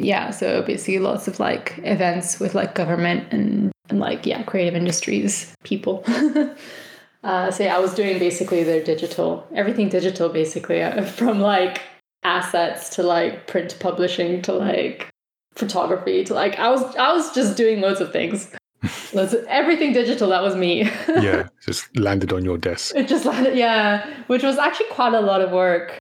yeah, 0.00 0.30
so 0.30 0.62
basically 0.62 0.98
lots 0.98 1.28
of 1.28 1.38
like 1.38 1.78
events 1.84 2.40
with 2.40 2.54
like 2.54 2.74
government 2.74 3.32
and, 3.32 3.70
and 3.88 4.00
like 4.00 4.26
yeah, 4.26 4.42
creative 4.42 4.74
industries 4.74 5.54
people. 5.62 6.02
uh, 7.24 7.50
so 7.50 7.64
yeah, 7.64 7.76
I 7.76 7.78
was 7.78 7.94
doing 7.94 8.18
basically 8.18 8.64
their 8.64 8.82
digital, 8.82 9.46
everything 9.54 9.88
digital 9.88 10.28
basically, 10.28 10.82
uh, 10.82 11.04
from 11.18 11.40
like 11.40 11.82
assets 12.22 12.90
to 12.96 13.02
like 13.02 13.46
print 13.46 13.76
publishing 13.80 14.42
to 14.42 14.52
like 14.52 15.08
photography 15.54 16.22
to 16.24 16.34
like 16.34 16.58
I 16.58 16.70
was 16.70 16.82
I 16.96 17.12
was 17.12 17.34
just 17.34 17.56
doing 17.56 17.80
loads 17.80 18.00
of 18.00 18.12
things. 18.12 18.50
loads 19.12 19.34
of, 19.34 19.44
everything 19.46 19.92
digital 19.92 20.30
that 20.30 20.42
was 20.42 20.56
me. 20.56 20.90
Yeah. 21.08 21.48
Just 21.66 21.94
landed 21.98 22.32
on 22.32 22.44
your 22.44 22.56
desk. 22.56 22.94
It 22.96 23.08
just 23.08 23.26
landed, 23.26 23.56
yeah, 23.56 24.08
which 24.26 24.42
was 24.42 24.56
actually 24.56 24.88
quite 24.90 25.12
a 25.12 25.20
lot 25.20 25.42
of 25.42 25.50
work. 25.50 25.98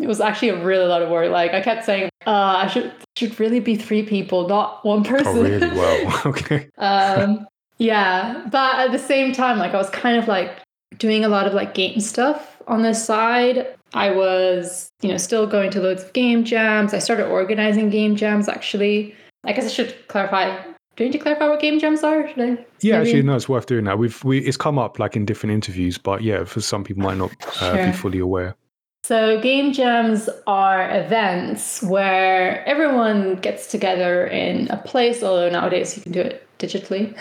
It 0.00 0.06
was 0.06 0.20
actually 0.20 0.48
a 0.50 0.64
really 0.64 0.86
lot 0.86 1.02
of 1.02 1.10
work. 1.10 1.30
Like 1.30 1.52
I 1.52 1.60
kept 1.60 1.84
saying, 1.84 2.08
uh, 2.26 2.30
I 2.64 2.66
should 2.68 2.92
should 3.16 3.38
really 3.38 3.60
be 3.60 3.76
three 3.76 4.02
people, 4.02 4.48
not 4.48 4.84
one 4.84 5.04
person. 5.04 5.38
Oh, 5.38 5.42
really? 5.42 5.68
Well, 5.76 6.22
okay. 6.26 6.68
um, 6.78 7.46
yeah, 7.78 8.46
but 8.50 8.78
at 8.78 8.92
the 8.92 8.98
same 8.98 9.32
time, 9.32 9.58
like 9.58 9.72
I 9.74 9.76
was 9.76 9.90
kind 9.90 10.16
of 10.16 10.28
like 10.28 10.50
doing 10.98 11.24
a 11.24 11.28
lot 11.28 11.46
of 11.46 11.54
like 11.54 11.74
game 11.74 12.00
stuff 12.00 12.60
on 12.66 12.82
the 12.82 12.94
side. 12.94 13.66
I 13.94 14.10
was, 14.10 14.88
you 15.02 15.08
know, 15.08 15.16
still 15.16 15.46
going 15.46 15.70
to 15.72 15.80
loads 15.80 16.04
of 16.04 16.12
game 16.12 16.44
jams. 16.44 16.94
I 16.94 16.98
started 16.98 17.26
organizing 17.28 17.90
game 17.90 18.16
jams 18.16 18.48
actually. 18.48 19.14
I 19.44 19.52
guess 19.52 19.64
I 19.64 19.68
should 19.68 19.94
clarify. 20.08 20.56
Do 20.96 21.04
you 21.04 21.10
need 21.10 21.16
to 21.16 21.22
clarify 21.22 21.48
what 21.48 21.60
game 21.60 21.78
jams 21.80 22.02
are? 22.04 22.28
Should 22.28 22.40
I? 22.40 22.66
Yeah, 22.80 22.98
maybe? 22.98 23.08
actually, 23.08 23.22
no, 23.22 23.34
it's 23.36 23.48
worth 23.48 23.66
doing 23.66 23.84
that. 23.84 23.98
We've 23.98 24.22
we 24.22 24.38
it's 24.40 24.56
come 24.56 24.78
up 24.78 24.98
like 24.98 25.16
in 25.16 25.24
different 25.24 25.54
interviews, 25.54 25.98
but 25.98 26.22
yeah, 26.22 26.44
for 26.44 26.60
some 26.60 26.84
people 26.84 27.02
might 27.02 27.16
not 27.16 27.32
uh, 27.62 27.74
Sure. 27.74 27.86
be 27.86 27.92
fully 27.92 28.18
aware. 28.18 28.54
So, 29.02 29.40
game 29.40 29.72
jams 29.72 30.28
are 30.46 30.88
events 30.90 31.82
where 31.82 32.64
everyone 32.66 33.36
gets 33.36 33.66
together 33.66 34.26
in 34.26 34.68
a 34.70 34.76
place, 34.76 35.22
although 35.22 35.50
nowadays 35.50 35.96
you 35.96 36.02
can 36.02 36.12
do 36.12 36.20
it 36.20 36.46
digitally. 36.58 37.14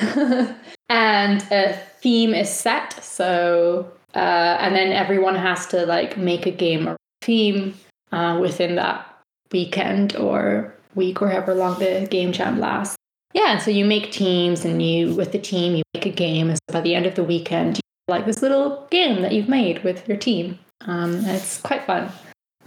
and 0.90 1.42
a 1.52 1.74
theme 2.02 2.34
is 2.34 2.50
set. 2.50 3.04
So, 3.04 3.92
uh, 4.14 4.58
and 4.60 4.76
then 4.76 4.92
everyone 4.92 5.36
has 5.36 5.66
to 5.68 5.86
like 5.86 6.18
make 6.18 6.46
a 6.46 6.52
game 6.52 6.88
or 6.88 6.98
theme 7.22 7.76
uh, 8.12 8.38
within 8.42 8.76
that 8.76 9.06
weekend 9.52 10.16
or 10.16 10.76
week 10.96 11.22
or 11.22 11.30
however 11.30 11.56
long 11.56 11.80
the 11.80 12.08
game 12.10 12.32
jam 12.32 12.60
lasts. 12.60 12.98
Yeah, 13.34 13.60
so 13.60 13.70
you 13.70 13.86
make 13.86 14.12
teams 14.12 14.66
and 14.66 14.82
you, 14.82 15.14
with 15.14 15.32
the 15.32 15.40
team, 15.40 15.76
you 15.76 15.84
make 15.94 16.06
a 16.06 16.12
game. 16.12 16.50
And 16.50 16.58
so 16.58 16.74
by 16.74 16.82
the 16.82 16.96
end 16.96 17.06
of 17.06 17.16
the 17.16 17.24
weekend, 17.24 17.78
you 17.78 17.82
like 18.08 18.26
this 18.26 18.42
little 18.42 18.88
game 18.90 19.22
that 19.22 19.34
you've 19.34 19.50
made 19.50 19.84
with 19.84 20.08
your 20.08 20.18
team. 20.18 20.58
Um, 20.82 21.16
and 21.16 21.28
it's 21.28 21.60
quite 21.62 21.86
fun. 21.86 22.12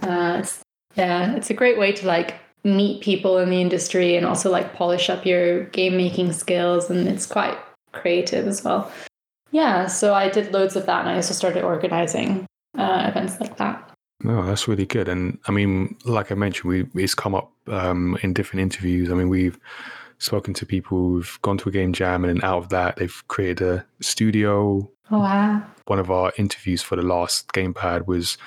Uh, 0.01 0.37
it's, 0.39 0.61
yeah, 0.95 1.35
it's 1.35 1.49
a 1.49 1.53
great 1.53 1.77
way 1.77 1.91
to 1.91 2.07
like 2.07 2.35
meet 2.63 3.01
people 3.01 3.37
in 3.39 3.49
the 3.49 3.59
industry 3.59 4.15
and 4.15 4.25
also 4.25 4.49
like 4.49 4.73
polish 4.73 5.09
up 5.09 5.25
your 5.25 5.65
game 5.65 5.97
making 5.97 6.33
skills. 6.33 6.89
And 6.89 7.07
it's 7.07 7.25
quite 7.25 7.57
creative 7.91 8.47
as 8.47 8.63
well. 8.63 8.91
Yeah, 9.51 9.87
so 9.87 10.13
I 10.13 10.29
did 10.29 10.51
loads 10.51 10.75
of 10.75 10.85
that 10.87 11.01
and 11.01 11.09
I 11.09 11.15
also 11.15 11.33
started 11.33 11.63
organizing 11.63 12.45
uh, 12.77 13.05
events 13.07 13.39
like 13.39 13.57
that. 13.57 13.91
No, 14.23 14.45
that's 14.45 14.67
really 14.67 14.85
good. 14.85 15.09
And 15.09 15.37
I 15.47 15.51
mean, 15.51 15.95
like 16.05 16.31
I 16.31 16.35
mentioned, 16.35 16.71
we 16.93 17.03
it's 17.03 17.13
come 17.13 17.35
up 17.35 17.51
um, 17.67 18.17
in 18.23 18.33
different 18.33 18.61
interviews. 18.61 19.11
I 19.11 19.15
mean, 19.15 19.29
we've 19.29 19.59
spoken 20.17 20.53
to 20.55 20.65
people 20.65 20.97
who've 20.97 21.39
gone 21.41 21.57
to 21.57 21.69
a 21.69 21.71
game 21.71 21.91
jam, 21.91 22.23
and 22.23 22.37
then 22.37 22.43
out 22.43 22.59
of 22.59 22.69
that, 22.69 22.95
they've 22.95 23.23
created 23.27 23.67
a 23.67 23.85
studio. 24.01 24.89
Oh, 25.11 25.19
wow. 25.19 25.61
One 25.85 25.99
of 25.99 26.09
our 26.11 26.31
interviews 26.37 26.81
for 26.81 26.95
the 26.95 27.01
last 27.01 27.47
gamepad 27.49 28.07
was 28.07 28.37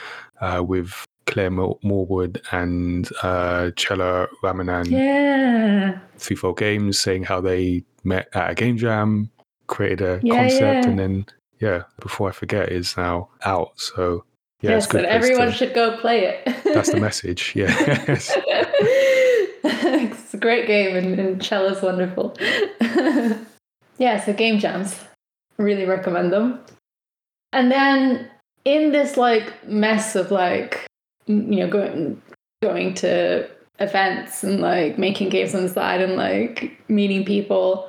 uh, 0.41 0.63
with 0.67 1.05
Claire 1.27 1.51
Mo- 1.51 1.79
Morwood 1.85 2.41
and 2.53 3.09
uh, 3.23 3.71
Chella 3.77 4.29
Ramanan, 4.43 4.91
Yeah. 4.91 5.99
Threefold 6.19 6.59
Games, 6.59 6.99
saying 6.99 7.25
how 7.25 7.41
they 7.41 7.85
met 8.05 8.29
at 8.35 8.51
a 8.51 8.55
game 8.55 8.77
jam, 8.79 9.31
created 9.67 10.01
a 10.03 10.21
Yeah, 10.23 10.35
concept, 10.35 10.61
yeah. 10.63 10.87
and 10.89 10.99
then 10.99 11.27
yeah, 11.59 11.83
before 12.01 12.29
I 12.29 12.33
forget, 12.33 12.71
is 12.71 12.97
now 12.97 13.29
out. 13.45 13.73
So 13.79 14.25
yeah, 14.63 14.71
yes, 14.73 14.85
it's 14.85 14.93
good. 14.93 15.05
everyone 15.05 15.49
to- 15.49 15.53
should 15.53 15.75
go 15.75 15.97
play 15.99 16.25
it. 16.27 16.45
That's 16.73 16.91
the 16.91 17.01
message. 17.09 17.53
Yeah. 17.55 17.75
it's 19.65 20.35
a 20.35 20.39
great 20.39 20.67
game 20.67 20.97
and, 20.97 21.19
and 21.19 21.45
Shell 21.45 21.67
is 21.67 21.83
wonderful. 21.83 22.37
yeah, 23.99 24.25
so 24.25 24.33
game 24.33 24.59
jams. 24.59 24.99
Really 25.59 25.85
recommend 25.87 26.33
them. 26.33 26.61
And 27.57 27.73
then 27.73 28.31
in 28.67 28.93
this 28.93 29.17
like 29.17 29.67
mess 29.67 30.15
of 30.15 30.31
like 30.31 30.87
you 31.25 31.57
know 31.61 31.69
going 31.69 32.21
going 32.61 32.93
to 32.95 33.49
events 33.79 34.45
and 34.45 34.61
like 34.61 34.99
making 34.99 35.31
games 35.31 35.55
on 35.55 35.63
the 35.63 35.69
side 35.71 36.03
and 36.03 36.17
like 36.17 36.79
meeting 36.91 37.25
people, 37.25 37.89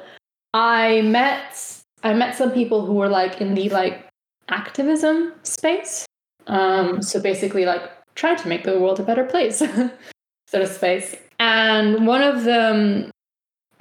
I 0.53 1.01
met 1.01 1.83
I 2.01 2.13
met 2.13 2.37
some 2.37 2.51
people 2.51 2.85
who 2.85 2.93
were 2.93 3.09
like 3.09 3.41
in 3.41 3.55
the 3.55 3.67
like 3.67 4.07
activism 4.47 5.33
space. 5.43 6.05
Um, 6.47 7.01
so 7.01 7.19
basically 7.19 7.65
like 7.65 7.91
trying 8.15 8.37
to 8.37 8.47
make 8.47 8.63
the 8.63 8.79
world 8.79 9.01
a 9.01 9.03
better 9.03 9.25
place, 9.25 9.57
sort 10.47 10.63
of 10.63 10.69
space. 10.69 11.13
And 11.39 12.07
one 12.07 12.21
of 12.21 12.45
them 12.45 13.11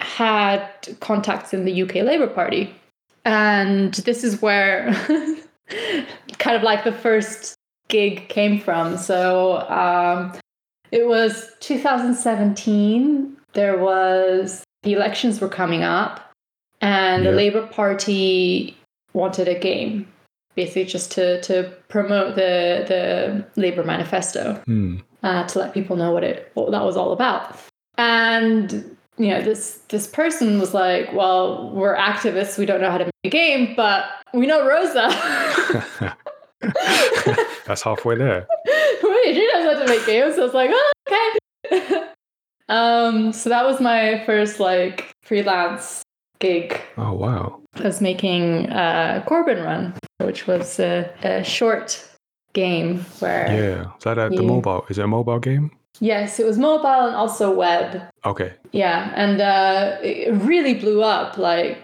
had 0.00 0.68
contacts 0.98 1.54
in 1.54 1.64
the 1.64 1.82
UK 1.82 1.94
Labour 1.96 2.26
Party. 2.26 2.74
And 3.24 3.94
this 3.94 4.24
is 4.24 4.42
where 4.42 4.92
kind 6.38 6.56
of 6.56 6.62
like 6.62 6.84
the 6.84 6.92
first 6.92 7.54
gig 7.88 8.28
came 8.28 8.60
from. 8.60 8.96
So 8.96 9.58
um, 9.68 10.32
it 10.90 11.06
was 11.06 11.50
2017. 11.60 13.36
There 13.52 13.78
was 13.78 14.64
the 14.82 14.92
elections 14.92 15.40
were 15.40 15.48
coming 15.48 15.82
up, 15.82 16.32
and 16.80 17.24
the 17.26 17.32
Labour 17.32 17.66
Party 17.66 18.76
wanted 19.12 19.48
a 19.48 19.58
game. 19.58 20.06
basically 20.54 20.84
just 20.86 21.12
to 21.12 21.40
to 21.42 21.70
promote 21.88 22.34
the 22.34 22.84
the 22.88 23.60
Labour 23.60 23.84
manifesto 23.84 24.60
Hmm. 24.66 24.96
uh, 25.22 25.46
to 25.48 25.58
let 25.58 25.74
people 25.74 25.96
know 25.96 26.12
what 26.12 26.24
it 26.24 26.50
what 26.54 26.70
that 26.70 26.82
was 26.84 26.96
all 26.96 27.12
about. 27.12 27.56
And 27.98 28.95
you 29.18 29.28
know, 29.28 29.40
this 29.40 29.80
this 29.88 30.06
person 30.06 30.60
was 30.60 30.74
like, 30.74 31.12
"Well, 31.12 31.70
we're 31.70 31.96
activists. 31.96 32.58
We 32.58 32.66
don't 32.66 32.80
know 32.80 32.90
how 32.90 32.98
to 32.98 33.04
make 33.04 33.12
a 33.24 33.28
game, 33.30 33.74
but 33.74 34.04
we 34.34 34.46
know 34.46 34.66
Rosa. 34.66 35.08
That's 37.66 37.82
halfway 37.82 38.16
there. 38.16 38.46
Wait, 38.66 39.34
she 39.34 39.50
knows 39.54 39.74
how 39.74 39.82
to 39.82 39.88
make 39.88 40.06
games." 40.06 40.34
So 40.36 40.42
I 40.42 40.44
was 40.44 40.54
like, 40.54 40.70
"Oh, 40.72 40.92
okay." 41.08 42.08
um, 42.68 43.32
so 43.32 43.48
that 43.48 43.64
was 43.64 43.80
my 43.80 44.22
first 44.26 44.60
like 44.60 45.12
freelance 45.22 46.02
gig. 46.38 46.80
Oh 46.96 47.12
wow. 47.12 47.60
I 47.74 47.82
was 47.82 48.00
making 48.00 48.70
uh, 48.70 49.24
Corbyn 49.26 49.64
Run, 49.64 49.94
which 50.18 50.46
was 50.46 50.78
a, 50.80 51.10
a 51.22 51.44
short 51.44 52.02
game 52.52 53.00
where 53.18 53.46
Yeah. 53.48 53.96
Is 53.96 54.04
that 54.04 54.18
uh, 54.18 54.28
the 54.28 54.42
mobile? 54.42 54.86
Is 54.88 54.98
it 54.98 55.04
a 55.04 55.08
mobile 55.08 55.38
game? 55.38 55.70
Yes, 56.00 56.38
it 56.38 56.46
was 56.46 56.58
mobile 56.58 57.06
and 57.06 57.16
also 57.16 57.52
web. 57.52 58.02
Okay. 58.24 58.52
Yeah, 58.72 59.12
and 59.14 59.40
uh, 59.40 59.98
it 60.02 60.32
really 60.34 60.74
blew 60.74 61.02
up. 61.02 61.38
Like 61.38 61.82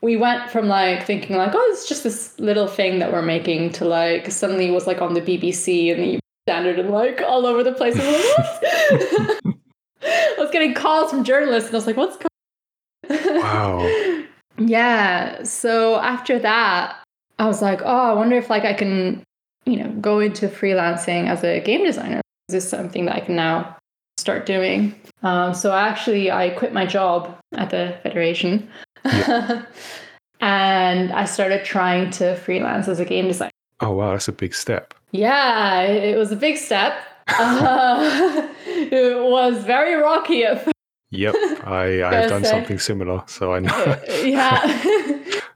we 0.00 0.16
went 0.16 0.50
from 0.50 0.68
like 0.68 1.06
thinking 1.06 1.36
like, 1.36 1.52
oh, 1.54 1.70
it's 1.72 1.88
just 1.88 2.04
this 2.04 2.38
little 2.38 2.66
thing 2.66 2.98
that 2.98 3.12
we're 3.12 3.22
making 3.22 3.72
to 3.72 3.84
like 3.84 4.30
suddenly 4.30 4.68
it 4.68 4.72
was 4.72 4.86
like 4.86 5.00
on 5.00 5.14
the 5.14 5.20
BBC 5.20 5.92
and 5.92 6.02
the 6.02 6.20
standard 6.46 6.78
and 6.78 6.90
like 6.90 7.22
all 7.22 7.46
over 7.46 7.62
the 7.62 7.72
place. 7.72 7.98
I 7.98 8.06
was 8.06 9.32
like, 9.32 9.44
what? 9.44 9.54
I 10.04 10.34
was 10.38 10.50
getting 10.50 10.74
calls 10.74 11.10
from 11.10 11.24
journalists 11.24 11.70
and 11.70 11.74
I 11.74 11.78
was 11.78 11.86
like, 11.86 11.96
what's 11.96 12.16
going? 12.16 13.40
Wow. 13.40 14.24
Yeah. 14.56 15.42
So 15.42 15.96
after 15.96 16.38
that, 16.38 17.02
I 17.38 17.46
was 17.46 17.60
like, 17.60 17.82
oh, 17.82 18.10
I 18.10 18.12
wonder 18.12 18.36
if 18.36 18.48
like 18.48 18.64
I 18.64 18.72
can, 18.72 19.24
you 19.66 19.76
know, 19.76 19.90
go 20.00 20.20
into 20.20 20.46
freelancing 20.48 21.28
as 21.28 21.42
a 21.42 21.60
game 21.60 21.84
designer. 21.84 22.20
Is 22.48 22.52
this 22.52 22.68
something 22.68 23.06
that 23.06 23.16
I 23.16 23.20
can 23.20 23.36
now 23.36 23.76
start 24.16 24.46
doing? 24.46 24.94
Um, 25.22 25.54
so 25.54 25.72
actually, 25.72 26.30
I 26.30 26.50
quit 26.50 26.72
my 26.72 26.86
job 26.86 27.36
at 27.54 27.70
the 27.70 27.98
Federation. 28.02 28.68
and 29.04 31.12
I 31.12 31.24
started 31.24 31.64
trying 31.64 32.10
to 32.12 32.36
freelance 32.36 32.88
as 32.88 33.00
a 33.00 33.04
game 33.04 33.28
designer. 33.28 33.50
Oh 33.80 33.92
wow, 33.92 34.12
that's 34.12 34.28
a 34.28 34.32
big 34.32 34.54
step. 34.54 34.94
Yeah, 35.10 35.82
it 35.82 36.16
was 36.16 36.32
a 36.32 36.36
big 36.36 36.56
step. 36.56 36.98
Uh, 37.28 38.48
it 38.66 39.30
was 39.30 39.64
very 39.64 39.94
rocky 39.94 40.44
at 40.44 40.64
first. 40.64 40.74
Yep. 41.10 41.34
I 41.64 42.02
I've 42.04 42.28
done 42.28 42.44
say. 42.44 42.50
something 42.50 42.78
similar, 42.78 43.22
so 43.26 43.54
I 43.54 43.60
know. 43.60 44.00
yeah 44.24 45.14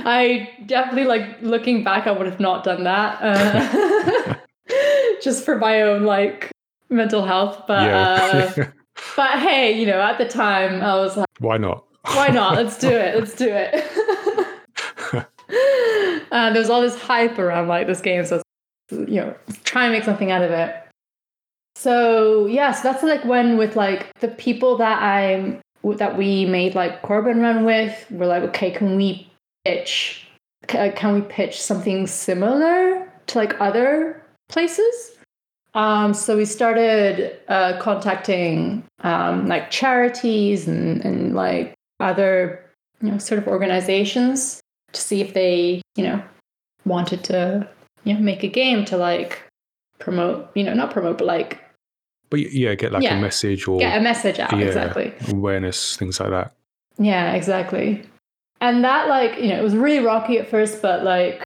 i 0.09 0.49
definitely 0.67 1.05
like 1.05 1.41
looking 1.43 1.83
back 1.83 2.07
i 2.07 2.11
would 2.11 2.27
have 2.27 2.41
not 2.41 2.65
done 2.65 2.85
that 2.85 3.19
uh, 3.21 4.35
just 5.23 5.45
for 5.45 5.59
my 5.59 5.83
own 5.83 6.05
like 6.05 6.51
mental 6.91 7.25
health 7.25 7.65
but 7.67 7.89
uh, 7.89 8.53
but 9.17 9.39
hey 9.39 9.79
you 9.79 9.87
know 9.87 10.01
at 10.01 10.19
the 10.19 10.29
time 10.29 10.83
i 10.83 10.95
was 10.95 11.17
like 11.17 11.27
Why 11.39 11.57
not? 11.57 11.85
why 12.15 12.29
not? 12.29 12.55
Let's 12.57 12.79
do 12.79 12.89
it. 12.89 13.17
Let's 13.17 13.35
do 13.35 13.49
it. 13.49 13.85
Uh, 16.31 16.53
there 16.53 16.61
was 16.61 16.69
all 16.69 16.83
this 16.83 17.01
hype 17.01 17.39
around 17.39 17.69
like 17.69 17.87
this 17.87 18.03
game 18.03 18.23
so 18.23 18.43
you 18.91 19.17
know 19.17 19.35
try 19.65 19.85
and 19.85 19.93
make 19.95 20.05
something 20.05 20.31
out 20.31 20.43
of 20.43 20.51
it. 20.51 20.77
So 21.75 22.45
yeah 22.45 22.73
so 22.73 22.83
that's 22.83 23.03
like 23.03 23.25
when 23.25 23.57
with 23.57 23.75
like 23.75 24.13
the 24.21 24.29
people 24.29 24.77
that 24.77 25.03
i'm 25.03 25.59
that 25.97 26.19
we 26.19 26.45
made 26.45 26.75
like 26.75 27.01
corbyn 27.01 27.41
run 27.41 27.65
with 27.65 28.05
we're 28.11 28.27
like 28.27 28.43
okay 28.43 28.71
can 28.71 28.95
we 28.97 29.31
pitch 29.65 30.29
can 30.67 31.15
we 31.15 31.23
pitch 31.23 31.61
something 31.61 32.07
similar 32.07 33.11
to 33.29 33.39
like 33.39 33.59
other 33.59 34.23
places 34.51 35.18
um, 35.79 36.13
so 36.13 36.37
we 36.37 36.45
started 36.45 37.39
uh, 37.49 37.79
contacting 37.81 38.83
um, 39.05 39.47
like 39.47 39.71
charities 39.71 40.67
and, 40.67 41.05
and 41.05 41.35
like 41.35 41.75
other 42.01 42.65
you 43.01 43.11
know 43.11 43.19
sort 43.19 43.39
of 43.41 43.47
organizations 43.47 44.61
to 44.93 45.01
see 45.01 45.21
if 45.21 45.35
they 45.35 45.81
you 45.97 46.05
know 46.05 46.21
wanted 46.85 47.23
to 47.25 47.69
you 48.05 48.15
know 48.15 48.21
make 48.21 48.43
a 48.43 48.49
game 48.49 48.85
to 48.87 48.97
like 48.97 49.43
promote 50.01 50.51
you 50.57 50.65
know 50.65 50.75
not 50.75 50.91
promote 50.91 51.19
but 51.19 51.27
like 51.27 51.61
But 52.31 52.41
yeah, 52.53 52.75
get 52.75 52.93
like 52.93 53.03
Yeah. 53.05 53.19
a 53.19 53.21
message 53.21 53.69
or 53.69 53.79
get 53.79 53.97
a 53.97 54.01
message 54.01 54.39
out 54.39 54.53
yeah. 54.53 54.67
exactly 54.67 55.13
awareness, 55.29 55.97
things 55.97 56.19
like 56.21 56.31
that. 56.31 56.53
Yeah, 56.99 57.33
exactly. 57.35 58.03
And 58.61 58.83
that, 58.85 59.09
like, 59.09 59.39
you 59.41 59.49
know, 59.49 59.57
it 59.59 59.63
was 59.63 59.77
really 59.77 60.05
rocky 60.05 60.39
at 60.39 60.51
first, 60.51 60.83
but 60.83 61.05
like, 61.05 61.43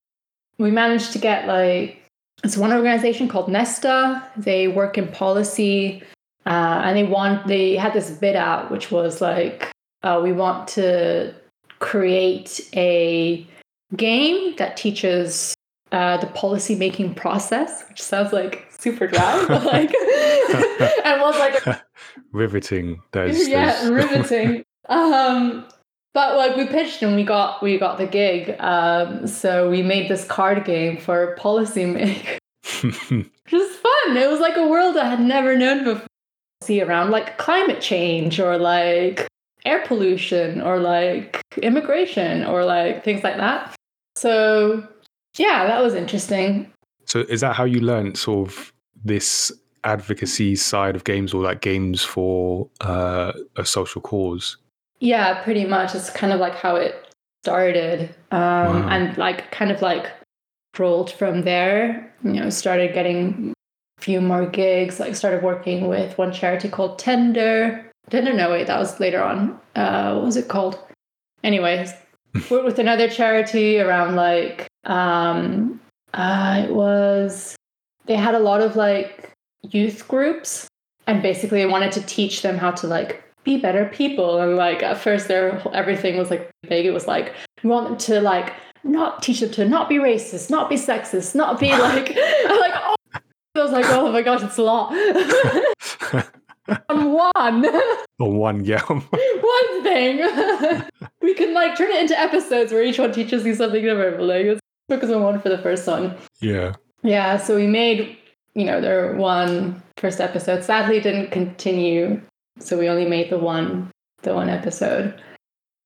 we 0.58 0.70
managed 0.70 1.12
to 1.12 1.18
get 1.18 1.46
like, 1.46 2.01
it's 2.44 2.56
one 2.56 2.72
organization 2.72 3.28
called 3.28 3.48
Nesta. 3.48 4.22
They 4.36 4.68
work 4.68 4.98
in 4.98 5.08
policy, 5.08 6.02
uh, 6.46 6.82
and 6.84 6.96
they 6.96 7.04
want 7.04 7.46
they 7.46 7.76
had 7.76 7.92
this 7.92 8.10
bid 8.10 8.36
out, 8.36 8.70
which 8.70 8.90
was 8.90 9.20
like, 9.20 9.70
uh, 10.02 10.20
we 10.22 10.32
want 10.32 10.68
to 10.68 11.34
create 11.78 12.60
a 12.74 13.46
game 13.96 14.54
that 14.56 14.76
teaches 14.76 15.54
uh, 15.92 16.16
the 16.16 16.26
policy 16.28 16.74
making 16.74 17.14
process, 17.14 17.84
which 17.88 18.00
sounds 18.02 18.32
like 18.32 18.66
super 18.70 19.06
dry, 19.06 19.44
but 19.46 19.64
like, 19.76 19.92
and 21.04 21.20
was 21.20 21.38
like 21.38 21.82
Riveting. 22.32 23.00
There's, 23.12 23.48
yeah, 23.48 23.72
there's- 23.84 23.88
riveting. 23.90 24.64
um, 24.88 25.66
but 26.14 26.36
like 26.36 26.56
we 26.56 26.66
pitched 26.66 27.02
and 27.02 27.16
we 27.16 27.24
got 27.24 27.62
we 27.62 27.78
got 27.78 27.98
the 27.98 28.06
gig. 28.06 28.54
Um, 28.58 29.26
so 29.26 29.70
we 29.70 29.82
made 29.82 30.08
this 30.08 30.24
card 30.24 30.64
game 30.64 30.98
for 30.98 31.34
policy 31.36 31.86
make, 31.86 32.38
which 32.82 33.52
was 33.52 33.76
fun. 33.76 34.16
It 34.16 34.30
was 34.30 34.40
like 34.40 34.56
a 34.56 34.66
world 34.66 34.96
I 34.96 35.08
had 35.08 35.20
never 35.20 35.56
known 35.56 35.84
before. 35.84 36.06
See 36.62 36.80
around 36.80 37.10
like 37.10 37.38
climate 37.38 37.80
change 37.80 38.38
or 38.38 38.56
like 38.56 39.26
air 39.64 39.84
pollution 39.84 40.60
or 40.60 40.78
like 40.78 41.40
immigration 41.60 42.44
or 42.44 42.64
like 42.64 43.02
things 43.02 43.24
like 43.24 43.36
that. 43.36 43.74
So 44.16 44.86
yeah, 45.36 45.66
that 45.66 45.82
was 45.82 45.94
interesting. 45.94 46.70
so 47.06 47.20
is 47.20 47.40
that 47.40 47.56
how 47.56 47.64
you 47.64 47.80
learned 47.80 48.16
sort 48.16 48.48
of 48.48 48.72
this 49.04 49.50
advocacy 49.84 50.54
side 50.54 50.94
of 50.94 51.02
games 51.04 51.34
or 51.34 51.42
like 51.42 51.60
games 51.60 52.02
for 52.02 52.68
uh, 52.80 53.32
a 53.56 53.64
social 53.64 54.00
cause? 54.00 54.56
Yeah, 55.02 55.42
pretty 55.42 55.64
much. 55.64 55.96
It's 55.96 56.10
kind 56.10 56.32
of 56.32 56.38
like 56.38 56.54
how 56.54 56.76
it 56.76 56.94
started. 57.42 58.14
Um, 58.30 58.40
Wow. 58.40 58.88
And 58.88 59.18
like 59.18 59.50
kind 59.50 59.72
of 59.72 59.82
like 59.82 60.12
rolled 60.78 61.10
from 61.10 61.42
there. 61.42 62.14
You 62.22 62.34
know, 62.34 62.50
started 62.50 62.94
getting 62.94 63.52
a 63.98 64.02
few 64.02 64.20
more 64.20 64.46
gigs, 64.46 65.00
like 65.00 65.16
started 65.16 65.42
working 65.42 65.88
with 65.88 66.16
one 66.18 66.32
charity 66.32 66.68
called 66.68 67.00
Tender. 67.00 67.84
Tender, 68.10 68.32
no, 68.32 68.50
wait, 68.50 68.68
that 68.68 68.78
was 68.78 69.00
later 69.00 69.20
on. 69.20 69.58
Uh, 69.74 70.14
what 70.14 70.24
was 70.24 70.36
it 70.36 70.46
called? 70.46 70.78
Anyways, 71.42 71.92
worked 72.50 72.64
with 72.64 72.78
another 72.78 73.08
charity 73.08 73.80
around 73.80 74.14
like, 74.14 74.68
um, 74.84 75.80
uh, 76.14 76.62
it 76.68 76.72
was, 76.72 77.56
they 78.06 78.14
had 78.14 78.36
a 78.36 78.38
lot 78.38 78.60
of 78.60 78.76
like 78.76 79.32
youth 79.62 80.06
groups 80.06 80.68
and 81.08 81.22
basically 81.22 81.62
I 81.62 81.66
wanted 81.66 81.90
to 81.92 82.02
teach 82.02 82.42
them 82.42 82.56
how 82.56 82.70
to 82.70 82.86
like 82.86 83.24
be 83.44 83.58
better 83.58 83.86
people 83.86 84.40
and 84.40 84.56
like 84.56 84.82
at 84.82 84.98
first 84.98 85.28
their 85.28 85.62
everything 85.72 86.16
was 86.16 86.30
like 86.30 86.50
big 86.68 86.86
it 86.86 86.92
was 86.92 87.06
like 87.06 87.34
we 87.62 87.70
want 87.70 87.88
them 87.88 87.96
to 87.98 88.20
like 88.20 88.52
not 88.84 89.22
teach 89.22 89.40
them 89.40 89.50
to 89.50 89.68
not 89.68 89.88
be 89.88 89.96
racist 89.96 90.50
not 90.50 90.68
be 90.68 90.76
sexist 90.76 91.34
not 91.34 91.58
be 91.58 91.70
like 91.70 92.16
I'm 92.16 92.60
like 92.60 92.74
oh 92.74 92.96
I 93.54 93.62
was 93.62 93.72
like 93.72 93.86
oh 93.88 94.10
my 94.10 94.22
gosh 94.22 94.42
it's 94.42 94.58
a 94.58 94.62
lot 94.62 94.92
on 96.88 97.12
one 97.12 97.66
Or 98.20 98.32
one, 98.32 98.64
yeah. 98.64 98.82
one 98.84 99.82
thing 99.82 100.82
we 101.20 101.34
can 101.34 101.52
like 101.52 101.76
turn 101.76 101.90
it 101.90 102.00
into 102.00 102.18
episodes 102.18 102.72
where 102.72 102.82
each 102.82 102.98
one 102.98 103.12
teaches 103.12 103.44
you 103.44 103.54
something 103.54 103.82
different 103.82 104.16
but 104.16 104.26
like 104.26 104.46
let's 104.46 104.60
focus 104.88 105.10
on 105.10 105.22
one 105.22 105.40
for 105.40 105.48
the 105.48 105.58
first 105.58 105.86
one 105.86 106.16
yeah. 106.40 106.74
yeah, 107.02 107.36
so 107.36 107.54
we 107.56 107.66
made, 107.68 108.16
you 108.54 108.64
know, 108.64 108.80
their 108.80 109.14
one 109.14 109.80
first 109.96 110.20
episode. 110.20 110.64
Sadly, 110.64 110.98
didn't 111.00 111.30
continue, 111.30 112.20
so 112.62 112.78
we 112.78 112.88
only 112.88 113.06
made 113.06 113.30
the 113.30 113.38
one, 113.38 113.90
the 114.22 114.34
one 114.34 114.48
episode. 114.48 115.20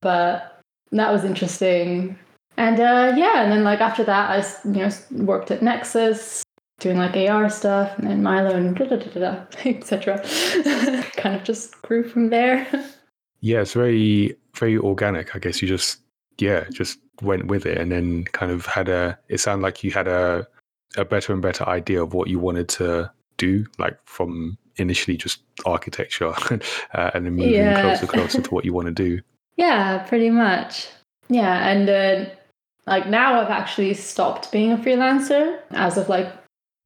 But 0.02 0.60
that 0.92 1.12
was 1.12 1.24
interesting. 1.24 2.18
And 2.56 2.80
uh, 2.80 3.14
yeah, 3.16 3.42
and 3.42 3.52
then 3.52 3.64
like 3.64 3.80
after 3.80 4.04
that 4.04 4.30
i 4.30 4.68
you 4.68 4.80
know 4.80 4.90
worked 5.24 5.50
at 5.50 5.62
Nexus 5.62 6.42
doing 6.78 6.98
like 6.98 7.16
AR 7.16 7.48
stuff, 7.48 7.98
and 7.98 8.08
then 8.08 8.22
Milo 8.22 8.54
and 8.54 8.76
da 8.76 8.84
da 8.86 8.96
da 8.96 9.10
da, 9.10 9.20
da 9.20 9.46
etc. 9.64 10.18
kind 11.16 11.36
of 11.36 11.44
just 11.44 11.80
grew 11.82 12.04
from 12.08 12.30
there. 12.30 12.66
Yeah, 13.40 13.60
it's 13.60 13.74
very, 13.74 14.34
very 14.56 14.78
organic. 14.78 15.36
I 15.36 15.38
guess 15.38 15.60
you 15.60 15.68
just, 15.68 16.00
yeah, 16.38 16.64
just 16.72 16.98
went 17.22 17.46
with 17.46 17.66
it 17.66 17.78
and 17.78 17.92
then 17.92 18.24
kind 18.24 18.50
of 18.50 18.66
had 18.66 18.88
a, 18.88 19.16
it 19.28 19.38
sounded 19.38 19.62
like 19.62 19.84
you 19.84 19.90
had 19.90 20.08
a, 20.08 20.46
a 20.96 21.04
better 21.04 21.32
and 21.32 21.42
better 21.42 21.64
idea 21.68 22.02
of 22.02 22.14
what 22.14 22.28
you 22.28 22.38
wanted 22.38 22.68
to 22.70 23.10
do, 23.36 23.66
like 23.78 23.98
from 24.06 24.58
initially 24.78 25.16
just 25.16 25.40
architecture 25.64 26.34
uh, 26.94 27.10
and 27.14 27.26
then 27.26 27.34
moving 27.34 27.52
Yeah. 27.52 27.80
closer, 27.80 28.06
closer 28.06 28.42
to 28.42 28.54
what 28.54 28.64
you 28.64 28.72
want 28.72 28.86
to 28.88 28.92
do. 28.92 29.20
Yeah, 29.58 30.04
pretty 30.06 30.28
much. 30.28 30.86
Yeah, 31.30 31.66
and 31.66 31.88
uh, 31.88 32.30
Like 32.86 33.06
now 33.08 33.40
I've 33.40 33.50
actually 33.50 33.94
stopped 33.94 34.52
being 34.52 34.70
a 34.70 34.76
freelancer 34.76 35.60
as 35.70 35.96
of 35.96 36.10
like 36.10 36.30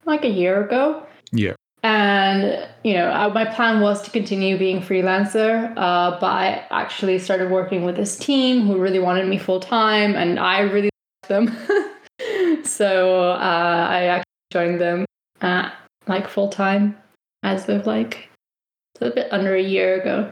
like 0.05 0.23
a 0.23 0.29
year 0.29 0.63
ago. 0.63 1.05
Yeah. 1.33 1.55
And 1.83 2.65
you 2.85 2.93
know, 2.93 3.09
I, 3.11 3.27
my 3.27 3.43
plan 3.43 3.81
was 3.81 4.01
to 4.03 4.09
continue 4.11 4.57
being 4.57 4.79
freelancer, 4.81 5.73
uh, 5.75 6.11
but 6.19 6.27
I 6.31 6.65
actually 6.71 7.19
started 7.19 7.51
working 7.51 7.83
with 7.83 7.97
this 7.97 8.15
team 8.17 8.65
who 8.65 8.77
really 8.77 8.99
wanted 8.99 9.27
me 9.27 9.37
full 9.37 9.59
time, 9.59 10.15
and 10.15 10.39
I 10.39 10.59
really 10.61 10.89
liked 11.23 11.27
them. 11.27 12.63
so 12.63 13.31
uh, 13.31 13.87
I 13.89 14.03
actually 14.05 14.23
joined 14.53 14.79
them 14.79 15.05
at 15.41 15.73
like 16.07 16.27
full 16.29 16.47
time 16.49 16.95
as 17.43 17.67
of 17.69 17.85
like 17.87 18.29
a 18.99 19.09
bit 19.09 19.27
under 19.31 19.55
a 19.55 19.61
year 19.61 19.99
ago. 19.99 20.31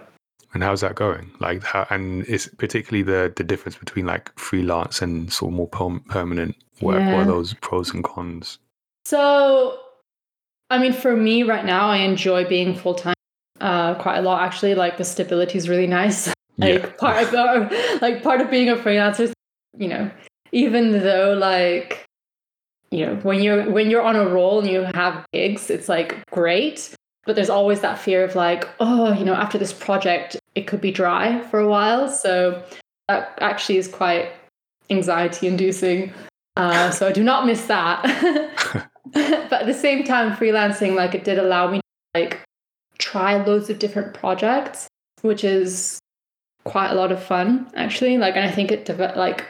And 0.53 0.63
how's 0.63 0.81
that 0.81 0.95
going? 0.95 1.31
Like, 1.39 1.63
how, 1.63 1.85
and 1.91 2.25
it's 2.27 2.47
particularly 2.47 3.03
the 3.03 3.31
the 3.35 3.43
difference 3.43 3.77
between 3.77 4.05
like 4.07 4.37
freelance 4.37 5.01
and 5.01 5.31
sort 5.31 5.51
of 5.51 5.55
more 5.57 5.67
per- 5.67 5.99
permanent 6.07 6.55
work. 6.81 6.99
Yeah. 6.99 7.13
What 7.17 7.23
are 7.23 7.25
those 7.25 7.53
pros 7.55 7.93
and 7.93 8.03
cons? 8.03 8.57
So, 9.05 9.79
I 10.69 10.77
mean, 10.79 10.93
for 10.93 11.15
me 11.15 11.43
right 11.43 11.65
now, 11.65 11.87
I 11.89 11.97
enjoy 11.97 12.45
being 12.47 12.75
full 12.75 12.95
time 12.95 13.13
uh, 13.61 13.93
quite 13.95 14.17
a 14.17 14.21
lot. 14.21 14.41
Actually, 14.41 14.73
like 14.75 14.97
the 14.97 15.03
stability 15.03 15.57
is 15.57 15.69
really 15.69 15.87
nice. 15.87 16.27
like 16.57 16.81
Yeah. 16.81 16.91
part 16.97 17.33
of 17.33 17.71
like 18.01 18.23
part 18.23 18.41
of 18.41 18.49
being 18.49 18.69
a 18.69 18.75
freelancer, 18.75 19.21
is, 19.21 19.33
you 19.77 19.87
know, 19.87 20.09
even 20.51 20.91
though 20.91 21.33
like 21.33 22.05
you 22.89 23.05
know 23.05 23.15
when 23.17 23.43
you're 23.43 23.69
when 23.69 23.91
you're 23.91 24.01
on 24.01 24.15
a 24.15 24.25
roll 24.27 24.59
and 24.61 24.67
you 24.69 24.81
have 24.95 25.25
gigs, 25.31 25.69
it's 25.69 25.87
like 25.89 26.17
great. 26.31 26.95
But 27.25 27.35
there's 27.35 27.49
always 27.49 27.81
that 27.81 27.99
fear 27.99 28.23
of 28.23 28.35
like, 28.35 28.67
oh, 28.79 29.13
you 29.13 29.25
know, 29.25 29.35
after 29.35 29.57
this 29.57 29.73
project, 29.73 30.37
it 30.55 30.67
could 30.67 30.81
be 30.81 30.91
dry 30.91 31.41
for 31.41 31.59
a 31.59 31.67
while. 31.67 32.09
So 32.09 32.63
that 33.07 33.37
actually 33.41 33.77
is 33.77 33.87
quite 33.87 34.31
anxiety 34.89 35.47
inducing. 35.47 36.13
Uh, 36.55 36.91
so 36.91 37.07
I 37.07 37.11
do 37.11 37.23
not 37.23 37.45
miss 37.45 37.65
that. 37.67 38.03
but 39.13 39.53
at 39.53 39.65
the 39.65 39.73
same 39.73 40.03
time, 40.03 40.35
freelancing, 40.35 40.95
like 40.95 41.15
it 41.15 41.23
did 41.23 41.39
allow 41.39 41.69
me 41.69 41.79
to 41.79 42.19
like 42.19 42.41
try 42.97 43.43
loads 43.43 43.69
of 43.69 43.79
different 43.79 44.13
projects, 44.13 44.87
which 45.21 45.43
is 45.43 45.99
quite 46.65 46.91
a 46.91 46.95
lot 46.95 47.11
of 47.11 47.21
fun 47.21 47.69
actually. 47.75 48.17
Like, 48.17 48.35
and 48.35 48.45
I 48.45 48.51
think 48.51 48.71
it 48.71 48.85
deve- 48.85 49.15
like 49.15 49.45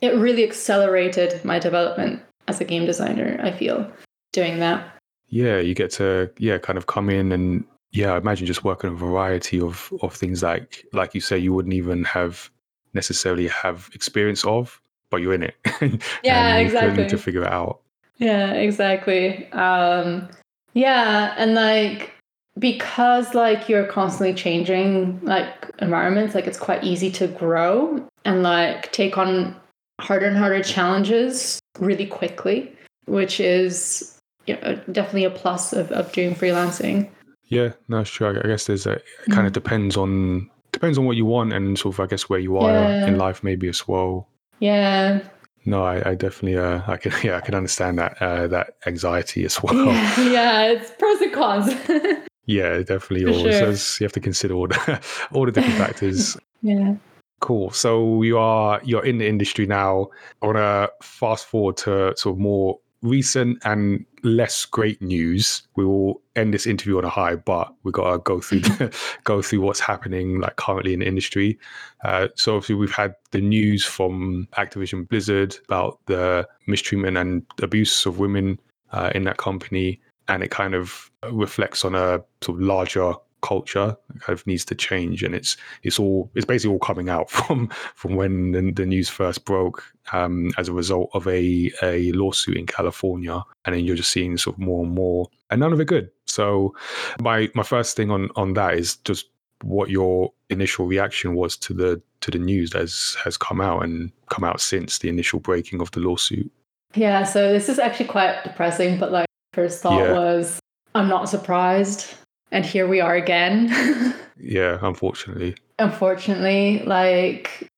it 0.00 0.14
really 0.14 0.44
accelerated 0.44 1.44
my 1.44 1.58
development 1.58 2.22
as 2.48 2.60
a 2.60 2.64
game 2.64 2.86
designer. 2.86 3.38
I 3.42 3.50
feel 3.50 3.90
doing 4.32 4.60
that. 4.60 4.95
Yeah, 5.28 5.58
you 5.58 5.74
get 5.74 5.90
to 5.92 6.30
yeah, 6.38 6.58
kind 6.58 6.76
of 6.76 6.86
come 6.86 7.10
in 7.10 7.32
and 7.32 7.64
yeah, 7.92 8.12
I 8.12 8.18
imagine 8.18 8.46
just 8.46 8.64
working 8.64 8.90
on 8.90 8.96
a 8.96 8.98
variety 8.98 9.60
of 9.60 9.92
of 10.02 10.14
things 10.14 10.42
like 10.42 10.84
like 10.92 11.14
you 11.14 11.20
say 11.20 11.38
you 11.38 11.52
wouldn't 11.52 11.74
even 11.74 12.04
have 12.04 12.50
necessarily 12.94 13.48
have 13.48 13.90
experience 13.94 14.44
of, 14.44 14.80
but 15.10 15.18
you're 15.18 15.34
in 15.34 15.42
it. 15.42 15.54
Yeah, 16.22 16.56
exactly. 16.56 17.02
need 17.02 17.10
to 17.10 17.18
figure 17.18 17.42
it 17.42 17.52
out. 17.52 17.80
Yeah, 18.18 18.52
exactly. 18.52 19.50
Um, 19.52 20.28
yeah, 20.72 21.34
and 21.36 21.54
like 21.54 22.12
because 22.58 23.34
like 23.34 23.68
you're 23.68 23.86
constantly 23.86 24.34
changing 24.34 25.20
like 25.22 25.70
environments, 25.80 26.34
like 26.34 26.46
it's 26.46 26.58
quite 26.58 26.82
easy 26.84 27.10
to 27.12 27.26
grow 27.28 28.06
and 28.24 28.42
like 28.42 28.92
take 28.92 29.18
on 29.18 29.54
harder 30.00 30.26
and 30.26 30.36
harder 30.36 30.62
challenges 30.62 31.58
really 31.78 32.06
quickly, 32.06 32.74
which 33.06 33.40
is 33.40 34.15
you 34.46 34.56
know, 34.60 34.76
definitely 34.92 35.24
a 35.24 35.30
plus 35.30 35.72
of, 35.72 35.90
of 35.92 36.12
doing 36.12 36.34
freelancing. 36.34 37.08
Yeah, 37.48 37.72
no, 37.88 38.00
it's 38.00 38.10
true. 38.10 38.28
I 38.42 38.46
guess 38.46 38.66
there's 38.66 38.86
a 38.86 38.92
it 38.92 39.04
kind 39.30 39.46
of 39.46 39.52
depends 39.52 39.96
on 39.96 40.50
depends 40.72 40.98
on 40.98 41.06
what 41.06 41.16
you 41.16 41.24
want 41.24 41.52
and 41.52 41.78
sort 41.78 41.94
of 41.94 42.00
I 42.00 42.06
guess 42.06 42.28
where 42.28 42.38
you 42.40 42.56
are 42.58 42.70
Yeah. 42.72 43.06
in 43.06 43.16
life 43.18 43.42
maybe 43.44 43.68
as 43.68 43.86
well. 43.86 44.28
Yeah. 44.58 45.20
No, 45.64 45.84
I, 45.84 46.10
I 46.10 46.14
definitely 46.14 46.58
uh 46.58 46.80
I 46.86 46.96
can 46.96 47.12
yeah, 47.24 47.36
I 47.36 47.40
can 47.40 47.54
understand 47.54 47.98
that 47.98 48.20
uh 48.20 48.46
that 48.48 48.74
anxiety 48.86 49.44
as 49.44 49.62
well. 49.62 49.74
Yeah, 49.74 50.20
yeah, 50.20 50.62
it's 50.72 50.90
pros 50.98 51.20
and 51.20 51.32
cons. 51.32 51.74
Yeah, 52.48 52.78
definitely. 52.82 53.24
For 53.24 53.38
Always. 53.40 53.58
sure. 53.58 53.96
You 54.00 54.04
have 54.04 54.12
to 54.12 54.20
consider 54.20 54.54
all 54.54 54.68
the 54.68 55.00
all 55.32 55.46
the 55.46 55.50
different 55.52 55.78
factors. 55.78 56.36
yeah. 56.62 56.94
Cool. 57.40 57.70
So 57.70 58.22
you 58.22 58.38
are 58.38 58.80
you're 58.84 59.04
in 59.04 59.18
the 59.18 59.26
industry 59.28 59.66
now. 59.66 60.10
I 60.42 60.46
want 60.46 60.56
to 60.58 60.90
fast 61.02 61.46
forward 61.46 61.76
to 61.78 62.14
sort 62.16 62.34
of 62.34 62.38
more 62.38 62.78
recent 63.06 63.58
and 63.64 64.04
less 64.22 64.64
great 64.64 65.00
news. 65.00 65.62
We 65.76 65.84
will 65.84 66.20
end 66.34 66.52
this 66.52 66.66
interview 66.66 66.98
on 66.98 67.04
a 67.04 67.08
high, 67.08 67.36
but 67.36 67.72
we 67.84 67.92
got 67.92 68.10
to 68.10 68.18
go 68.18 68.40
through 68.40 68.62
go 69.24 69.42
through 69.42 69.60
what's 69.60 69.80
happening 69.80 70.40
like 70.40 70.56
currently 70.56 70.92
in 70.92 71.00
the 71.00 71.06
industry. 71.06 71.58
Uh, 72.04 72.28
so 72.34 72.56
obviously 72.56 72.74
we've 72.74 72.92
had 72.92 73.14
the 73.30 73.40
news 73.40 73.84
from 73.84 74.48
Activision 74.56 75.08
Blizzard 75.08 75.56
about 75.68 76.00
the 76.06 76.46
mistreatment 76.66 77.16
and 77.16 77.44
abuse 77.62 78.06
of 78.06 78.18
women 78.18 78.58
uh, 78.92 79.10
in 79.14 79.24
that 79.24 79.36
company, 79.36 80.00
and 80.28 80.42
it 80.42 80.50
kind 80.50 80.74
of 80.74 81.10
reflects 81.30 81.84
on 81.84 81.94
a 81.94 82.22
sort 82.42 82.58
of 82.58 82.62
larger 82.62 83.14
culture 83.42 83.96
kind 84.20 84.38
of 84.38 84.46
needs 84.46 84.64
to 84.64 84.74
change 84.74 85.22
and 85.22 85.34
it's 85.34 85.56
it's 85.82 85.98
all 85.98 86.30
it's 86.34 86.46
basically 86.46 86.72
all 86.72 86.78
coming 86.78 87.08
out 87.08 87.30
from 87.36 87.68
from 87.94 88.14
when 88.16 88.52
the, 88.52 88.72
the 88.72 88.86
news 88.86 89.08
first 89.08 89.44
broke 89.44 89.84
um, 90.12 90.50
as 90.58 90.68
a 90.68 90.72
result 90.72 91.10
of 91.14 91.26
a 91.28 91.70
a 91.82 92.12
lawsuit 92.12 92.56
in 92.56 92.66
California 92.66 93.42
and 93.64 93.74
then 93.74 93.84
you're 93.84 93.96
just 93.96 94.10
seeing 94.10 94.36
sort 94.36 94.56
of 94.56 94.60
more 94.60 94.84
and 94.84 94.94
more 94.94 95.28
and 95.50 95.60
none 95.60 95.72
of 95.72 95.80
it 95.80 95.86
good 95.86 96.10
so 96.26 96.74
my 97.20 97.48
my 97.54 97.62
first 97.62 97.96
thing 97.96 98.10
on 98.10 98.30
on 98.36 98.54
that 98.54 98.74
is 98.74 98.96
just 98.98 99.26
what 99.62 99.88
your 99.88 100.32
initial 100.50 100.86
reaction 100.86 101.34
was 101.34 101.56
to 101.56 101.72
the 101.72 102.00
to 102.20 102.30
the 102.30 102.38
news 102.38 102.70
that 102.70 102.80
has 102.80 103.16
has 103.24 103.36
come 103.36 103.60
out 103.60 103.82
and 103.82 104.12
come 104.28 104.44
out 104.44 104.60
since 104.60 104.98
the 104.98 105.08
initial 105.08 105.40
breaking 105.40 105.80
of 105.80 105.90
the 105.92 106.00
lawsuit 106.00 106.50
Yeah, 106.94 107.24
so 107.24 107.52
this 107.52 107.68
is 107.68 107.78
actually 107.78 108.06
quite 108.06 108.42
depressing, 108.44 108.98
but 108.98 109.12
like 109.12 109.26
first 109.52 109.82
thought 109.82 110.02
Yeah. 110.04 110.12
was 110.12 110.58
I'm 110.94 111.08
not 111.08 111.28
surprised. 111.28 112.14
And 112.50 112.64
here 112.64 112.86
we 112.86 113.00
are 113.00 113.14
again. 113.14 114.14
yeah 114.38 114.78
unfortunately 114.82 115.56
Unfortunately, 115.78 116.82
like 116.86 117.68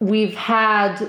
we've 0.00 0.34
had 0.34 1.00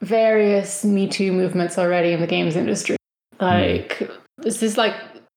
various 0.00 0.84
Me 0.84 1.08
Too 1.08 1.32
movements 1.32 1.76
already 1.76 2.12
in 2.12 2.20
the 2.20 2.26
games 2.26 2.54
industry. 2.54 2.96
Hmm. 3.38 3.44
Like 3.44 4.10
this 4.36 4.62
is 4.62 4.76
like 4.76 4.94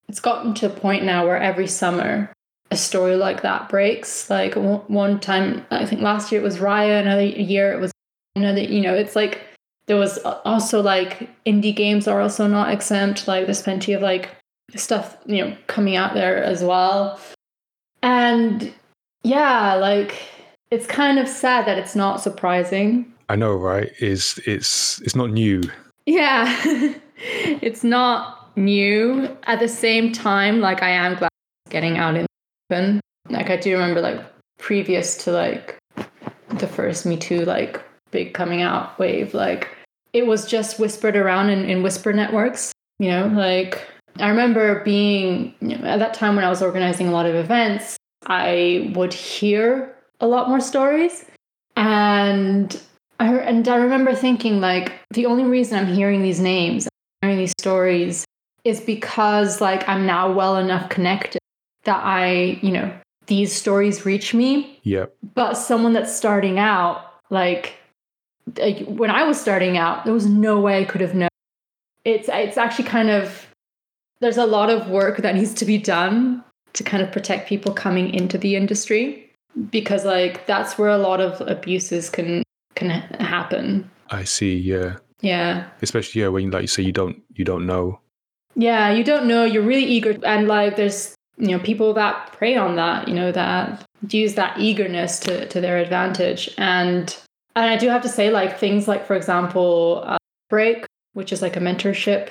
it's 0.08 0.20
gotten 0.20 0.54
to 0.56 0.68
a 0.68 0.70
point 0.70 1.04
now 1.04 1.26
where 1.26 1.38
every 1.38 1.68
summer 1.68 2.32
a 2.70 2.78
story 2.78 3.16
like 3.16 3.42
that 3.42 3.70
breaks. 3.70 4.30
Like 4.30 4.56
one 4.56 4.82
one 4.88 5.20
time, 5.20 5.66
I 5.72 5.86
think 5.86 6.02
last 6.02 6.32
year 6.32 6.42
it 6.42 6.44
was 6.44 6.58
Raya. 6.58 7.02
Another 7.02 7.26
year 7.26 7.74
it 7.74 7.80
was 7.80 7.92
another. 8.36 8.62
You 8.62 8.82
know, 8.82 8.94
it's 8.94 9.16
like 9.16 9.42
there 9.88 9.98
was 9.98 10.20
also 10.46 10.82
like 10.82 11.28
indie 11.46 11.76
games 11.76 12.08
are 12.08 12.22
also 12.22 12.46
not 12.46 12.72
exempt. 12.72 13.28
Like 13.28 13.46
there's 13.46 13.64
plenty 13.64 13.94
of 13.94 14.04
like 14.04 14.30
stuff 14.76 15.18
you 15.26 15.44
know 15.44 15.56
coming 15.68 15.96
out 15.96 16.14
there 16.14 16.44
as 16.44 16.64
well. 16.64 17.20
And 18.04 18.74
yeah, 19.24 19.76
like 19.76 20.16
it's 20.72 20.88
kind 20.88 21.20
of 21.20 21.28
sad 21.28 21.66
that 21.68 21.78
it's 21.78 21.96
not 21.96 22.22
surprising. 22.22 23.12
I 23.30 23.36
know 23.36 23.54
right 23.54 23.92
is 24.00 24.40
it's 24.46 25.00
it's 25.02 25.16
not 25.16 25.32
new 25.32 25.62
Yeah, 26.06 26.46
it's 27.18 27.84
not 27.84 28.58
new. 28.58 29.38
At 29.44 29.60
the 29.60 29.68
same 29.68 30.12
time, 30.12 30.60
like 30.60 30.82
I 30.82 30.90
am 30.90 31.16
glad 31.16 31.30
it's 31.66 31.72
getting 31.72 31.98
out 31.98 32.16
in 32.16 32.24
the 32.24 32.76
open. 32.76 33.02
Like 33.30 33.50
I 33.50 33.58
do 33.58 33.74
remember, 33.74 34.02
like 34.02 34.22
previous 34.58 35.18
to 35.24 35.32
like 35.32 35.78
the 36.50 36.68
first 36.68 37.06
Me 37.06 37.18
Too, 37.18 37.46
like 37.46 37.82
big 38.12 38.34
coming 38.34 38.62
out 38.62 38.98
wave, 39.00 39.34
like 39.34 39.70
it 40.14 40.28
was 40.28 40.46
just 40.46 40.80
whispered 40.80 41.16
around 41.16 41.50
in, 41.50 41.66
in 41.66 41.84
whisper 41.84 42.12
networks. 42.12 42.74
You 43.00 43.10
know, 43.10 43.28
like 43.28 43.88
I 44.18 44.30
remember 44.30 44.84
being 44.84 45.54
you 45.62 45.78
know, 45.78 45.86
at 45.86 46.00
that 46.00 46.14
time 46.14 46.36
when 46.36 46.46
I 46.46 46.50
was 46.50 46.62
organizing 46.62 47.08
a 47.08 47.12
lot 47.12 47.26
of 47.26 47.36
events, 47.36 47.98
I 48.26 48.92
would 48.96 49.14
hear 49.14 49.96
a 50.20 50.28
lot 50.28 50.50
more 50.50 50.60
stories, 50.60 51.26
and 51.76 52.80
I 53.20 53.34
and 53.38 53.68
I 53.68 53.78
remember 53.78 54.14
thinking 54.14 54.62
like 54.62 54.94
the 55.12 55.26
only 55.26 55.44
reason 55.44 55.80
I'm 55.80 55.94
hearing 55.94 56.22
these 56.22 56.40
names, 56.40 56.88
hearing 57.22 57.38
these 57.38 57.54
stories, 57.60 58.26
is 58.64 58.80
because 58.82 59.62
like 59.62 59.88
I'm 59.88 60.06
now 60.06 60.32
well 60.32 60.58
enough 60.58 60.90
connected 60.90 61.40
that 61.84 62.04
I, 62.04 62.60
you 62.62 62.72
know, 62.72 62.94
these 63.28 63.54
stories 63.54 64.06
reach 64.06 64.34
me. 64.34 64.80
yeah 64.84 65.06
But 65.34 65.54
someone 65.56 65.94
that's 65.94 66.16
starting 66.16 66.60
out, 66.60 67.06
like, 67.30 67.76
like 68.58 68.86
when 68.86 69.10
I 69.10 69.24
was 69.24 69.40
starting 69.40 69.78
out, 69.78 70.06
there 70.06 70.14
was 70.14 70.28
no 70.28 70.60
way 70.60 70.82
I 70.82 70.86
could 70.86 71.02
have 71.02 71.16
known. 71.16 71.30
It's 72.04 72.30
it's 72.32 72.58
actually 72.58 72.86
kind 72.86 73.10
of 73.10 73.48
there's 74.22 74.38
a 74.38 74.46
lot 74.46 74.70
of 74.70 74.88
work 74.90 75.18
that 75.18 75.36
needs 75.36 75.54
to 75.56 75.66
be 75.66 75.78
done 75.78 76.44
to 76.74 76.84
kind 76.84 77.04
of 77.04 77.12
protect 77.12 77.50
people 77.50 77.74
coming 77.74 78.14
into 78.14 78.38
the 78.38 78.56
industry 78.56 79.30
because 79.70 80.06
like 80.06 80.46
that's 80.46 80.78
where 80.78 80.90
a 80.90 80.98
lot 80.98 81.20
of 81.20 81.42
abuses 81.48 82.10
can 82.10 82.44
can 82.76 82.90
happen. 83.20 83.90
I 84.10 84.24
see 84.24 84.56
yeah 84.58 84.98
Yeah. 85.22 85.68
especially 85.82 86.22
yeah 86.22 86.30
when 86.30 86.52
like 86.52 86.62
you 86.62 86.68
say 86.68 86.84
you 86.84 86.94
don't 86.94 87.22
you 87.36 87.44
don't 87.44 87.66
know 87.66 88.00
Yeah, 88.56 88.92
you 88.92 89.04
don't 89.04 89.28
know, 89.28 89.44
you're 89.46 89.64
really 89.64 89.86
eager 89.86 90.18
and 90.24 90.48
like 90.48 90.76
there's 90.78 91.16
you 91.38 91.50
know 91.50 91.60
people 91.60 91.94
that 91.94 92.32
prey 92.34 92.56
on 92.56 92.76
that, 92.76 93.08
you 93.08 93.16
know, 93.16 93.32
that 93.32 93.84
use 94.10 94.36
that 94.36 94.58
eagerness 94.60 95.20
to 95.22 95.48
to 95.48 95.60
their 95.62 95.78
advantage 95.78 96.54
and 96.58 97.16
and 97.56 97.66
I 97.66 97.78
do 97.78 97.90
have 97.90 98.02
to 98.04 98.10
say 98.10 98.30
like 98.32 98.58
things 98.60 98.88
like 98.88 99.06
for 99.06 99.16
example, 99.16 100.04
uh, 100.06 100.18
Break, 100.50 100.86
which 101.14 101.32
is 101.34 101.42
like 101.42 101.56
a 101.58 101.60
mentorship 101.60 102.30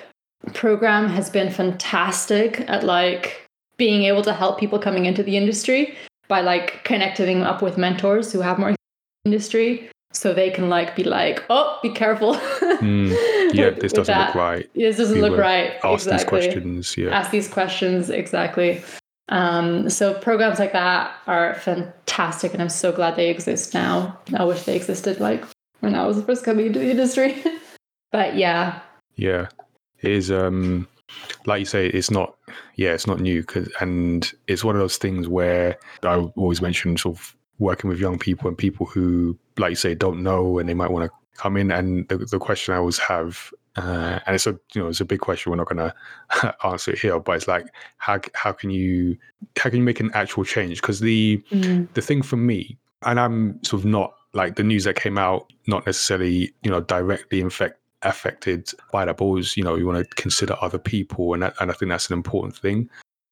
program, 0.55 1.09
has 1.09 1.30
been 1.30 1.51
fantastic 1.51 2.61
at 2.68 2.84
like 2.84 3.47
being 3.76 4.05
able 4.05 4.22
to 4.22 4.32
help 4.32 4.59
people 4.59 4.78
coming 4.78 5.07
into 5.07 5.22
the 5.22 5.36
industry 5.36 5.97
by 6.28 6.41
like 6.41 6.84
connecting 6.84 7.38
them 7.38 7.47
up 7.47 7.62
with 7.62 7.76
mentors 7.76 8.32
who 8.32 8.41
have 8.41 8.59
more 8.59 8.74
industry 9.24 9.91
so 10.12 10.34
they 10.34 10.51
can 10.51 10.68
like 10.68 10.97
be 10.97 11.05
like 11.05 11.45
oh 11.51 11.78
be 11.82 11.91
careful. 11.91 12.34
Mm, 12.34 13.11
yeah 13.55 13.70
this 13.70 13.93
doesn't 13.93 14.12
that. 14.12 14.28
look 14.28 14.34
right. 14.34 14.70
this 14.74 14.97
doesn't 14.97 15.20
look 15.20 15.38
right. 15.38 15.72
ask 15.84 16.07
exactly. 16.07 16.16
these 16.16 16.24
questions 16.24 16.97
yeah. 16.97 17.09
Ask 17.11 17.30
these 17.30 17.49
questions 17.49 18.11
exactly. 18.11 18.82
Um, 19.28 19.88
so 19.88 20.14
programs 20.14 20.59
like 20.59 20.72
that 20.72 21.14
are 21.28 21.55
fantastic 21.55 22.53
and 22.53 22.61
i'm 22.61 22.68
so 22.68 22.91
glad 22.93 23.16
they 23.16 23.30
exist 23.30 23.74
now. 23.74 24.18
I 24.36 24.45
wish 24.45 24.64
they 24.64 24.76
existed 24.76 25.20
like 25.20 25.45
when 25.80 25.95
i 25.95 26.07
was 26.07 26.22
first 26.22 26.45
coming 26.45 26.66
into 26.66 26.78
the 26.78 26.91
industry. 26.91 27.43
But 28.12 28.34
yeah. 28.34 28.80
Yeah 29.14 29.47
is 30.03 30.30
um 30.30 30.86
like 31.46 31.61
you 31.61 31.66
say 31.66 31.86
it's 31.88 32.11
not 32.11 32.36
yeah 32.76 32.92
it's 32.92 33.07
not 33.07 33.20
new 33.20 33.42
cause, 33.42 33.68
and 33.80 34.32
it's 34.46 34.62
one 34.64 34.74
of 34.74 34.80
those 34.80 34.96
things 34.96 35.28
where 35.28 35.76
i 36.05 36.14
always 36.36 36.62
mention 36.62 36.96
sort 36.96 37.16
of 37.16 37.36
working 37.61 37.88
with 37.88 38.01
young 38.01 38.18
people 38.18 38.48
and 38.48 38.59
people 38.59 38.86
who, 38.86 39.38
like 39.59 39.70
you 39.70 39.76
say, 39.76 39.94
don't 39.94 40.22
know 40.22 40.59
and 40.59 40.68
they 40.68 40.74
might 40.74 40.90
want 40.90 41.05
to 41.05 41.40
come 41.40 41.57
in. 41.57 41.70
And 41.70 42.09
the, 42.09 42.18
the 42.18 42.38
question 42.38 42.74
I 42.74 42.78
always 42.78 42.98
have, 42.98 43.53
uh, 43.76 44.18
and 44.26 44.34
it's 44.34 44.48
a 44.48 44.59
you 44.74 44.82
know 44.82 44.88
it's 44.88 45.01
a 45.01 45.05
big 45.05 45.20
question. 45.20 45.51
We're 45.51 45.57
not 45.57 45.68
going 45.68 45.92
to 46.40 46.57
answer 46.66 46.90
it 46.90 46.98
here, 46.98 47.20
but 47.20 47.36
it's 47.36 47.46
like 47.46 47.66
how 47.98 48.18
how 48.34 48.53
can 48.53 48.70
you 48.70 49.16
how 49.57 49.70
can 49.70 49.78
you 49.78 49.84
make 49.84 50.01
an 50.01 50.11
actual 50.12 50.44
change? 50.44 50.80
Because 50.80 50.98
the 50.98 51.40
mm. 51.53 51.86
the 51.94 52.03
thing 52.03 52.22
for 52.22 52.36
me, 52.36 52.78
and 53.03 53.20
I'm 53.20 53.62
sort 53.62 53.82
of 53.82 53.86
not 53.86 54.12
like 54.32 54.57
the 54.57 54.64
news 54.64 54.84
that 54.84 54.96
came 54.96 55.18
out, 55.18 55.53
not 55.68 55.86
necessarily 55.86 56.53
you 56.62 56.70
know 56.70 56.80
directly 56.80 57.40
infect 57.40 57.80
affected 58.03 58.70
by 58.92 59.05
that, 59.05 59.16
but 59.16 59.57
you 59.57 59.64
know 59.64 59.76
you 59.76 59.86
want 59.86 59.98
to 59.98 60.14
consider 60.16 60.57
other 60.61 60.78
people, 60.78 61.34
and 61.34 61.42
that, 61.42 61.55
and 61.61 61.70
I 61.70 61.74
think 61.74 61.90
that's 61.90 62.09
an 62.09 62.14
important 62.14 62.57
thing. 62.57 62.88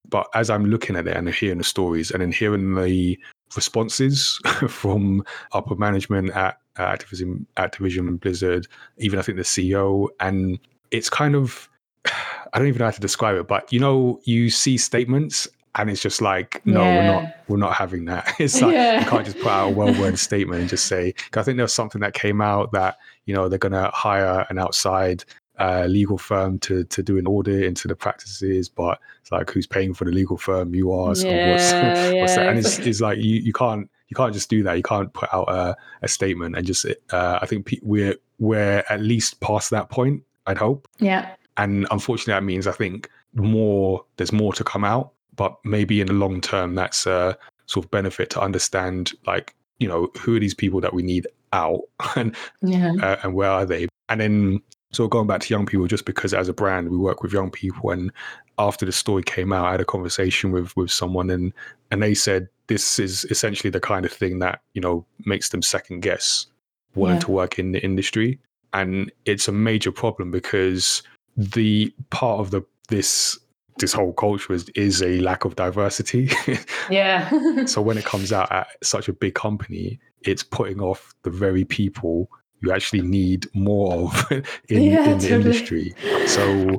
But 0.07 0.27
as 0.33 0.49
I'm 0.49 0.65
looking 0.65 0.95
at 0.95 1.07
it 1.07 1.15
and 1.15 1.29
hearing 1.29 1.59
the 1.59 1.63
stories 1.63 2.11
and 2.11 2.21
then 2.21 2.31
hearing 2.31 2.75
the 2.75 3.19
responses 3.55 4.39
from 4.67 5.23
upper 5.51 5.75
management 5.75 6.31
at 6.31 6.57
Activision, 6.77 7.45
Activision 7.57 8.19
Blizzard, 8.19 8.67
even 8.97 9.19
I 9.19 9.21
think 9.21 9.37
the 9.37 9.43
CEO, 9.43 10.07
and 10.19 10.59
it's 10.91 11.09
kind 11.09 11.35
of 11.35 11.69
I 12.53 12.57
don't 12.57 12.67
even 12.67 12.79
know 12.79 12.85
how 12.85 12.91
to 12.91 13.01
describe 13.01 13.37
it, 13.37 13.47
but 13.47 13.71
you 13.71 13.79
know, 13.79 14.19
you 14.23 14.49
see 14.49 14.77
statements 14.77 15.47
and 15.79 15.89
it's 15.89 16.01
just 16.01 16.21
like, 16.21 16.61
no, 16.65 16.81
yeah. 16.81 16.95
we're 16.95 17.21
not, 17.21 17.35
we're 17.47 17.57
not 17.57 17.73
having 17.73 18.05
that. 18.05 18.35
It's 18.39 18.61
like 18.61 18.73
yeah. 18.73 18.99
you 18.99 19.09
can't 19.09 19.25
just 19.25 19.37
put 19.37 19.47
out 19.47 19.71
a 19.71 19.73
well-worded 19.73 20.19
statement 20.29 20.59
and 20.59 20.69
just 20.69 20.87
say. 20.87 21.13
I 21.35 21.43
think 21.43 21.55
there 21.55 21.63
was 21.63 21.73
something 21.73 22.01
that 22.01 22.13
came 22.13 22.41
out 22.41 22.73
that 22.73 22.97
you 23.25 23.33
know 23.33 23.47
they're 23.47 23.57
going 23.57 23.71
to 23.71 23.89
hire 23.93 24.45
an 24.49 24.59
outside 24.59 25.23
uh, 25.57 25.85
legal 25.85 26.17
firm 26.17 26.59
to 26.59 26.83
to 26.85 27.01
do 27.01 27.17
an 27.17 27.27
audit 27.27 27.63
into 27.63 27.87
the 27.87 27.95
practices, 27.95 28.67
but 28.67 28.99
it's 29.21 29.31
like 29.31 29.49
who's 29.49 29.67
paying 29.67 29.93
for 29.93 30.03
the 30.03 30.11
legal 30.11 30.37
firm? 30.37 30.75
You 30.75 30.91
are. 30.91 31.15
So 31.15 31.29
yeah, 31.29 31.51
what's, 31.51 31.71
yeah. 31.71 32.13
what's 32.21 32.35
that? 32.35 32.49
And 32.49 32.59
it's, 32.59 32.79
it's 32.79 32.99
like 33.01 33.17
you, 33.19 33.35
you 33.35 33.53
can't 33.53 33.89
you 34.09 34.15
can't 34.15 34.33
just 34.33 34.49
do 34.49 34.63
that. 34.63 34.75
You 34.75 34.83
can't 34.83 35.13
put 35.13 35.33
out 35.33 35.49
a, 35.49 35.77
a 36.01 36.07
statement 36.09 36.57
and 36.57 36.65
just. 36.67 36.85
Uh, 37.11 37.39
I 37.41 37.45
think 37.45 37.73
we're 37.81 38.15
we're 38.37 38.83
at 38.89 38.99
least 38.99 39.39
past 39.39 39.69
that 39.69 39.89
point. 39.89 40.23
I'd 40.45 40.57
hope. 40.57 40.89
Yeah. 40.99 41.35
And 41.55 41.87
unfortunately, 41.91 42.33
that 42.33 42.43
means 42.43 42.67
I 42.67 42.71
think 42.71 43.09
more 43.33 44.03
there's 44.17 44.33
more 44.33 44.53
to 44.53 44.63
come 44.63 44.83
out, 44.83 45.11
but 45.39 45.55
maybe 45.63 46.01
in 46.01 46.07
the 46.07 46.13
long 46.13 46.41
term, 46.41 46.75
that's 46.75 47.07
a 47.07 47.37
sort 47.65 47.85
of 47.85 47.91
benefit 47.91 48.29
to 48.31 48.41
understand 48.41 49.13
like 49.25 49.55
you 49.79 49.87
know 49.87 50.09
who 50.19 50.35
are 50.35 50.39
these 50.39 50.53
people 50.53 50.81
that 50.81 50.93
we 50.93 51.01
need 51.01 51.25
out 51.53 51.79
and 52.17 52.35
yeah. 52.61 52.91
uh, 53.01 53.15
and 53.23 53.33
where 53.33 53.49
are 53.49 53.65
they 53.65 53.87
and 54.09 54.19
then 54.19 54.61
so 54.91 55.07
going 55.07 55.27
back 55.27 55.39
to 55.41 55.53
young 55.53 55.65
people, 55.65 55.87
just 55.87 56.03
because 56.03 56.33
as 56.33 56.49
a 56.49 56.53
brand 56.53 56.89
we 56.89 56.97
work 56.97 57.23
with 57.23 57.31
young 57.31 57.51
people, 57.51 57.91
and 57.91 58.11
after 58.57 58.85
the 58.85 58.91
story 58.91 59.23
came 59.23 59.53
out, 59.53 59.65
I 59.65 59.71
had 59.71 59.81
a 59.81 59.85
conversation 59.85 60.51
with 60.51 60.75
with 60.75 60.91
someone, 60.91 61.29
and 61.29 61.53
and 61.89 62.03
they 62.03 62.13
said 62.13 62.49
this 62.67 62.99
is 62.99 63.25
essentially 63.29 63.69
the 63.69 63.79
kind 63.79 64.05
of 64.05 64.11
thing 64.11 64.39
that 64.39 64.61
you 64.73 64.81
know 64.81 65.05
makes 65.25 65.49
them 65.49 65.61
second 65.61 66.01
guess 66.01 66.47
wanting 66.95 67.17
yeah. 67.17 67.21
to 67.21 67.31
work 67.31 67.59
in 67.59 67.71
the 67.71 67.81
industry, 67.81 68.39
and 68.73 69.09
it's 69.23 69.47
a 69.47 69.53
major 69.53 69.91
problem 69.91 70.31
because 70.31 71.01
the 71.37 71.93
part 72.09 72.41
of 72.41 72.51
the 72.51 72.61
this 72.89 73.39
this 73.79 73.93
whole 73.93 74.13
culture 74.13 74.53
is, 74.53 74.69
is 74.69 75.01
a 75.01 75.19
lack 75.21 75.45
of 75.45 75.55
diversity. 75.55 76.29
yeah. 76.89 77.65
so 77.65 77.81
when 77.81 77.97
it 77.97 78.05
comes 78.05 78.31
out 78.31 78.51
at 78.51 78.67
such 78.83 79.07
a 79.07 79.13
big 79.13 79.35
company, 79.35 79.99
it's 80.21 80.43
putting 80.43 80.79
off 80.79 81.13
the 81.23 81.29
very 81.29 81.65
people 81.65 82.29
you 82.61 82.71
actually 82.71 83.01
need 83.01 83.47
more 83.53 83.93
of 83.93 84.31
in, 84.31 84.43
yeah, 84.83 85.09
in 85.09 85.17
the 85.19 85.29
totally. 85.29 85.31
industry. 85.31 85.95
So 86.27 86.77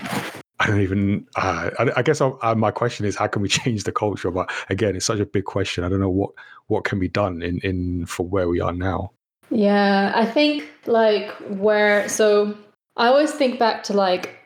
I 0.58 0.66
don't 0.66 0.80
even. 0.80 1.26
Uh, 1.36 1.70
I, 1.78 1.90
I, 1.96 2.02
guess 2.02 2.20
I, 2.20 2.28
uh, 2.42 2.54
my 2.54 2.70
question 2.70 3.06
is, 3.06 3.16
how 3.16 3.26
can 3.26 3.42
we 3.42 3.48
change 3.48 3.84
the 3.84 3.92
culture? 3.92 4.30
But 4.30 4.50
again, 4.68 4.94
it's 4.94 5.06
such 5.06 5.20
a 5.20 5.26
big 5.26 5.44
question. 5.44 5.84
I 5.84 5.88
don't 5.88 6.00
know 6.00 6.10
what 6.10 6.30
what 6.66 6.84
can 6.84 6.98
be 6.98 7.08
done 7.08 7.42
in 7.42 7.60
in 7.60 8.06
for 8.06 8.26
where 8.26 8.48
we 8.48 8.60
are 8.60 8.72
now. 8.72 9.12
Yeah, 9.50 10.12
I 10.14 10.26
think 10.26 10.68
like 10.86 11.30
where. 11.48 12.08
So 12.08 12.56
I 12.96 13.08
always 13.08 13.32
think 13.32 13.58
back 13.58 13.82
to 13.84 13.94
like 13.94 14.36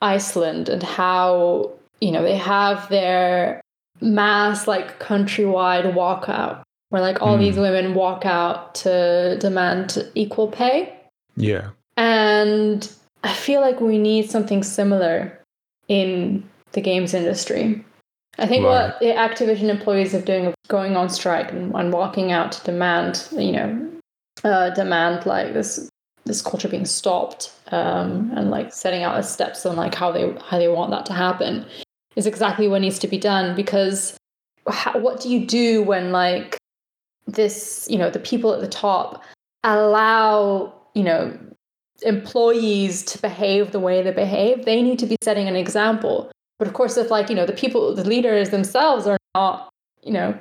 Iceland 0.00 0.68
and 0.68 0.82
how 0.82 1.72
you 2.00 2.10
know 2.10 2.22
they 2.22 2.36
have 2.36 2.88
their 2.88 3.60
mass 4.00 4.66
like 4.66 4.98
countrywide 4.98 5.92
walkout 5.94 6.62
where 6.90 7.02
like 7.02 7.22
all 7.22 7.36
mm. 7.36 7.40
these 7.40 7.54
hmm. 7.54 7.62
women 7.62 7.94
walk 7.94 8.26
out 8.26 8.74
to 8.74 9.38
demand 9.40 10.10
equal 10.14 10.48
pay. 10.48 10.92
Yeah. 11.36 11.70
And 11.96 12.90
I 13.22 13.32
feel 13.32 13.60
like 13.60 13.80
we 13.80 13.96
need 13.96 14.28
something 14.28 14.62
similar 14.62 15.40
in 15.88 16.48
the 16.72 16.80
games 16.80 17.14
industry. 17.14 17.84
I 18.38 18.46
think 18.46 18.64
right. 18.64 18.88
what 18.88 19.00
the 19.00 19.06
Activision 19.06 19.68
employees 19.68 20.14
are 20.14 20.20
doing 20.20 20.46
of 20.46 20.54
going 20.68 20.96
on 20.96 21.08
strike 21.08 21.52
and, 21.52 21.74
and 21.74 21.92
walking 21.92 22.32
out 22.32 22.52
to 22.52 22.64
demand, 22.64 23.28
you 23.32 23.52
know, 23.52 23.90
uh, 24.44 24.70
demand 24.70 25.26
like 25.26 25.52
this 25.52 25.88
this 26.26 26.42
culture 26.42 26.68
being 26.68 26.84
stopped 26.84 27.52
um, 27.72 28.30
and 28.36 28.50
like 28.50 28.72
setting 28.72 29.02
out 29.02 29.16
the 29.16 29.22
steps 29.22 29.64
on 29.64 29.76
like 29.76 29.94
how 29.94 30.12
they 30.12 30.32
how 30.48 30.58
they 30.58 30.68
want 30.68 30.90
that 30.90 31.06
to 31.06 31.12
happen 31.12 31.64
is 32.20 32.26
exactly 32.26 32.68
what 32.68 32.82
needs 32.82 32.98
to 32.98 33.08
be 33.08 33.18
done 33.18 33.56
because 33.56 34.16
how, 34.68 34.98
what 34.98 35.20
do 35.20 35.28
you 35.28 35.46
do 35.46 35.82
when 35.82 36.12
like 36.12 36.58
this, 37.26 37.86
you 37.90 37.96
know, 37.98 38.10
the 38.10 38.18
people 38.18 38.52
at 38.52 38.60
the 38.60 38.68
top 38.68 39.24
allow, 39.64 40.72
you 40.94 41.02
know, 41.02 41.36
employees 42.02 43.02
to 43.04 43.20
behave 43.20 43.72
the 43.72 43.80
way 43.80 44.02
they 44.02 44.10
behave, 44.10 44.64
they 44.64 44.82
need 44.82 44.98
to 44.98 45.06
be 45.06 45.16
setting 45.22 45.48
an 45.48 45.56
example. 45.56 46.30
But 46.58 46.68
of 46.68 46.74
course, 46.74 46.96
if 46.96 47.10
like, 47.10 47.30
you 47.30 47.34
know, 47.34 47.46
the 47.46 47.54
people, 47.54 47.94
the 47.94 48.04
leaders 48.04 48.50
themselves 48.50 49.06
are 49.06 49.18
not, 49.34 49.70
you 50.02 50.12
know, 50.12 50.38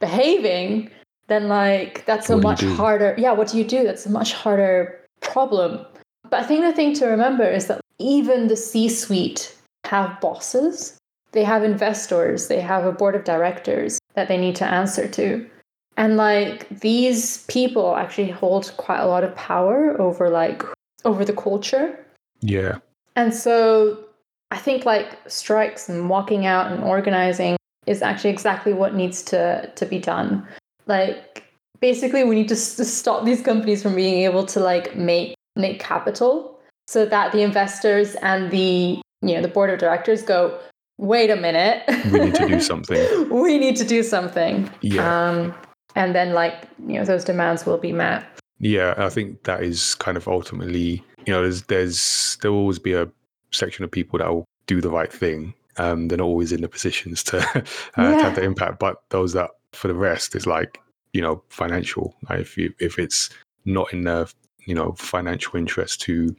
behaving, 0.00 0.90
then 1.26 1.48
like 1.48 2.06
that's 2.06 2.28
what 2.28 2.38
a 2.38 2.42
much 2.42 2.62
harder, 2.62 3.14
yeah, 3.18 3.32
what 3.32 3.48
do 3.48 3.58
you 3.58 3.64
do? 3.64 3.84
That's 3.84 4.06
a 4.06 4.10
much 4.10 4.32
harder 4.32 4.98
problem. 5.20 5.84
But 6.30 6.40
I 6.40 6.44
think 6.44 6.62
the 6.62 6.72
thing 6.72 6.94
to 6.94 7.06
remember 7.06 7.44
is 7.44 7.66
that 7.66 7.80
even 7.98 8.48
the 8.48 8.56
C 8.56 8.88
suite 8.88 9.54
have 9.84 10.20
bosses, 10.20 10.97
they 11.32 11.44
have 11.44 11.62
investors, 11.62 12.48
they 12.48 12.60
have 12.60 12.84
a 12.84 12.92
board 12.92 13.14
of 13.14 13.24
directors 13.24 13.98
that 14.14 14.28
they 14.28 14.36
need 14.36 14.56
to 14.56 14.64
answer 14.64 15.08
to. 15.08 15.48
And 15.96 16.16
like 16.16 16.68
these 16.80 17.44
people 17.46 17.96
actually 17.96 18.30
hold 18.30 18.72
quite 18.76 19.00
a 19.00 19.06
lot 19.06 19.24
of 19.24 19.34
power 19.34 20.00
over 20.00 20.30
like 20.30 20.62
over 21.04 21.24
the 21.24 21.32
culture. 21.32 21.98
Yeah. 22.40 22.78
And 23.16 23.34
so 23.34 24.04
I 24.50 24.58
think 24.58 24.84
like 24.84 25.18
strikes 25.26 25.88
and 25.88 26.08
walking 26.08 26.46
out 26.46 26.70
and 26.70 26.82
organizing 26.84 27.56
is 27.86 28.00
actually 28.00 28.30
exactly 28.30 28.72
what 28.72 28.94
needs 28.94 29.22
to 29.24 29.70
to 29.74 29.86
be 29.86 29.98
done. 29.98 30.46
Like 30.86 31.44
basically 31.80 32.24
we 32.24 32.36
need 32.36 32.48
to, 32.48 32.54
to 32.54 32.84
stop 32.84 33.24
these 33.24 33.42
companies 33.42 33.82
from 33.82 33.94
being 33.94 34.22
able 34.24 34.46
to 34.46 34.60
like 34.60 34.96
make 34.96 35.34
make 35.56 35.80
capital 35.80 36.58
so 36.86 37.04
that 37.04 37.32
the 37.32 37.42
investors 37.42 38.14
and 38.22 38.50
the 38.50 39.00
you 39.20 39.34
know 39.34 39.42
the 39.42 39.48
board 39.48 39.70
of 39.70 39.78
directors 39.78 40.22
go 40.22 40.58
wait 40.98 41.30
a 41.30 41.36
minute. 41.36 41.82
We 42.12 42.18
need 42.20 42.34
to 42.34 42.46
do 42.46 42.60
something. 42.72 43.30
We 43.30 43.58
need 43.58 43.76
to 43.76 43.84
do 43.84 44.02
something. 44.02 44.70
Yeah. 44.82 45.28
Um 45.30 45.54
and 45.94 46.14
then 46.14 46.34
like 46.34 46.68
you 46.86 46.94
know 46.94 47.04
those 47.04 47.24
demands 47.24 47.64
will 47.64 47.78
be 47.78 47.92
met. 47.92 48.24
Yeah 48.60 48.94
i 48.98 49.08
think 49.08 49.44
that 49.44 49.62
is 49.62 49.94
kind 49.94 50.16
of 50.16 50.26
ultimately 50.26 51.04
you 51.26 51.32
know 51.32 51.42
there's 51.42 51.62
there's 51.64 52.36
there 52.42 52.50
will 52.50 52.58
always 52.58 52.80
be 52.80 52.92
a 52.92 53.08
section 53.52 53.84
of 53.84 53.90
people 53.90 54.18
that 54.18 54.28
will 54.28 54.44
do 54.66 54.80
the 54.80 54.90
right 54.90 55.12
thing. 55.12 55.54
Um 55.76 56.08
they're 56.08 56.18
not 56.18 56.24
always 56.24 56.52
in 56.52 56.60
the 56.60 56.68
positions 56.68 57.22
to, 57.24 57.38
uh, 57.54 57.62
yeah. 57.96 58.16
to 58.16 58.22
have 58.22 58.34
the 58.34 58.42
impact. 58.42 58.78
But 58.78 59.02
those 59.10 59.32
that 59.32 59.50
for 59.72 59.88
the 59.88 59.94
rest 59.94 60.34
is 60.34 60.46
like 60.46 60.80
you 61.12 61.22
know 61.22 61.42
financial. 61.48 62.14
Like 62.28 62.40
if 62.40 62.58
you 62.58 62.74
if 62.78 62.98
it's 62.98 63.30
not 63.64 63.92
in 63.92 64.04
the 64.04 64.30
you 64.66 64.74
know 64.74 64.92
financial 64.98 65.56
interest 65.56 66.00
to 66.02 66.34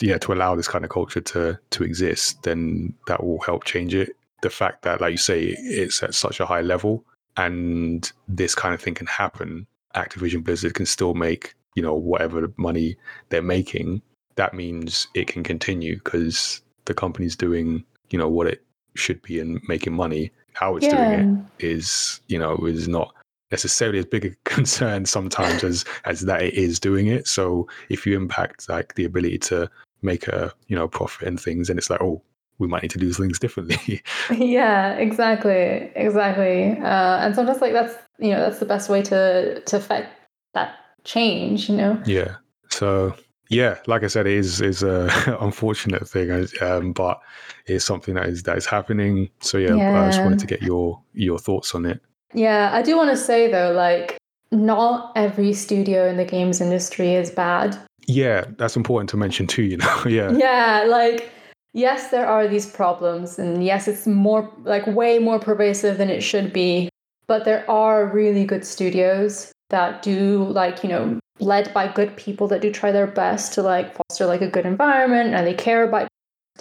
yeah 0.00 0.18
to 0.18 0.32
allow 0.32 0.54
this 0.54 0.68
kind 0.68 0.84
of 0.84 0.90
culture 0.90 1.20
to 1.20 1.58
to 1.70 1.84
exist 1.84 2.42
then 2.42 2.92
that 3.06 3.22
will 3.22 3.40
help 3.40 3.64
change 3.64 3.94
it 3.94 4.16
the 4.42 4.50
fact 4.50 4.82
that 4.82 5.00
like 5.00 5.12
you 5.12 5.16
say 5.16 5.56
it's 5.58 6.02
at 6.02 6.14
such 6.14 6.38
a 6.38 6.46
high 6.46 6.60
level 6.60 7.04
and 7.36 8.12
this 8.28 8.54
kind 8.54 8.74
of 8.74 8.80
thing 8.80 8.94
can 8.94 9.06
happen, 9.06 9.66
Activision 9.96 10.44
Blizzard 10.44 10.74
can 10.74 10.86
still 10.86 11.14
make 11.14 11.54
you 11.74 11.82
know 11.82 11.94
whatever 11.94 12.52
money 12.56 12.96
they're 13.30 13.42
making, 13.42 14.02
that 14.36 14.54
means 14.54 15.08
it 15.14 15.26
can 15.26 15.42
continue 15.42 15.96
because 15.96 16.62
the 16.84 16.94
company's 16.94 17.34
doing, 17.34 17.84
you 18.10 18.18
know, 18.18 18.28
what 18.28 18.46
it 18.46 18.62
should 18.94 19.20
be 19.22 19.40
and 19.40 19.60
making 19.68 19.94
money. 19.94 20.30
How 20.52 20.76
it's 20.76 20.86
Yeah. 20.86 20.96
doing 20.96 21.12
it 21.12 21.26
is, 21.58 22.20
you 22.28 22.38
know, 22.38 22.56
is 22.66 22.86
not 22.86 23.12
necessarily 23.50 23.98
as 23.98 24.06
big 24.06 24.24
a 24.24 24.30
concern 24.44 25.06
sometimes 25.06 25.64
as 25.64 25.84
as 26.04 26.20
that 26.22 26.42
it 26.42 26.54
is 26.54 26.78
doing 26.78 27.08
it. 27.08 27.26
So 27.26 27.66
if 27.88 28.06
you 28.06 28.16
impact 28.16 28.68
like 28.68 28.94
the 28.94 29.04
ability 29.04 29.38
to 29.38 29.68
make 30.04 30.28
a, 30.28 30.52
you 30.68 30.76
know, 30.76 30.86
profit 30.88 31.26
and 31.26 31.40
things, 31.40 31.68
and 31.70 31.78
it's 31.78 31.90
like, 31.90 32.00
oh, 32.00 32.22
we 32.58 32.68
might 32.68 32.82
need 32.82 32.90
to 32.92 32.98
do 32.98 33.12
things 33.12 33.38
differently. 33.40 34.00
yeah 34.30 34.92
exactly 34.94 35.90
exactly 35.96 36.78
uh, 36.78 37.18
and 37.18 37.34
sometimes 37.34 37.60
like 37.60 37.72
that's 37.72 37.96
you 38.20 38.30
know 38.30 38.38
that's 38.38 38.60
the 38.60 38.66
best 38.66 38.88
way 38.88 39.02
to 39.02 39.60
to 39.62 39.76
affect 39.76 40.08
that 40.52 40.76
change 41.02 41.68
you 41.68 41.76
know 41.76 42.00
Yeah. 42.06 42.36
So 42.70 43.14
yeah, 43.50 43.78
like 43.86 44.02
I 44.04 44.06
said, 44.06 44.26
it 44.26 44.32
is 44.34 44.60
is 44.60 44.82
a 44.82 45.08
unfortunate 45.40 46.08
thing, 46.08 46.46
um, 46.62 46.92
but 46.92 47.20
it's 47.66 47.84
something 47.84 48.14
that 48.14 48.26
is 48.26 48.44
that 48.44 48.56
is 48.56 48.66
happening. 48.66 49.30
So 49.40 49.58
yeah, 49.58 50.00
I 50.00 50.06
just 50.06 50.22
wanted 50.22 50.38
to 50.38 50.46
get 50.46 50.62
your 50.62 51.00
your 51.12 51.38
thoughts 51.38 51.74
on 51.74 51.86
it. 51.86 52.00
yeah 52.34 52.70
i 52.72 52.82
do 52.82 52.96
want 52.96 53.10
to 53.10 53.16
say 53.16 53.50
though 53.50 53.72
like 53.72 54.16
not 54.50 55.12
every 55.16 55.52
studio 55.52 56.08
in 56.08 56.16
the 56.16 56.24
games 56.24 56.60
industry 56.60 57.14
is 57.14 57.30
bad 57.30 57.76
Yeah, 58.06 58.44
that's 58.56 58.76
important 58.76 59.10
to 59.10 59.16
mention 59.16 59.46
too. 59.46 59.62
You 59.62 59.78
know, 59.78 60.02
yeah, 60.08 60.32
yeah 60.32 60.84
like 60.88 61.30
yes 61.74 62.08
there 62.10 62.26
are 62.26 62.46
these 62.46 62.66
problems 62.66 63.38
and 63.38 63.64
yes 63.64 63.88
it's 63.88 64.06
more 64.06 64.50
like 64.62 64.86
way 64.86 65.18
more 65.18 65.38
pervasive 65.40 65.98
than 65.98 66.08
it 66.08 66.22
should 66.22 66.52
be 66.52 66.88
but 67.26 67.44
there 67.44 67.68
are 67.68 68.06
really 68.06 68.44
good 68.44 68.64
studios 68.64 69.52
that 69.70 70.02
do 70.02 70.44
like 70.44 70.82
you 70.82 70.88
know 70.88 71.18
led 71.40 71.74
by 71.74 71.88
good 71.88 72.16
people 72.16 72.46
that 72.46 72.60
do 72.60 72.70
try 72.70 72.92
their 72.92 73.08
best 73.08 73.52
to 73.52 73.60
like 73.62 73.92
foster 73.92 74.24
like 74.24 74.40
a 74.40 74.48
good 74.48 74.64
environment 74.64 75.34
and 75.34 75.46
they 75.46 75.54
care 75.54 75.82
about 75.82 76.08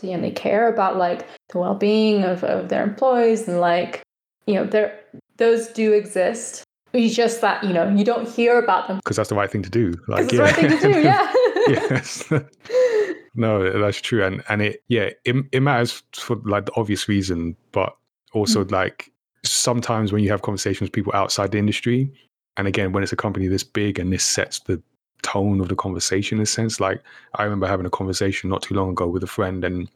and 0.01 0.23
they 0.23 0.31
care 0.31 0.67
about 0.67 0.97
like 0.97 1.27
the 1.49 1.59
well-being 1.59 2.23
of, 2.23 2.43
of 2.43 2.69
their 2.69 2.83
employees 2.83 3.47
and 3.47 3.59
like 3.61 4.01
you 4.47 4.55
know 4.55 4.65
there 4.65 4.99
those 5.37 5.67
do 5.67 5.93
exist 5.93 6.63
it's 6.93 7.15
just 7.15 7.41
that 7.41 7.63
you 7.63 7.73
know 7.73 7.89
you 7.89 8.05
don't 8.05 8.27
hear 8.29 8.59
about 8.59 8.87
them 8.87 8.97
because 8.97 9.17
that's 9.17 9.29
the 9.29 9.35
right 9.35 9.51
thing 9.51 9.63
to 9.63 9.69
do. 9.69 9.93
Like, 10.07 10.29
the 10.29 10.37
right 10.37 10.55
thing 10.55 10.69
to 10.69 10.79
do 10.79 11.01
yeah 11.01 11.33
yes. 11.67 12.31
no, 13.35 13.79
that's 13.81 14.01
true, 14.01 14.23
and 14.23 14.43
and 14.49 14.61
it 14.61 14.83
yeah 14.87 15.09
it 15.25 15.35
it 15.51 15.61
matters 15.61 16.03
for 16.13 16.37
like 16.45 16.65
the 16.65 16.73
obvious 16.75 17.07
reason, 17.07 17.55
but 17.71 17.95
also 18.33 18.63
mm. 18.63 18.71
like 18.71 19.11
sometimes 19.43 20.11
when 20.11 20.23
you 20.23 20.29
have 20.29 20.41
conversations 20.41 20.81
with 20.81 20.91
people 20.91 21.11
outside 21.15 21.51
the 21.51 21.57
industry, 21.57 22.11
and 22.57 22.67
again 22.67 22.91
when 22.91 23.03
it's 23.03 23.11
a 23.11 23.17
company 23.17 23.47
this 23.47 23.63
big 23.63 23.99
and 23.99 24.11
this 24.11 24.23
sets 24.23 24.59
the 24.59 24.81
tone 25.21 25.61
of 25.61 25.69
the 25.69 25.75
conversation 25.75 26.37
in 26.37 26.43
a 26.43 26.45
sense. 26.45 26.79
Like 26.79 27.01
I 27.35 27.43
remember 27.43 27.67
having 27.67 27.85
a 27.85 27.91
conversation 27.91 28.49
not 28.49 28.61
too 28.61 28.75
long 28.75 28.91
ago 28.91 29.07
with 29.07 29.23
a 29.23 29.27
friend, 29.27 29.63
and 29.63 29.89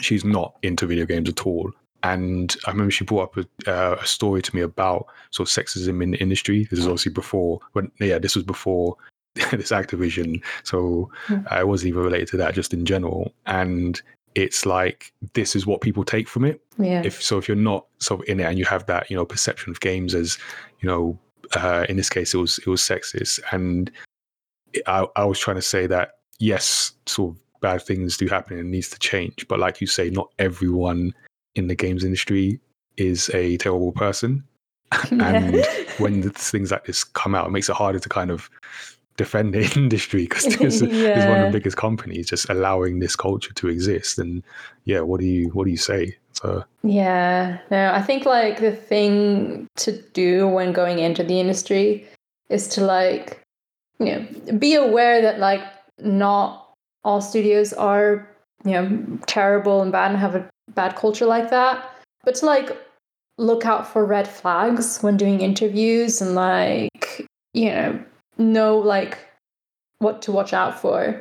she's 0.00 0.24
not 0.24 0.56
into 0.62 0.86
video 0.86 1.04
games 1.04 1.28
at 1.28 1.46
all. 1.46 1.70
And 2.02 2.54
I 2.66 2.70
remember 2.70 2.90
she 2.90 3.04
brought 3.04 3.36
up 3.36 3.46
a, 3.66 3.70
uh, 3.72 3.96
a 4.00 4.06
story 4.06 4.40
to 4.42 4.54
me 4.56 4.62
about 4.62 5.06
sort 5.30 5.48
of 5.48 5.52
sexism 5.54 6.02
in 6.02 6.12
the 6.12 6.18
industry. 6.18 6.64
This 6.70 6.78
is 6.78 6.86
obviously 6.86 7.12
before, 7.12 7.60
when 7.72 7.90
yeah, 8.00 8.18
this 8.18 8.34
was 8.36 8.44
before 8.44 8.96
this 9.52 9.70
Activision, 9.70 10.42
so 10.64 11.10
Hmm. 11.26 11.38
uh, 11.50 11.58
it 11.60 11.68
wasn't 11.68 11.88
even 11.88 12.02
related 12.02 12.28
to 12.28 12.36
that, 12.38 12.54
just 12.54 12.72
in 12.72 12.84
general. 12.84 13.32
And 13.46 14.00
it's 14.34 14.64
like 14.66 15.12
this 15.34 15.56
is 15.56 15.66
what 15.66 15.80
people 15.80 16.04
take 16.04 16.28
from 16.28 16.44
it. 16.44 16.60
yeah 16.78 17.02
If 17.04 17.20
so, 17.22 17.38
if 17.38 17.48
you're 17.48 17.56
not 17.56 17.86
sort 17.98 18.20
of 18.20 18.28
in 18.28 18.38
it 18.40 18.44
and 18.44 18.58
you 18.58 18.64
have 18.66 18.86
that, 18.86 19.10
you 19.10 19.16
know, 19.16 19.24
perception 19.24 19.70
of 19.70 19.80
games 19.80 20.14
as, 20.14 20.38
you 20.80 20.88
know, 20.88 21.18
uh, 21.56 21.84
in 21.88 21.96
this 21.96 22.08
case, 22.10 22.34
it 22.34 22.38
was 22.38 22.58
it 22.58 22.66
was 22.68 22.80
sexist, 22.82 23.40
and 23.52 23.90
I, 24.86 25.06
I 25.16 25.24
was 25.24 25.38
trying 25.38 25.56
to 25.56 25.62
say 25.62 25.86
that 25.88 26.18
yes, 26.38 26.92
sort 27.06 27.34
of 27.34 27.40
bad 27.60 27.82
things 27.82 28.16
do 28.16 28.26
happen 28.28 28.58
and 28.58 28.68
it 28.68 28.70
needs 28.70 28.90
to 28.90 28.98
change, 29.00 29.46
but 29.48 29.58
like 29.58 29.80
you 29.80 29.86
say, 29.86 30.10
not 30.10 30.28
everyone 30.38 31.12
in 31.58 31.66
the 31.66 31.74
games 31.74 32.04
industry 32.04 32.60
is 32.96 33.30
a 33.34 33.56
terrible 33.58 33.92
person 33.92 34.44
and 35.10 35.64
when 35.98 36.30
things 36.30 36.70
like 36.70 36.86
this 36.86 37.04
come 37.04 37.34
out, 37.34 37.46
it 37.46 37.50
makes 37.50 37.68
it 37.68 37.76
harder 37.76 37.98
to 37.98 38.08
kind 38.08 38.30
of 38.30 38.48
defend 39.16 39.52
the 39.52 39.70
industry 39.76 40.22
because 40.22 40.44
there's, 40.56 40.80
there's 40.80 41.26
one 41.26 41.40
of 41.40 41.46
the 41.46 41.58
biggest 41.58 41.76
companies 41.76 42.28
just 42.28 42.48
allowing 42.48 42.98
this 42.98 43.16
culture 43.16 43.52
to 43.54 43.68
exist. 43.68 44.18
And 44.18 44.42
yeah, 44.84 45.00
what 45.00 45.20
do 45.20 45.26
you 45.26 45.48
what 45.50 45.64
do 45.64 45.70
you 45.70 45.76
say? 45.76 46.16
So 46.32 46.64
Yeah, 46.82 47.58
no, 47.70 47.92
I 47.92 48.00
think 48.00 48.24
like 48.24 48.60
the 48.60 48.74
thing 48.74 49.66
to 49.76 50.00
do 50.12 50.48
when 50.48 50.72
going 50.72 51.00
into 51.00 51.22
the 51.22 51.38
industry 51.40 52.06
is 52.48 52.68
to 52.68 52.80
like, 52.80 53.42
you 53.98 54.06
know, 54.06 54.52
be 54.58 54.74
aware 54.74 55.20
that 55.20 55.38
like 55.38 55.62
not 55.98 56.70
all 57.04 57.20
studios 57.20 57.72
are, 57.72 58.28
you 58.64 58.72
know, 58.72 59.18
terrible 59.26 59.82
and 59.82 59.92
bad 59.92 60.12
and 60.12 60.20
have 60.20 60.34
a 60.34 60.48
bad 60.74 60.96
culture 60.96 61.26
like 61.26 61.50
that, 61.50 61.90
but 62.24 62.34
to 62.36 62.46
like 62.46 62.76
look 63.38 63.64
out 63.64 63.86
for 63.86 64.04
red 64.04 64.28
flags 64.28 64.98
when 65.00 65.16
doing 65.16 65.40
interviews 65.40 66.20
and 66.20 66.34
like, 66.34 67.26
you 67.54 67.70
know, 67.70 68.04
know 68.36 68.78
like 68.78 69.18
what 69.98 70.22
to 70.22 70.32
watch 70.32 70.52
out 70.52 70.80
for. 70.80 71.20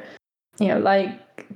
You 0.59 0.69
know, 0.69 0.79
like 0.79 1.09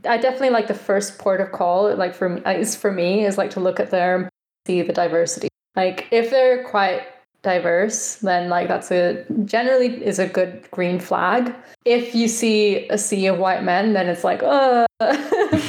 I 0.06 0.18
definitely 0.18 0.52
like 0.52 0.68
the 0.68 0.74
first 0.74 1.18
port 1.18 1.42
of 1.42 1.52
call, 1.52 1.96
like 1.96 2.14
for 2.14 2.30
me, 2.30 2.42
is 2.46 2.76
for 2.76 2.92
me, 2.92 3.26
is 3.26 3.38
like 3.38 3.50
to 3.52 3.60
look 3.60 3.80
at 3.80 3.92
their 3.92 4.30
see 4.68 4.82
the 4.82 4.94
diversity. 4.94 5.48
Like 5.76 6.08
if 6.12 6.30
they're 6.30 6.64
quite 6.64 7.04
diverse, 7.42 8.16
then 8.18 8.50
like 8.50 8.68
that's 8.68 8.92
a 8.92 9.26
generally 9.46 10.04
is 10.06 10.20
a 10.20 10.28
good 10.28 10.70
green 10.72 11.00
flag. 11.00 11.54
If 11.86 12.14
you 12.14 12.28
see 12.28 12.88
a 12.90 12.98
sea 12.98 13.28
of 13.28 13.40
white 13.40 13.64
men, 13.64 13.94
then 13.94 14.08
it's 14.08 14.24
like, 14.24 14.44
uh, 14.44 14.86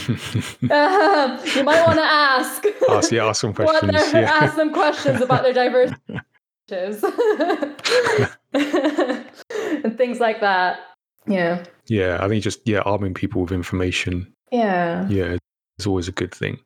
um, 0.09 1.41
you 1.55 1.65
might 1.65 1.83
want 1.87 1.99
to 1.99 2.05
ask. 2.05 2.65
ask 2.89 3.13
yeah, 3.13 3.27
ask 3.27 3.41
some 3.41 3.53
questions. 3.55 3.93
Yeah. 4.13 4.39
ask 4.43 4.57
them 4.57 4.73
questions 4.73 5.21
about 5.21 5.43
their 5.43 5.53
diversity 5.53 6.21
and 8.53 9.97
things 9.99 10.21
like 10.21 10.41
that. 10.41 10.81
Yeah. 11.27 11.65
yeah, 11.87 12.19
I 12.21 12.29
think 12.29 12.43
just 12.43 12.67
yeah, 12.67 12.81
arming 12.81 13.15
people 13.15 13.43
with 13.43 13.53
information 13.53 14.33
Yeah. 14.51 15.07
yeah, 15.09 15.37
it's 15.79 15.87
always 15.87 16.09
a 16.09 16.13
good 16.13 16.35
thing. 16.35 16.59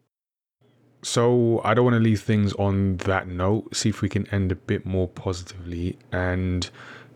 So 1.03 1.61
I 1.63 1.75
don't 1.75 1.85
want 1.85 1.95
to 1.95 2.01
leave 2.01 2.23
things 2.23 2.53
on 2.55 2.97
that 2.99 3.29
note. 3.29 3.77
See 3.77 3.91
if 3.91 4.03
we 4.03 4.09
can 4.09 4.27
end 4.33 4.51
a 4.51 4.57
bit 4.57 4.87
more 4.87 5.09
positively 5.09 5.99
and 6.11 6.69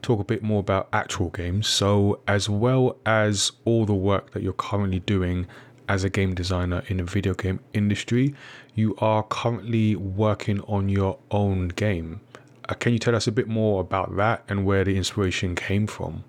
talk 0.02 0.20
a 0.20 0.24
bit 0.24 0.42
more 0.42 0.60
about 0.60 0.88
actual 0.92 1.30
games. 1.30 1.66
So 1.66 2.20
as 2.28 2.48
well 2.48 2.96
as 3.06 3.52
all 3.64 3.86
the 3.86 3.94
work 3.94 4.32
that 4.32 4.42
you're 4.42 4.52
currently 4.52 5.00
doing 5.00 5.46
as 5.90 6.04
a 6.04 6.08
game 6.08 6.32
designer 6.34 6.84
in 6.86 6.98
the 6.98 7.02
video 7.02 7.34
game 7.34 7.58
industry, 7.74 8.32
you 8.76 8.94
are 8.98 9.24
currently 9.24 9.96
working 9.96 10.60
on 10.62 10.88
your 10.88 11.18
own 11.32 11.66
game. 11.68 12.20
Uh, 12.68 12.74
can 12.74 12.92
you 12.92 12.98
tell 13.00 13.16
us 13.16 13.26
a 13.26 13.32
bit 13.32 13.48
more 13.48 13.80
about 13.80 14.16
that 14.16 14.44
and 14.48 14.64
where 14.64 14.84
the 14.84 14.96
inspiration 14.96 15.56
came 15.56 15.88
from? 15.88 16.22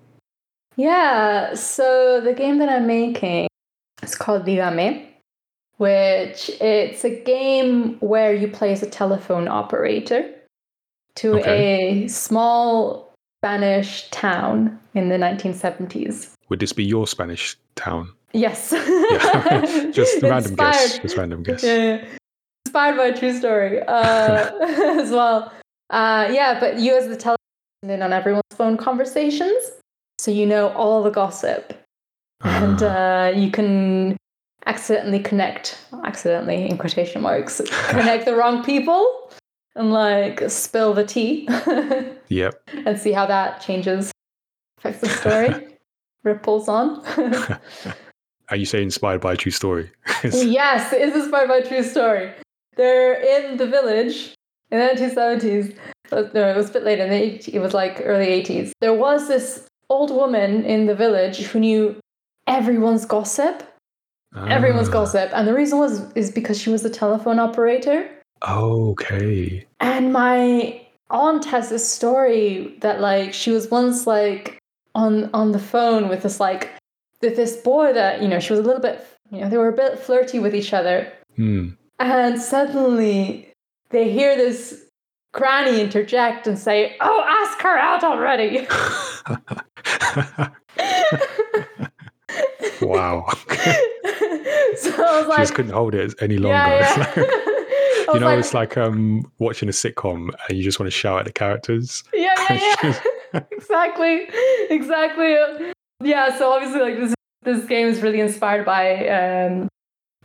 Yeah, 0.77 1.53
so 1.53 2.19
the 2.21 2.33
game 2.33 2.57
that 2.57 2.69
I'm 2.69 2.87
making 2.87 3.47
is 4.01 4.15
called 4.15 4.45
Dígame, 4.45 5.05
which 5.77 6.49
it's 6.59 7.05
a 7.05 7.21
game 7.23 7.99
where 7.99 8.33
you 8.33 8.47
play 8.47 8.71
as 8.71 8.81
a 8.81 8.89
telephone 8.89 9.47
operator 9.47 10.27
to 11.17 11.37
Okay. 11.37 12.05
a 12.05 12.07
small 12.07 13.13
Spanish 13.39 14.09
town 14.09 14.79
in 14.95 15.09
the 15.09 15.17
1970s. 15.17 16.33
Would 16.49 16.59
this 16.61 16.73
be 16.73 16.83
your 16.83 17.05
Spanish 17.05 17.57
town? 17.75 18.13
Yes. 18.33 18.71
Yeah. 18.71 19.89
just 19.91 20.21
random 20.21 20.55
guess. 20.55 20.99
Just 20.99 21.17
random 21.17 21.43
guess. 21.43 21.63
Yeah. 21.63 22.03
Inspired 22.65 22.97
by 22.97 23.05
a 23.07 23.17
true 23.17 23.37
story 23.37 23.81
uh, 23.81 24.51
as 25.01 25.11
well. 25.11 25.51
Uh, 25.89 26.29
yeah, 26.31 26.59
but 26.59 26.79
you 26.79 26.95
as 26.97 27.07
the 27.07 27.17
telephone 27.17 27.37
in 27.83 28.01
on 28.01 28.13
everyone's 28.13 28.43
phone 28.53 28.77
conversations, 28.77 29.71
so 30.19 30.31
you 30.31 30.45
know 30.45 30.69
all 30.69 31.03
the 31.03 31.09
gossip, 31.09 31.73
and 32.43 32.81
Ah. 32.81 33.25
uh, 33.25 33.29
you 33.31 33.51
can 33.51 34.15
accidentally 34.67 35.19
connect, 35.19 35.77
accidentally 36.05 36.69
in 36.69 36.77
quotation 36.77 37.21
marks, 37.21 37.59
connect 37.89 38.23
the 38.25 38.35
wrong 38.35 38.63
people, 38.63 39.31
and 39.75 39.91
like 39.91 40.49
spill 40.49 40.93
the 40.93 41.03
tea, 41.03 41.49
Yep. 42.29 42.53
and 42.85 42.97
see 42.97 43.11
how 43.11 43.25
that 43.25 43.59
changes, 43.61 44.11
affects 44.77 45.01
the 45.01 45.09
story, 45.09 45.77
ripples 46.23 46.69
on. 46.69 47.03
Are 48.51 48.57
you 48.57 48.65
saying 48.65 48.85
inspired 48.85 49.21
by 49.21 49.33
a 49.33 49.37
true 49.37 49.51
story? 49.51 49.89
yes, 50.23 50.93
it 50.93 51.01
is 51.01 51.15
inspired 51.15 51.47
by 51.47 51.57
a 51.57 51.67
true 51.67 51.83
story. 51.83 52.31
They're 52.75 53.13
in 53.13 53.57
the 53.57 53.65
village 53.67 54.33
in 54.69 54.79
the 54.79 54.85
1970s. 54.85 55.75
Uh, 56.11 56.23
No, 56.33 56.49
it 56.49 56.57
was 56.57 56.69
a 56.69 56.73
bit 56.73 56.83
later. 56.83 57.03
In 57.03 57.09
the 57.09 57.15
80, 57.15 57.53
it 57.53 57.59
was 57.59 57.73
like 57.73 58.01
early 58.03 58.27
80s. 58.27 58.71
There 58.81 58.93
was 58.93 59.27
this 59.27 59.65
old 59.89 60.11
woman 60.11 60.63
in 60.65 60.85
the 60.85 60.95
village 60.95 61.37
who 61.39 61.59
knew 61.59 61.95
everyone's 62.47 63.05
gossip. 63.05 63.63
Everyone's 64.35 64.87
Ah, 64.87 64.93
gossip, 64.93 65.29
and 65.33 65.45
the 65.45 65.53
reason 65.53 65.77
was 65.77 66.09
is 66.13 66.31
because 66.31 66.57
she 66.57 66.69
was 66.69 66.85
a 66.85 66.89
telephone 66.89 67.37
operator. 67.37 68.09
Okay. 68.47 69.65
And 69.81 70.13
my 70.13 70.81
aunt 71.09 71.43
has 71.45 71.69
this 71.69 71.85
story 71.89 72.77
that 72.79 73.01
like 73.01 73.33
she 73.33 73.51
was 73.51 73.69
once 73.69 74.07
like 74.07 74.57
on 74.95 75.29
on 75.33 75.51
the 75.51 75.59
phone 75.59 76.07
with 76.07 76.23
this 76.23 76.39
like 76.39 76.69
with 77.21 77.35
this 77.35 77.57
boy 77.57 77.93
that 77.93 78.21
you 78.21 78.27
know 78.27 78.39
she 78.39 78.53
was 78.53 78.59
a 78.59 78.63
little 78.63 78.81
bit 78.81 79.05
you 79.31 79.41
know 79.41 79.49
they 79.49 79.57
were 79.57 79.69
a 79.69 79.73
bit 79.73 79.99
flirty 79.99 80.39
with 80.39 80.53
each 80.55 80.73
other, 80.73 81.11
Hmm. 81.35 81.69
and 81.99 82.39
suddenly 82.41 83.51
they 83.89 84.11
hear 84.11 84.35
this 84.35 84.85
granny 85.33 85.79
interject 85.81 86.47
and 86.47 86.57
say, 86.59 86.95
"Oh, 86.99 87.23
ask 87.27 87.61
her 87.61 87.77
out 87.77 88.03
already." 88.03 88.67
wow. 92.81 93.25
so 94.77 95.03
I 95.03 95.25
was 95.27 95.35
she 95.35 95.41
just 95.41 95.55
couldn't 95.55 95.71
hold 95.71 95.95
it 95.95 96.13
any 96.21 96.37
longer. 96.37 96.55
yeah, 96.55 97.13
yeah. 97.17 97.23
you 98.13 98.19
know, 98.19 98.25
like, 98.27 98.39
it's 98.39 98.53
like 98.53 98.77
um 98.77 99.23
watching 99.39 99.69
a 99.69 99.71
sitcom 99.71 100.29
and 100.47 100.57
you 100.57 100.63
just 100.63 100.79
want 100.79 100.91
to 100.91 100.97
shout 100.97 101.19
at 101.19 101.25
the 101.25 101.33
characters. 101.33 102.03
yeah, 102.13 102.33
yeah, 102.49 102.75
yeah. 103.33 103.41
exactly, 103.51 104.27
exactly. 104.69 105.35
Yeah, 106.03 106.37
so 106.37 106.51
obviously, 106.51 106.81
like 106.81 106.97
this 106.97 107.13
this 107.43 107.65
game 107.65 107.87
is 107.87 108.01
really 108.01 108.19
inspired 108.19 108.65
by 108.65 109.07
um, 109.07 109.67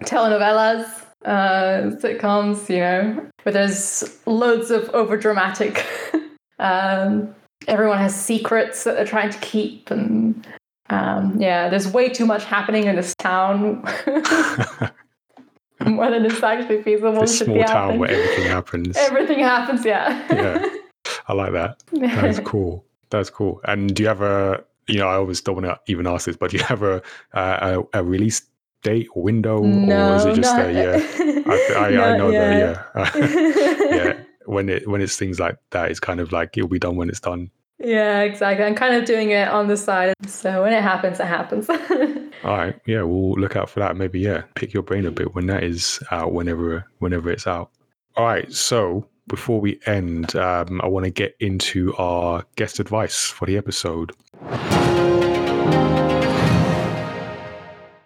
telenovelas, 0.02 1.04
uh, 1.24 1.96
sitcoms. 1.96 2.68
You 2.68 2.80
know, 2.80 3.30
where 3.42 3.52
there's 3.52 4.20
loads 4.26 4.70
of 4.70 4.88
over 4.90 5.16
dramatic. 5.16 5.86
um, 6.58 7.34
everyone 7.66 7.98
has 7.98 8.14
secrets 8.14 8.84
that 8.84 8.96
they're 8.96 9.06
trying 9.06 9.30
to 9.30 9.38
keep, 9.38 9.90
and 9.90 10.46
um, 10.90 11.40
yeah, 11.40 11.68
there's 11.68 11.88
way 11.92 12.08
too 12.08 12.26
much 12.26 12.44
happening 12.44 12.84
in 12.84 12.96
this 12.96 13.14
town. 13.16 13.82
More 15.84 16.10
than 16.10 16.24
it's 16.24 16.42
actually 16.42 16.82
feasible 16.82 17.20
this 17.20 17.38
to 17.38 17.44
small 17.44 17.58
town 17.58 17.68
happening. 17.68 17.98
where 18.00 18.10
everything 18.10 18.46
happens. 18.46 18.96
Everything 18.96 19.38
happens, 19.40 19.84
yeah. 19.84 20.26
Yeah. 20.32 20.66
I 21.28 21.32
like 21.32 21.52
that. 21.52 21.82
That's 21.92 22.40
cool. 22.44 22.84
That's 23.10 23.30
cool. 23.30 23.60
And 23.64 23.94
do 23.94 24.02
you 24.02 24.08
have 24.08 24.22
a, 24.22 24.64
you 24.88 24.98
know, 24.98 25.08
I 25.08 25.14
always 25.14 25.40
don't 25.40 25.56
want 25.56 25.66
to 25.66 25.78
even 25.90 26.06
ask 26.06 26.26
this, 26.26 26.36
but 26.36 26.50
do 26.50 26.58
you 26.58 26.64
have 26.64 26.82
a 26.82 27.02
uh, 27.32 27.82
a, 27.92 28.00
a 28.00 28.04
release 28.04 28.42
date 28.82 29.08
or 29.14 29.22
window, 29.22 29.62
no, 29.62 30.12
or 30.12 30.16
is 30.16 30.24
it 30.26 30.34
just 30.36 30.56
not, 30.56 30.66
a 30.66 30.72
yeah? 30.72 31.42
I, 31.46 31.74
I, 31.74 32.12
I 32.12 32.16
know 32.16 32.30
yet. 32.30 32.92
that. 32.94 33.14
Yeah, 33.14 33.96
yeah. 33.96 34.12
When 34.46 34.68
it 34.68 34.86
when 34.86 35.00
it's 35.00 35.16
things 35.16 35.40
like 35.40 35.56
that, 35.70 35.90
it's 35.90 35.98
kind 35.98 36.20
of 36.20 36.30
like 36.30 36.56
it'll 36.56 36.68
be 36.68 36.78
done 36.78 36.94
when 36.94 37.08
it's 37.08 37.18
done. 37.18 37.50
Yeah, 37.80 38.20
exactly. 38.20 38.64
I'm 38.64 38.76
kind 38.76 38.94
of 38.94 39.04
doing 39.04 39.30
it 39.30 39.48
on 39.48 39.66
the 39.66 39.76
side. 39.76 40.14
So 40.28 40.62
when 40.62 40.72
it 40.72 40.82
happens, 40.82 41.18
it 41.18 41.26
happens. 41.26 41.68
All 41.68 42.56
right. 42.56 42.78
Yeah, 42.86 43.02
we'll 43.02 43.32
look 43.32 43.56
out 43.56 43.68
for 43.68 43.80
that. 43.80 43.96
Maybe 43.96 44.20
yeah, 44.20 44.42
pick 44.54 44.72
your 44.72 44.84
brain 44.84 45.04
a 45.04 45.10
bit 45.10 45.34
when 45.34 45.46
that 45.46 45.64
is 45.64 46.00
out. 46.12 46.32
Whenever 46.32 46.84
whenever 47.00 47.28
it's 47.28 47.48
out. 47.48 47.70
All 48.16 48.24
right. 48.24 48.52
So 48.52 49.08
before 49.28 49.60
we 49.60 49.80
end, 49.86 50.34
um, 50.36 50.80
I 50.82 50.86
want 50.86 51.04
to 51.04 51.10
get 51.10 51.36
into 51.40 51.94
our 51.96 52.44
guest 52.56 52.80
advice 52.80 53.24
for 53.24 53.46
the 53.46 53.56
episode. 53.56 54.12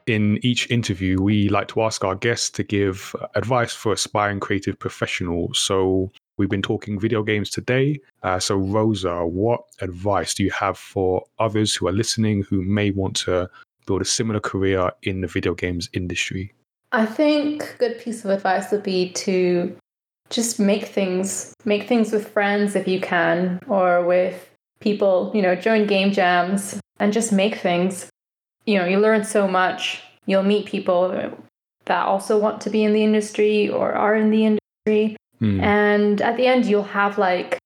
In 0.07 0.39
each 0.43 0.69
interview, 0.71 1.21
we 1.23 1.49
like 1.49 1.69
to 1.69 1.83
ask 1.83 2.05
our 2.05 2.15
guests 2.15 2.51
to 2.51 2.63
give 2.63 3.15
advice 3.35 3.73
for 3.73 3.93
aspiring 3.93 4.41
creative 4.41 4.79
professionals. 4.79 5.59
So 5.59 6.11
we've 6.37 6.49
been 6.49 6.63
talking 6.63 6.99
video 6.99 7.23
games 7.23 7.51
today. 7.51 8.01
Uh, 8.23 8.41
so, 8.41 8.57
Rosa, 8.57 9.25
what 9.25 9.61
advice 9.81 10.35
do 10.35 10.43
you 10.43 10.51
have 10.51 10.79
for 10.79 11.25
others 11.39 11.75
who 11.75 11.87
are 11.87 11.93
listening 11.93 12.43
who 12.43 12.63
may 12.63 12.91
want 12.91 13.15
to 13.19 13.49
build 13.87 14.03
a 14.03 14.07
similar 14.07 14.41
career 14.41 14.91
in 15.03 15.21
the 15.21 15.27
video 15.27 15.55
games 15.55 15.89
industry? 15.93 16.53
I 16.93 17.07
think 17.07 17.63
a 17.63 17.77
good 17.79 18.01
piece 18.01 18.25
of 18.25 18.31
advice 18.31 18.73
would 18.73 18.83
be 18.83 19.13
to 19.13 19.77
just 20.31 20.61
make 20.61 20.85
things, 20.87 21.53
make 21.65 21.89
things 21.89 22.13
with 22.13 22.29
friends 22.29 22.77
if 22.77 22.87
you 22.89 23.01
can, 23.01 23.59
or 23.69 24.05
with 24.05 24.49
people, 24.81 25.31
you 25.35 25.43
know, 25.43 25.55
join 25.55 25.87
game 25.87 26.13
jams 26.13 26.81
and 26.99 27.13
just 27.13 27.33
make 27.33 27.57
things. 27.57 28.09
You 28.65 28.79
know, 28.79 28.87
you 28.87 28.99
learn 28.99 29.25
so 29.25 29.49
much. 29.49 30.03
You'll 30.27 30.43
meet 30.45 30.67
people 30.67 31.09
that 31.87 32.07
also 32.07 32.39
want 32.39 32.61
to 32.63 32.71
be 32.71 32.85
in 32.85 32.93
the 32.93 33.03
industry 33.03 33.69
or 33.69 33.93
are 33.93 34.15
in 34.15 34.31
the 34.31 34.45
industry. 34.47 35.17
Hmm. 35.41 35.61
And 35.61 36.23
at 36.23 36.37
the 36.37 36.47
end, 36.47 36.67
you'll 36.67 36.83
have 36.85 37.19
like 37.19 37.59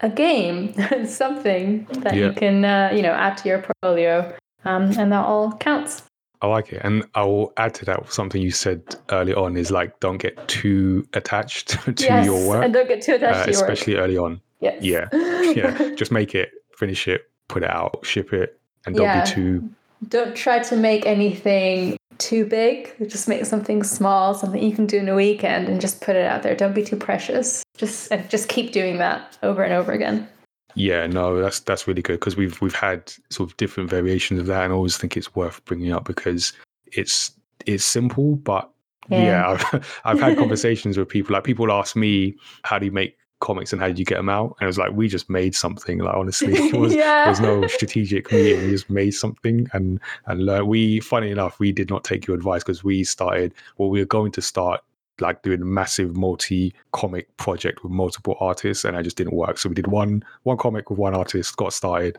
a 0.00 0.08
game, 0.08 0.74
something 1.06 1.86
that 2.00 2.14
Yeah. 2.14 2.26
you 2.26 2.32
can, 2.32 2.64
uh, 2.64 2.90
you 2.94 3.02
know, 3.02 3.12
add 3.12 3.36
to 3.38 3.48
your 3.48 3.62
portfolio. 3.62 4.34
Um, 4.64 4.92
and 4.96 5.10
that 5.10 5.24
all 5.24 5.52
counts. 5.56 6.04
I 6.42 6.48
like 6.48 6.72
it. 6.72 6.80
And 6.84 7.04
I 7.14 7.22
will 7.24 7.52
add 7.56 7.72
to 7.74 7.84
that 7.86 8.12
something 8.12 8.42
you 8.42 8.50
said 8.50 8.82
early 9.10 9.32
on 9.32 9.56
is 9.56 9.70
like, 9.70 9.98
don't 10.00 10.18
get 10.18 10.48
too 10.48 11.06
attached 11.14 11.68
to 11.84 11.94
yes, 11.96 12.26
your 12.26 12.48
work, 12.48 12.64
and 12.64 12.74
don't 12.74 12.88
get 12.88 13.00
too 13.00 13.14
attached 13.14 13.38
uh, 13.38 13.44
to 13.44 13.50
your 13.52 13.60
especially 13.60 13.94
early 13.96 14.18
on. 14.18 14.40
Yes. 14.60 14.82
Yeah. 14.82 15.08
Yeah. 15.12 15.94
Just 15.96 16.10
make 16.12 16.34
it, 16.34 16.50
finish 16.76 17.06
it, 17.08 17.30
put 17.48 17.62
it 17.62 17.70
out, 17.70 18.00
ship 18.04 18.32
it, 18.32 18.58
and 18.86 18.94
don't 18.96 19.06
Yeah. 19.06 19.24
be 19.24 19.30
too. 19.30 19.70
don't 20.08 20.34
try 20.34 20.58
to 20.58 20.76
make 20.76 21.06
anything 21.06 21.96
too 22.18 22.44
big. 22.44 22.92
Just 23.08 23.28
make 23.28 23.44
something 23.46 23.84
small, 23.84 24.34
something 24.34 24.62
you 24.62 24.74
can 24.74 24.86
do 24.86 24.98
in 24.98 25.08
a 25.08 25.14
weekend, 25.14 25.68
and 25.68 25.80
just 25.80 26.00
put 26.00 26.16
it 26.16 26.26
out 26.26 26.42
there. 26.42 26.56
Don't 26.56 26.74
be 26.74 26.82
too 26.82 26.96
precious. 26.96 27.62
Just 27.76 28.12
just 28.28 28.48
keep 28.48 28.72
doing 28.72 28.98
that 28.98 29.38
over 29.42 29.62
and 29.62 29.72
over 29.72 29.92
again. 29.92 30.28
Yeah, 30.74 31.06
no, 31.06 31.40
that's 31.40 31.60
that's 31.60 31.86
really 31.86 32.02
good 32.02 32.14
because 32.20 32.36
we've 32.36 32.60
we've 32.60 32.74
had 32.74 33.12
sort 33.30 33.50
of 33.50 33.56
different 33.56 33.90
variations 33.90 34.40
of 34.40 34.46
that, 34.46 34.64
and 34.64 34.72
I 34.72 34.76
always 34.76 34.96
think 34.96 35.16
it's 35.16 35.34
worth 35.34 35.64
bringing 35.64 35.92
up 35.92 36.04
because 36.04 36.52
it's 36.86 37.32
it's 37.66 37.84
simple, 37.84 38.36
but 38.36 38.70
yeah, 39.08 39.18
Yeah. 39.18 39.48
I've, 39.72 40.00
I've 40.04 40.20
had 40.20 40.38
conversations 40.38 40.96
with 40.96 41.08
people 41.08 41.34
like 41.34 41.44
people 41.44 41.70
ask 41.72 41.96
me 41.96 42.36
how 42.64 42.78
do 42.78 42.86
you 42.86 42.92
make 42.92 43.16
comics 43.40 43.72
and 43.72 43.82
how 43.82 43.88
did 43.88 43.98
you 43.98 44.04
get 44.04 44.16
them 44.16 44.28
out 44.28 44.54
and 44.60 44.62
it 44.62 44.66
was 44.66 44.78
like 44.78 44.92
we 44.92 45.08
just 45.08 45.28
made 45.28 45.52
something 45.52 45.98
like 45.98 46.14
honestly 46.14 46.52
it 46.56 46.74
was 46.74 46.94
yeah. 46.94 47.24
there's 47.24 47.40
no 47.40 47.66
strategic 47.66 48.30
meeting 48.30 48.62
we 48.62 48.70
just 48.70 48.88
made 48.88 49.10
something 49.10 49.66
and 49.72 49.98
and 50.26 50.46
learn 50.46 50.64
we 50.68 51.00
funny 51.00 51.28
enough 51.28 51.58
we 51.58 51.72
did 51.72 51.90
not 51.90 52.04
take 52.04 52.24
your 52.24 52.36
advice 52.36 52.62
because 52.62 52.84
we 52.84 53.02
started 53.02 53.52
well 53.78 53.90
we 53.90 53.98
were 53.98 54.06
going 54.06 54.30
to 54.30 54.40
start 54.40 54.80
like 55.20 55.42
doing 55.42 55.62
a 55.62 55.64
massive 55.64 56.16
multi 56.16 56.74
comic 56.92 57.34
project 57.36 57.82
with 57.82 57.92
multiple 57.92 58.36
artists 58.40 58.84
and 58.84 58.96
I 58.96 59.02
just 59.02 59.16
didn't 59.16 59.34
work 59.34 59.58
so 59.58 59.68
we 59.68 59.74
did 59.74 59.86
one 59.88 60.22
one 60.44 60.56
comic 60.56 60.90
with 60.90 60.98
one 60.98 61.14
artist 61.14 61.56
got 61.56 61.72
started 61.72 62.16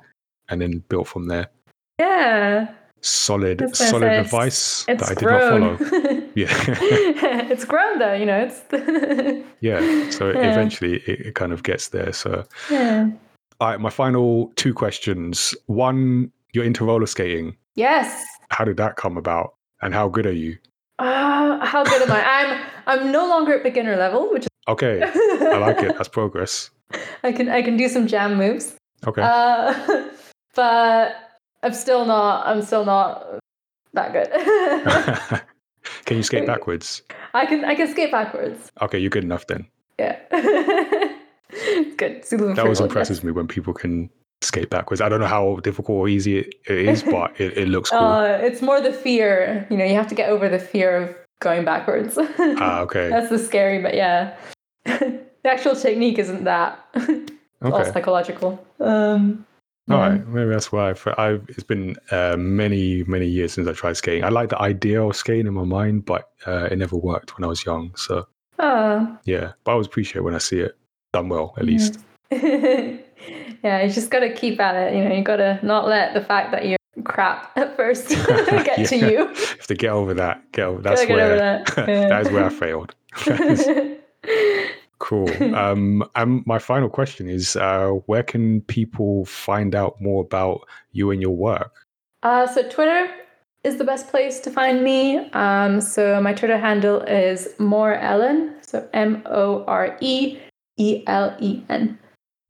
and 0.49 0.61
then 0.61 0.83
built 0.89 1.07
from 1.07 1.27
there 1.27 1.47
yeah. 1.99 2.73
solid 3.01 3.59
That's 3.59 3.79
what 3.79 3.87
I 3.87 3.91
solid. 3.91 4.03
It's- 4.11 4.25
advice 4.25 4.85
It's 4.87 5.01
that 5.01 5.11
I 5.11 5.13
did 5.15 5.23
grown. 5.23 5.61
not 5.61 5.79
follow 5.79 6.21
yeah 6.35 6.47
it's 7.51 7.65
grown 7.65 7.99
though, 7.99 8.13
you 8.13 8.25
know. 8.25 8.49
It's 8.49 9.45
yeah 9.61 10.09
so 10.11 10.31
Yeah. 10.31 10.51
eventually 10.51 10.97
it, 11.07 11.27
it 11.27 11.35
kind 11.35 11.51
of 11.51 11.63
gets 11.63 11.89
there 11.89 12.13
so 12.13 12.43
yeah. 12.71 13.09
all 13.59 13.69
right 13.69 13.79
my 13.79 13.89
final 13.89 14.51
two 14.55 14.73
questions 14.73 15.53
one 15.65 16.31
you're 16.53 16.65
into 16.65 16.85
roller 16.85 17.07
skating 17.07 17.55
Yes. 17.75 18.23
how 18.49 18.63
did 18.65 18.77
that 18.77 18.95
come 18.97 19.17
about 19.17 19.55
and 19.81 19.93
how 19.93 20.07
good 20.07 20.25
are 20.27 20.31
you 20.31 20.57
Uh, 20.99 21.65
how 21.65 21.83
good 21.83 22.01
am 22.03 22.11
I? 22.11 22.23
I'm 22.23 22.59
I'm 22.87 23.11
no 23.11 23.27
longer 23.27 23.53
at 23.57 23.63
beginner 23.63 23.95
level, 23.95 24.29
which 24.31 24.43
is 24.43 24.49
okay 24.67 25.01
i 25.03 25.57
like 25.57 25.81
it 25.83 25.93
that's 25.97 26.07
progress 26.07 26.69
I 27.23 27.31
can 27.33 27.49
I 27.49 27.61
can 27.61 27.75
do 27.75 27.89
some 27.89 28.07
jam 28.07 28.35
moves. 28.37 28.75
okay 29.05 29.21
Uh, 29.21 30.07
but 30.55 31.15
I'm 31.63 31.73
still 31.73 32.05
not. 32.05 32.45
I'm 32.45 32.61
still 32.61 32.85
not 32.85 33.39
that 33.93 34.13
good. 34.13 34.29
can 36.05 36.17
you 36.17 36.23
skate 36.23 36.45
backwards 36.45 37.01
I 37.33 37.45
can. 37.45 37.65
I 37.65 37.75
can 37.75 37.87
skate 37.89 38.11
backwards. 38.11 38.71
okay 38.81 38.99
you're 38.99 39.09
good 39.09 39.23
enough 39.23 39.47
then 39.47 39.67
Yeah. 39.99 40.17
good. 41.97 42.23
That 42.23 42.59
always 42.59 42.79
impresses 42.79 43.23
me 43.23 43.31
when 43.31 43.47
people 43.47 43.73
can 43.73 44.09
skate 44.43 44.69
backwards 44.69 45.01
i 45.01 45.07
don't 45.09 45.19
know 45.19 45.25
how 45.27 45.57
difficult 45.63 45.95
or 45.97 46.07
easy 46.07 46.39
it, 46.39 46.53
it 46.67 46.77
is 46.87 47.03
but 47.15 47.31
it, 47.39 47.57
it 47.57 47.67
looks 47.67 47.89
cool 47.89 47.99
Uh, 47.99 48.37
it's 48.47 48.61
more 48.61 48.79
the 48.81 48.93
fear. 48.93 49.65
You 49.69 49.77
know, 49.77 49.85
you 49.85 49.95
have 49.95 50.07
to 50.09 50.15
get 50.15 50.29
over 50.29 50.47
the 50.49 50.59
fear 50.59 50.95
of 50.97 51.15
going 51.39 51.65
backwards. 51.65 52.17
ah 52.39 52.81
okay 52.81 53.09
That's 53.09 53.29
the 53.29 53.39
scary, 53.39 53.79
but 53.81 53.93
yeah. 53.95 54.35
the 54.85 55.49
actual 55.55 55.75
technique 55.75 56.17
isn't 56.19 56.43
that. 56.45 56.79
it's 56.95 57.31
all 57.61 57.85
psychological. 57.85 58.51
Um, 58.79 59.45
All 59.89 59.97
yeah. 59.97 60.07
right, 60.09 60.27
maybe 60.27 60.49
that's 60.49 60.71
why 60.71 60.89
I've, 60.91 61.03
I've 61.17 61.43
it's 61.49 61.63
been 61.73 61.95
uh, 62.11 62.35
many 62.37 63.03
many 63.15 63.27
years 63.27 63.51
since 63.53 63.67
I 63.67 63.73
tried 63.73 63.97
skating. 63.97 64.23
I 64.23 64.29
like 64.29 64.49
the 64.49 64.61
idea 64.61 65.01
of 65.03 65.15
skating 65.15 65.47
in 65.47 65.53
my 65.53 65.65
mind, 65.79 66.05
but 66.05 66.23
uh, 66.47 66.67
it 66.71 66.77
never 66.77 66.95
worked 66.97 67.35
when 67.35 67.43
I 67.43 67.47
was 67.47 67.65
young. 67.65 67.91
So 67.95 68.25
Ah. 68.59 69.17
yeah, 69.25 69.51
but 69.63 69.71
I 69.71 69.73
always 69.73 69.87
appreciate 69.87 70.21
when 70.23 70.35
I 70.35 70.39
see 70.39 70.59
it 70.67 70.73
done 71.13 71.27
well, 71.29 71.53
at 71.57 71.65
least. 71.65 71.99
Yeah, 73.64 73.82
you 73.82 73.91
just 73.91 74.09
got 74.09 74.20
to 74.20 74.34
keep 74.34 74.59
at 74.59 74.76
it. 74.76 74.95
You 74.95 75.03
know, 75.03 75.16
you 75.16 75.24
got 75.24 75.38
to 75.38 75.59
not 75.64 75.88
let 75.88 76.14
the 76.14 76.22
fact 76.22 76.51
that 76.51 76.66
you're 76.68 76.78
crap 77.03 77.51
at 77.57 77.76
first 77.76 78.09
get 78.09 78.88
to 78.89 78.97
Yeah. 78.97 79.09
you. 79.09 79.28
Have 79.28 79.68
to 79.68 79.76
get 79.76 79.89
over 79.91 80.14
that, 80.14 80.51
get 80.51 80.66
over 80.68 80.82
that's 80.82 81.05
get 81.05 81.16
where 81.16 81.26
over 81.26 81.36
that. 81.38 81.74
Yeah. 81.88 82.07
that 82.09 82.22
is 82.28 82.32
where 82.32 82.45
I 82.45 82.49
failed. 82.49 82.93
cool. 84.99 85.55
Um, 85.55 86.03
and 86.16 86.45
my 86.45 86.59
final 86.59 86.89
question 86.89 87.28
is, 87.28 87.55
uh, 87.55 87.89
where 88.05 88.24
can 88.24 88.61
people 88.61 89.26
find 89.26 89.76
out 89.76 89.99
more 90.01 90.24
about 90.24 90.61
you 90.91 91.11
and 91.11 91.22
your 91.22 91.36
work? 91.36 91.72
uh, 92.24 92.47
so 92.47 92.68
Twitter 92.70 93.11
is 93.66 93.78
the 93.78 93.84
best 93.84 94.07
place 94.09 94.39
to 94.41 94.49
find 94.51 94.84
me. 94.84 95.18
Um, 95.32 95.82
so 95.82 96.22
my 96.22 96.34
Twitter 96.34 96.57
handle 96.57 97.01
is 97.01 97.49
More 97.59 97.95
Ellen. 97.95 98.55
So 98.61 98.88
M 98.93 99.22
O 99.26 99.64
R 99.66 99.97
E 100.01 100.38
E 100.78 101.03
L 101.07 101.36
E 101.39 101.64
N. 101.70 101.97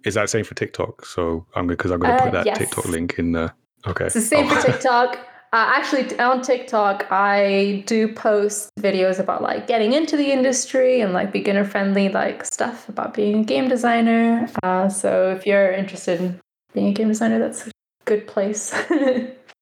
Is 0.05 0.13
that 0.15 0.29
same 0.29 0.43
for 0.43 0.55
TikTok? 0.55 1.05
So 1.05 1.45
I'm 1.55 1.67
because 1.67 1.91
I'm 1.91 1.99
going 1.99 2.15
to 2.17 2.21
Uh, 2.21 2.25
put 2.25 2.33
that 2.33 2.45
yes. 2.45 2.57
TikTok 2.57 2.85
link 2.85 3.15
in 3.17 3.31
the. 3.33 3.53
Okay. 3.87 4.05
It's 4.05 4.13
the 4.15 4.21
same 4.21 4.47
Oh. 4.49 4.55
for 4.55 4.67
TikTok. 4.71 5.17
Uh, 5.53 5.69
actually, 5.75 6.17
on 6.19 6.41
TikTok, 6.41 7.05
I 7.11 7.83
do 7.85 8.11
post 8.11 8.71
videos 8.79 9.19
about 9.19 9.43
like 9.43 9.67
getting 9.67 9.93
into 9.93 10.17
the 10.17 10.31
industry 10.31 10.99
and 11.01 11.13
like 11.13 11.31
beginner 11.31 11.63
friendly 11.63 12.09
like 12.09 12.43
stuff 12.43 12.89
about 12.89 13.13
being 13.13 13.41
a 13.41 13.43
game 13.43 13.67
designer. 13.69 14.49
Uh, 14.63 14.89
so 14.89 15.29
if 15.29 15.45
you're 15.45 15.71
interested 15.71 16.19
in 16.19 16.39
being 16.73 16.87
a 16.87 16.93
game 16.93 17.07
designer, 17.09 17.37
that's 17.37 17.67
a 17.67 17.71
good 18.05 18.25
place 18.25 18.71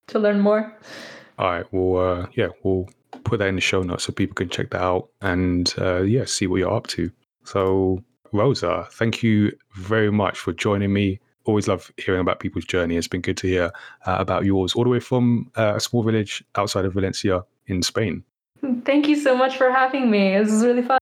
to 0.07 0.19
learn 0.19 0.39
more. 0.39 0.71
All 1.37 1.49
right. 1.51 1.65
Well, 1.71 2.21
uh, 2.21 2.27
yeah, 2.35 2.47
we'll 2.63 2.87
put 3.25 3.39
that 3.39 3.49
in 3.49 3.55
the 3.55 3.61
show 3.61 3.81
notes 3.83 4.05
so 4.05 4.13
people 4.13 4.35
can 4.35 4.47
check 4.47 4.69
that 4.69 4.81
out 4.81 5.09
and 5.21 5.73
uh, 5.77 6.03
yeah, 6.03 6.23
see 6.23 6.47
what 6.47 6.57
you're 6.59 6.73
up 6.73 6.87
to. 6.87 7.11
So, 7.43 8.01
Rosa, 8.33 8.87
thank 8.91 9.23
you 9.23 9.51
very 9.75 10.11
much 10.11 10.39
for 10.39 10.53
joining 10.53 10.93
me 10.93 11.19
always 11.45 11.67
love 11.67 11.91
hearing 11.97 12.21
about 12.21 12.39
people's 12.39 12.65
journey. 12.65 12.97
It's 12.97 13.07
been 13.07 13.21
good 13.21 13.37
to 13.37 13.47
hear 13.47 13.71
uh, 14.05 14.17
about 14.19 14.45
yours, 14.45 14.73
all 14.73 14.83
the 14.83 14.89
way 14.89 14.99
from 14.99 15.51
uh, 15.57 15.73
a 15.75 15.79
small 15.79 16.03
village 16.03 16.43
outside 16.55 16.85
of 16.85 16.93
Valencia 16.93 17.43
in 17.67 17.81
Spain. 17.81 18.23
Thank 18.85 19.07
you 19.07 19.15
so 19.15 19.35
much 19.35 19.57
for 19.57 19.71
having 19.71 20.11
me. 20.11 20.37
This 20.37 20.51
is 20.51 20.63
really 20.63 20.83
fun. 20.83 20.99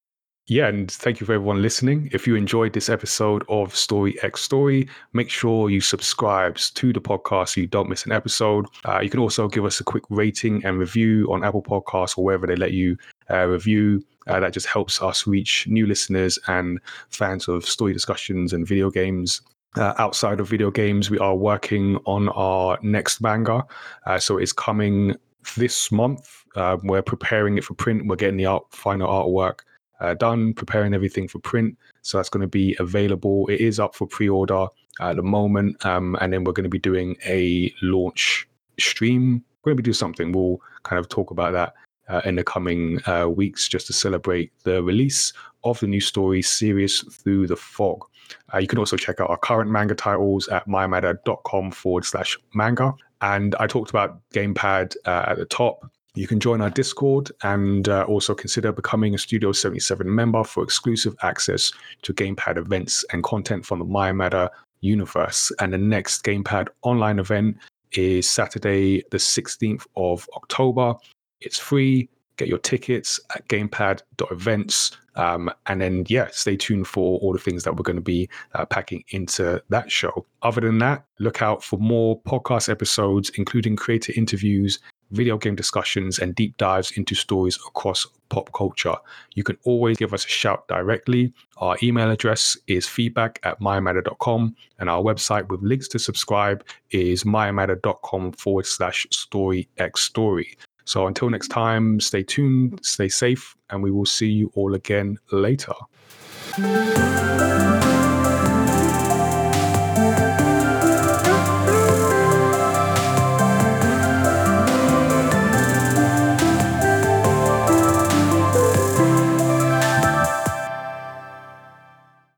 Yeah, 0.47 0.67
and 0.67 0.89
thank 0.89 1.19
you 1.19 1.27
for 1.27 1.33
everyone 1.33 1.61
listening. 1.61 2.09
If 2.11 2.25
you 2.25 2.35
enjoyed 2.35 2.73
this 2.73 2.89
episode 2.89 3.43
of 3.49 3.75
Story 3.75 4.17
X 4.23 4.41
Story, 4.41 4.89
make 5.13 5.29
sure 5.29 5.69
you 5.69 5.79
subscribe 5.79 6.57
to 6.57 6.91
the 6.91 6.99
podcast 6.99 7.49
so 7.49 7.61
you 7.61 7.67
don't 7.67 7.87
miss 7.87 8.03
an 8.05 8.11
episode. 8.11 8.65
Uh, 8.83 8.99
you 8.99 9.11
can 9.11 9.19
also 9.19 9.47
give 9.47 9.63
us 9.63 9.79
a 9.79 9.83
quick 9.83 10.03
rating 10.09 10.65
and 10.65 10.79
review 10.79 11.31
on 11.31 11.43
Apple 11.43 11.61
Podcasts 11.61 12.17
or 12.17 12.23
wherever 12.23 12.47
they 12.47 12.55
let 12.55 12.71
you 12.71 12.97
uh, 13.29 13.45
review. 13.45 14.03
Uh, 14.29 14.39
that 14.39 14.53
just 14.53 14.67
helps 14.67 15.01
us 15.01 15.25
reach 15.25 15.67
new 15.67 15.87
listeners 15.87 16.37
and 16.47 16.79
fans 17.09 17.47
of 17.47 17.65
story 17.65 17.91
discussions 17.91 18.53
and 18.53 18.67
video 18.67 18.89
games. 18.89 19.41
Uh, 19.75 19.93
outside 19.97 20.39
of 20.39 20.47
video 20.47 20.71
games, 20.71 21.09
we 21.09 21.17
are 21.19 21.35
working 21.35 21.97
on 22.05 22.29
our 22.29 22.77
next 22.81 23.21
manga. 23.21 23.63
Uh, 24.05 24.19
so 24.19 24.37
it's 24.37 24.53
coming 24.53 25.15
this 25.57 25.91
month. 25.91 26.43
Uh, 26.55 26.77
we're 26.83 27.01
preparing 27.01 27.57
it 27.57 27.63
for 27.63 27.73
print. 27.73 28.05
We're 28.05 28.15
getting 28.15 28.37
the 28.37 28.45
art, 28.45 28.63
final 28.71 29.07
artwork 29.07 29.61
uh, 29.99 30.13
done, 30.13 30.53
preparing 30.53 30.93
everything 30.93 31.27
for 31.27 31.39
print. 31.39 31.77
So 32.03 32.17
that's 32.17 32.29
going 32.29 32.41
to 32.41 32.47
be 32.47 32.75
available. 32.79 33.47
It 33.47 33.61
is 33.61 33.79
up 33.79 33.95
for 33.95 34.07
pre-order 34.07 34.67
at 35.01 35.15
the 35.15 35.23
moment, 35.23 35.83
um, 35.85 36.17
and 36.21 36.33
then 36.33 36.43
we're 36.43 36.53
going 36.53 36.63
to 36.63 36.69
be 36.69 36.79
doing 36.79 37.15
a 37.25 37.73
launch 37.81 38.47
stream. 38.79 39.43
We're 39.63 39.71
going 39.71 39.77
to 39.77 39.83
be 39.83 39.85
doing 39.85 39.93
something. 39.93 40.31
We'll 40.31 40.61
kind 40.83 40.99
of 40.99 41.09
talk 41.09 41.31
about 41.31 41.53
that 41.53 41.73
uh, 42.09 42.21
in 42.25 42.35
the 42.35 42.43
coming 42.43 42.99
uh, 43.07 43.27
weeks 43.29 43.67
just 43.67 43.87
to 43.87 43.93
celebrate 43.93 44.51
the 44.63 44.83
release 44.83 45.31
of 45.63 45.79
the 45.79 45.87
new 45.87 46.01
story 46.01 46.41
series 46.41 47.01
through 47.01 47.47
the 47.47 47.55
fog. 47.55 48.05
Uh, 48.53 48.59
you 48.59 48.67
can 48.67 48.79
also 48.79 48.97
check 48.97 49.19
out 49.19 49.29
our 49.29 49.37
current 49.37 49.69
manga 49.69 49.95
titles 49.95 50.47
at 50.49 50.67
myamada.com 50.67 51.71
forward 51.71 52.05
slash 52.05 52.37
manga. 52.53 52.93
And 53.21 53.55
I 53.59 53.67
talked 53.67 53.89
about 53.89 54.19
Gamepad 54.33 54.95
uh, 55.05 55.25
at 55.27 55.37
the 55.37 55.45
top. 55.45 55.89
You 56.15 56.27
can 56.27 56.39
join 56.39 56.61
our 56.61 56.69
Discord 56.69 57.31
and 57.43 57.87
uh, 57.87 58.03
also 58.03 58.33
consider 58.33 58.71
becoming 58.71 59.13
a 59.13 59.17
Studio 59.17 59.51
77 59.51 60.13
member 60.13 60.43
for 60.43 60.63
exclusive 60.63 61.15
access 61.21 61.71
to 62.01 62.13
Gamepad 62.13 62.57
events 62.57 63.05
and 63.11 63.23
content 63.23 63.65
from 63.65 63.79
the 63.79 63.85
Myamada 63.85 64.49
universe. 64.81 65.51
And 65.59 65.73
the 65.73 65.77
next 65.77 66.23
Gamepad 66.23 66.69
online 66.81 67.19
event 67.19 67.57
is 67.91 68.29
Saturday, 68.29 69.03
the 69.11 69.17
16th 69.17 69.85
of 69.95 70.27
October. 70.35 70.95
It's 71.41 71.57
free 71.57 72.09
get 72.39 72.47
your 72.47 72.57
tickets 72.57 73.19
at 73.35 73.47
gamepad.events. 73.49 74.97
Um, 75.15 75.51
and 75.67 75.81
then, 75.81 76.05
yeah, 76.07 76.29
stay 76.31 76.55
tuned 76.55 76.87
for 76.87 77.19
all 77.19 77.33
the 77.33 77.39
things 77.39 77.63
that 77.65 77.75
we're 77.75 77.83
going 77.83 77.97
to 77.97 78.01
be 78.01 78.29
uh, 78.55 78.65
packing 78.65 79.03
into 79.09 79.61
that 79.69 79.91
show. 79.91 80.25
Other 80.41 80.61
than 80.61 80.77
that, 80.79 81.05
look 81.19 81.41
out 81.41 81.61
for 81.61 81.77
more 81.77 82.19
podcast 82.21 82.69
episodes, 82.69 83.29
including 83.37 83.75
creator 83.75 84.13
interviews, 84.15 84.79
video 85.11 85.37
game 85.37 85.55
discussions, 85.55 86.19
and 86.19 86.33
deep 86.35 86.55
dives 86.57 86.91
into 86.91 87.15
stories 87.15 87.57
across 87.67 88.07
pop 88.29 88.49
culture. 88.53 88.95
You 89.35 89.43
can 89.43 89.57
always 89.65 89.97
give 89.97 90.13
us 90.13 90.23
a 90.23 90.29
shout 90.29 90.65
directly. 90.69 91.33
Our 91.57 91.75
email 91.83 92.09
address 92.09 92.55
is 92.67 92.87
feedback 92.87 93.39
at 93.43 93.59
myamada.com, 93.59 94.55
and 94.77 94.89
our 94.89 95.01
website 95.01 95.49
with 95.49 95.61
links 95.61 95.89
to 95.89 95.99
subscribe 95.99 96.63
is 96.91 97.25
myamada.com 97.25 98.31
forward 98.33 98.67
slash 98.67 99.05
story 99.11 99.67
x 99.77 100.01
story. 100.01 100.55
So 100.89 101.05
until 101.05 101.29
next 101.29 101.49
time, 101.49 101.99
stay 101.99 102.23
tuned, 102.23 102.79
stay 102.81 103.09
safe, 103.09 103.55
and 103.69 103.83
we 103.83 103.91
will 103.91 104.07
see 104.07 104.25
you 104.25 104.51
all 104.55 104.73
again 104.73 105.19
later. 105.31 105.73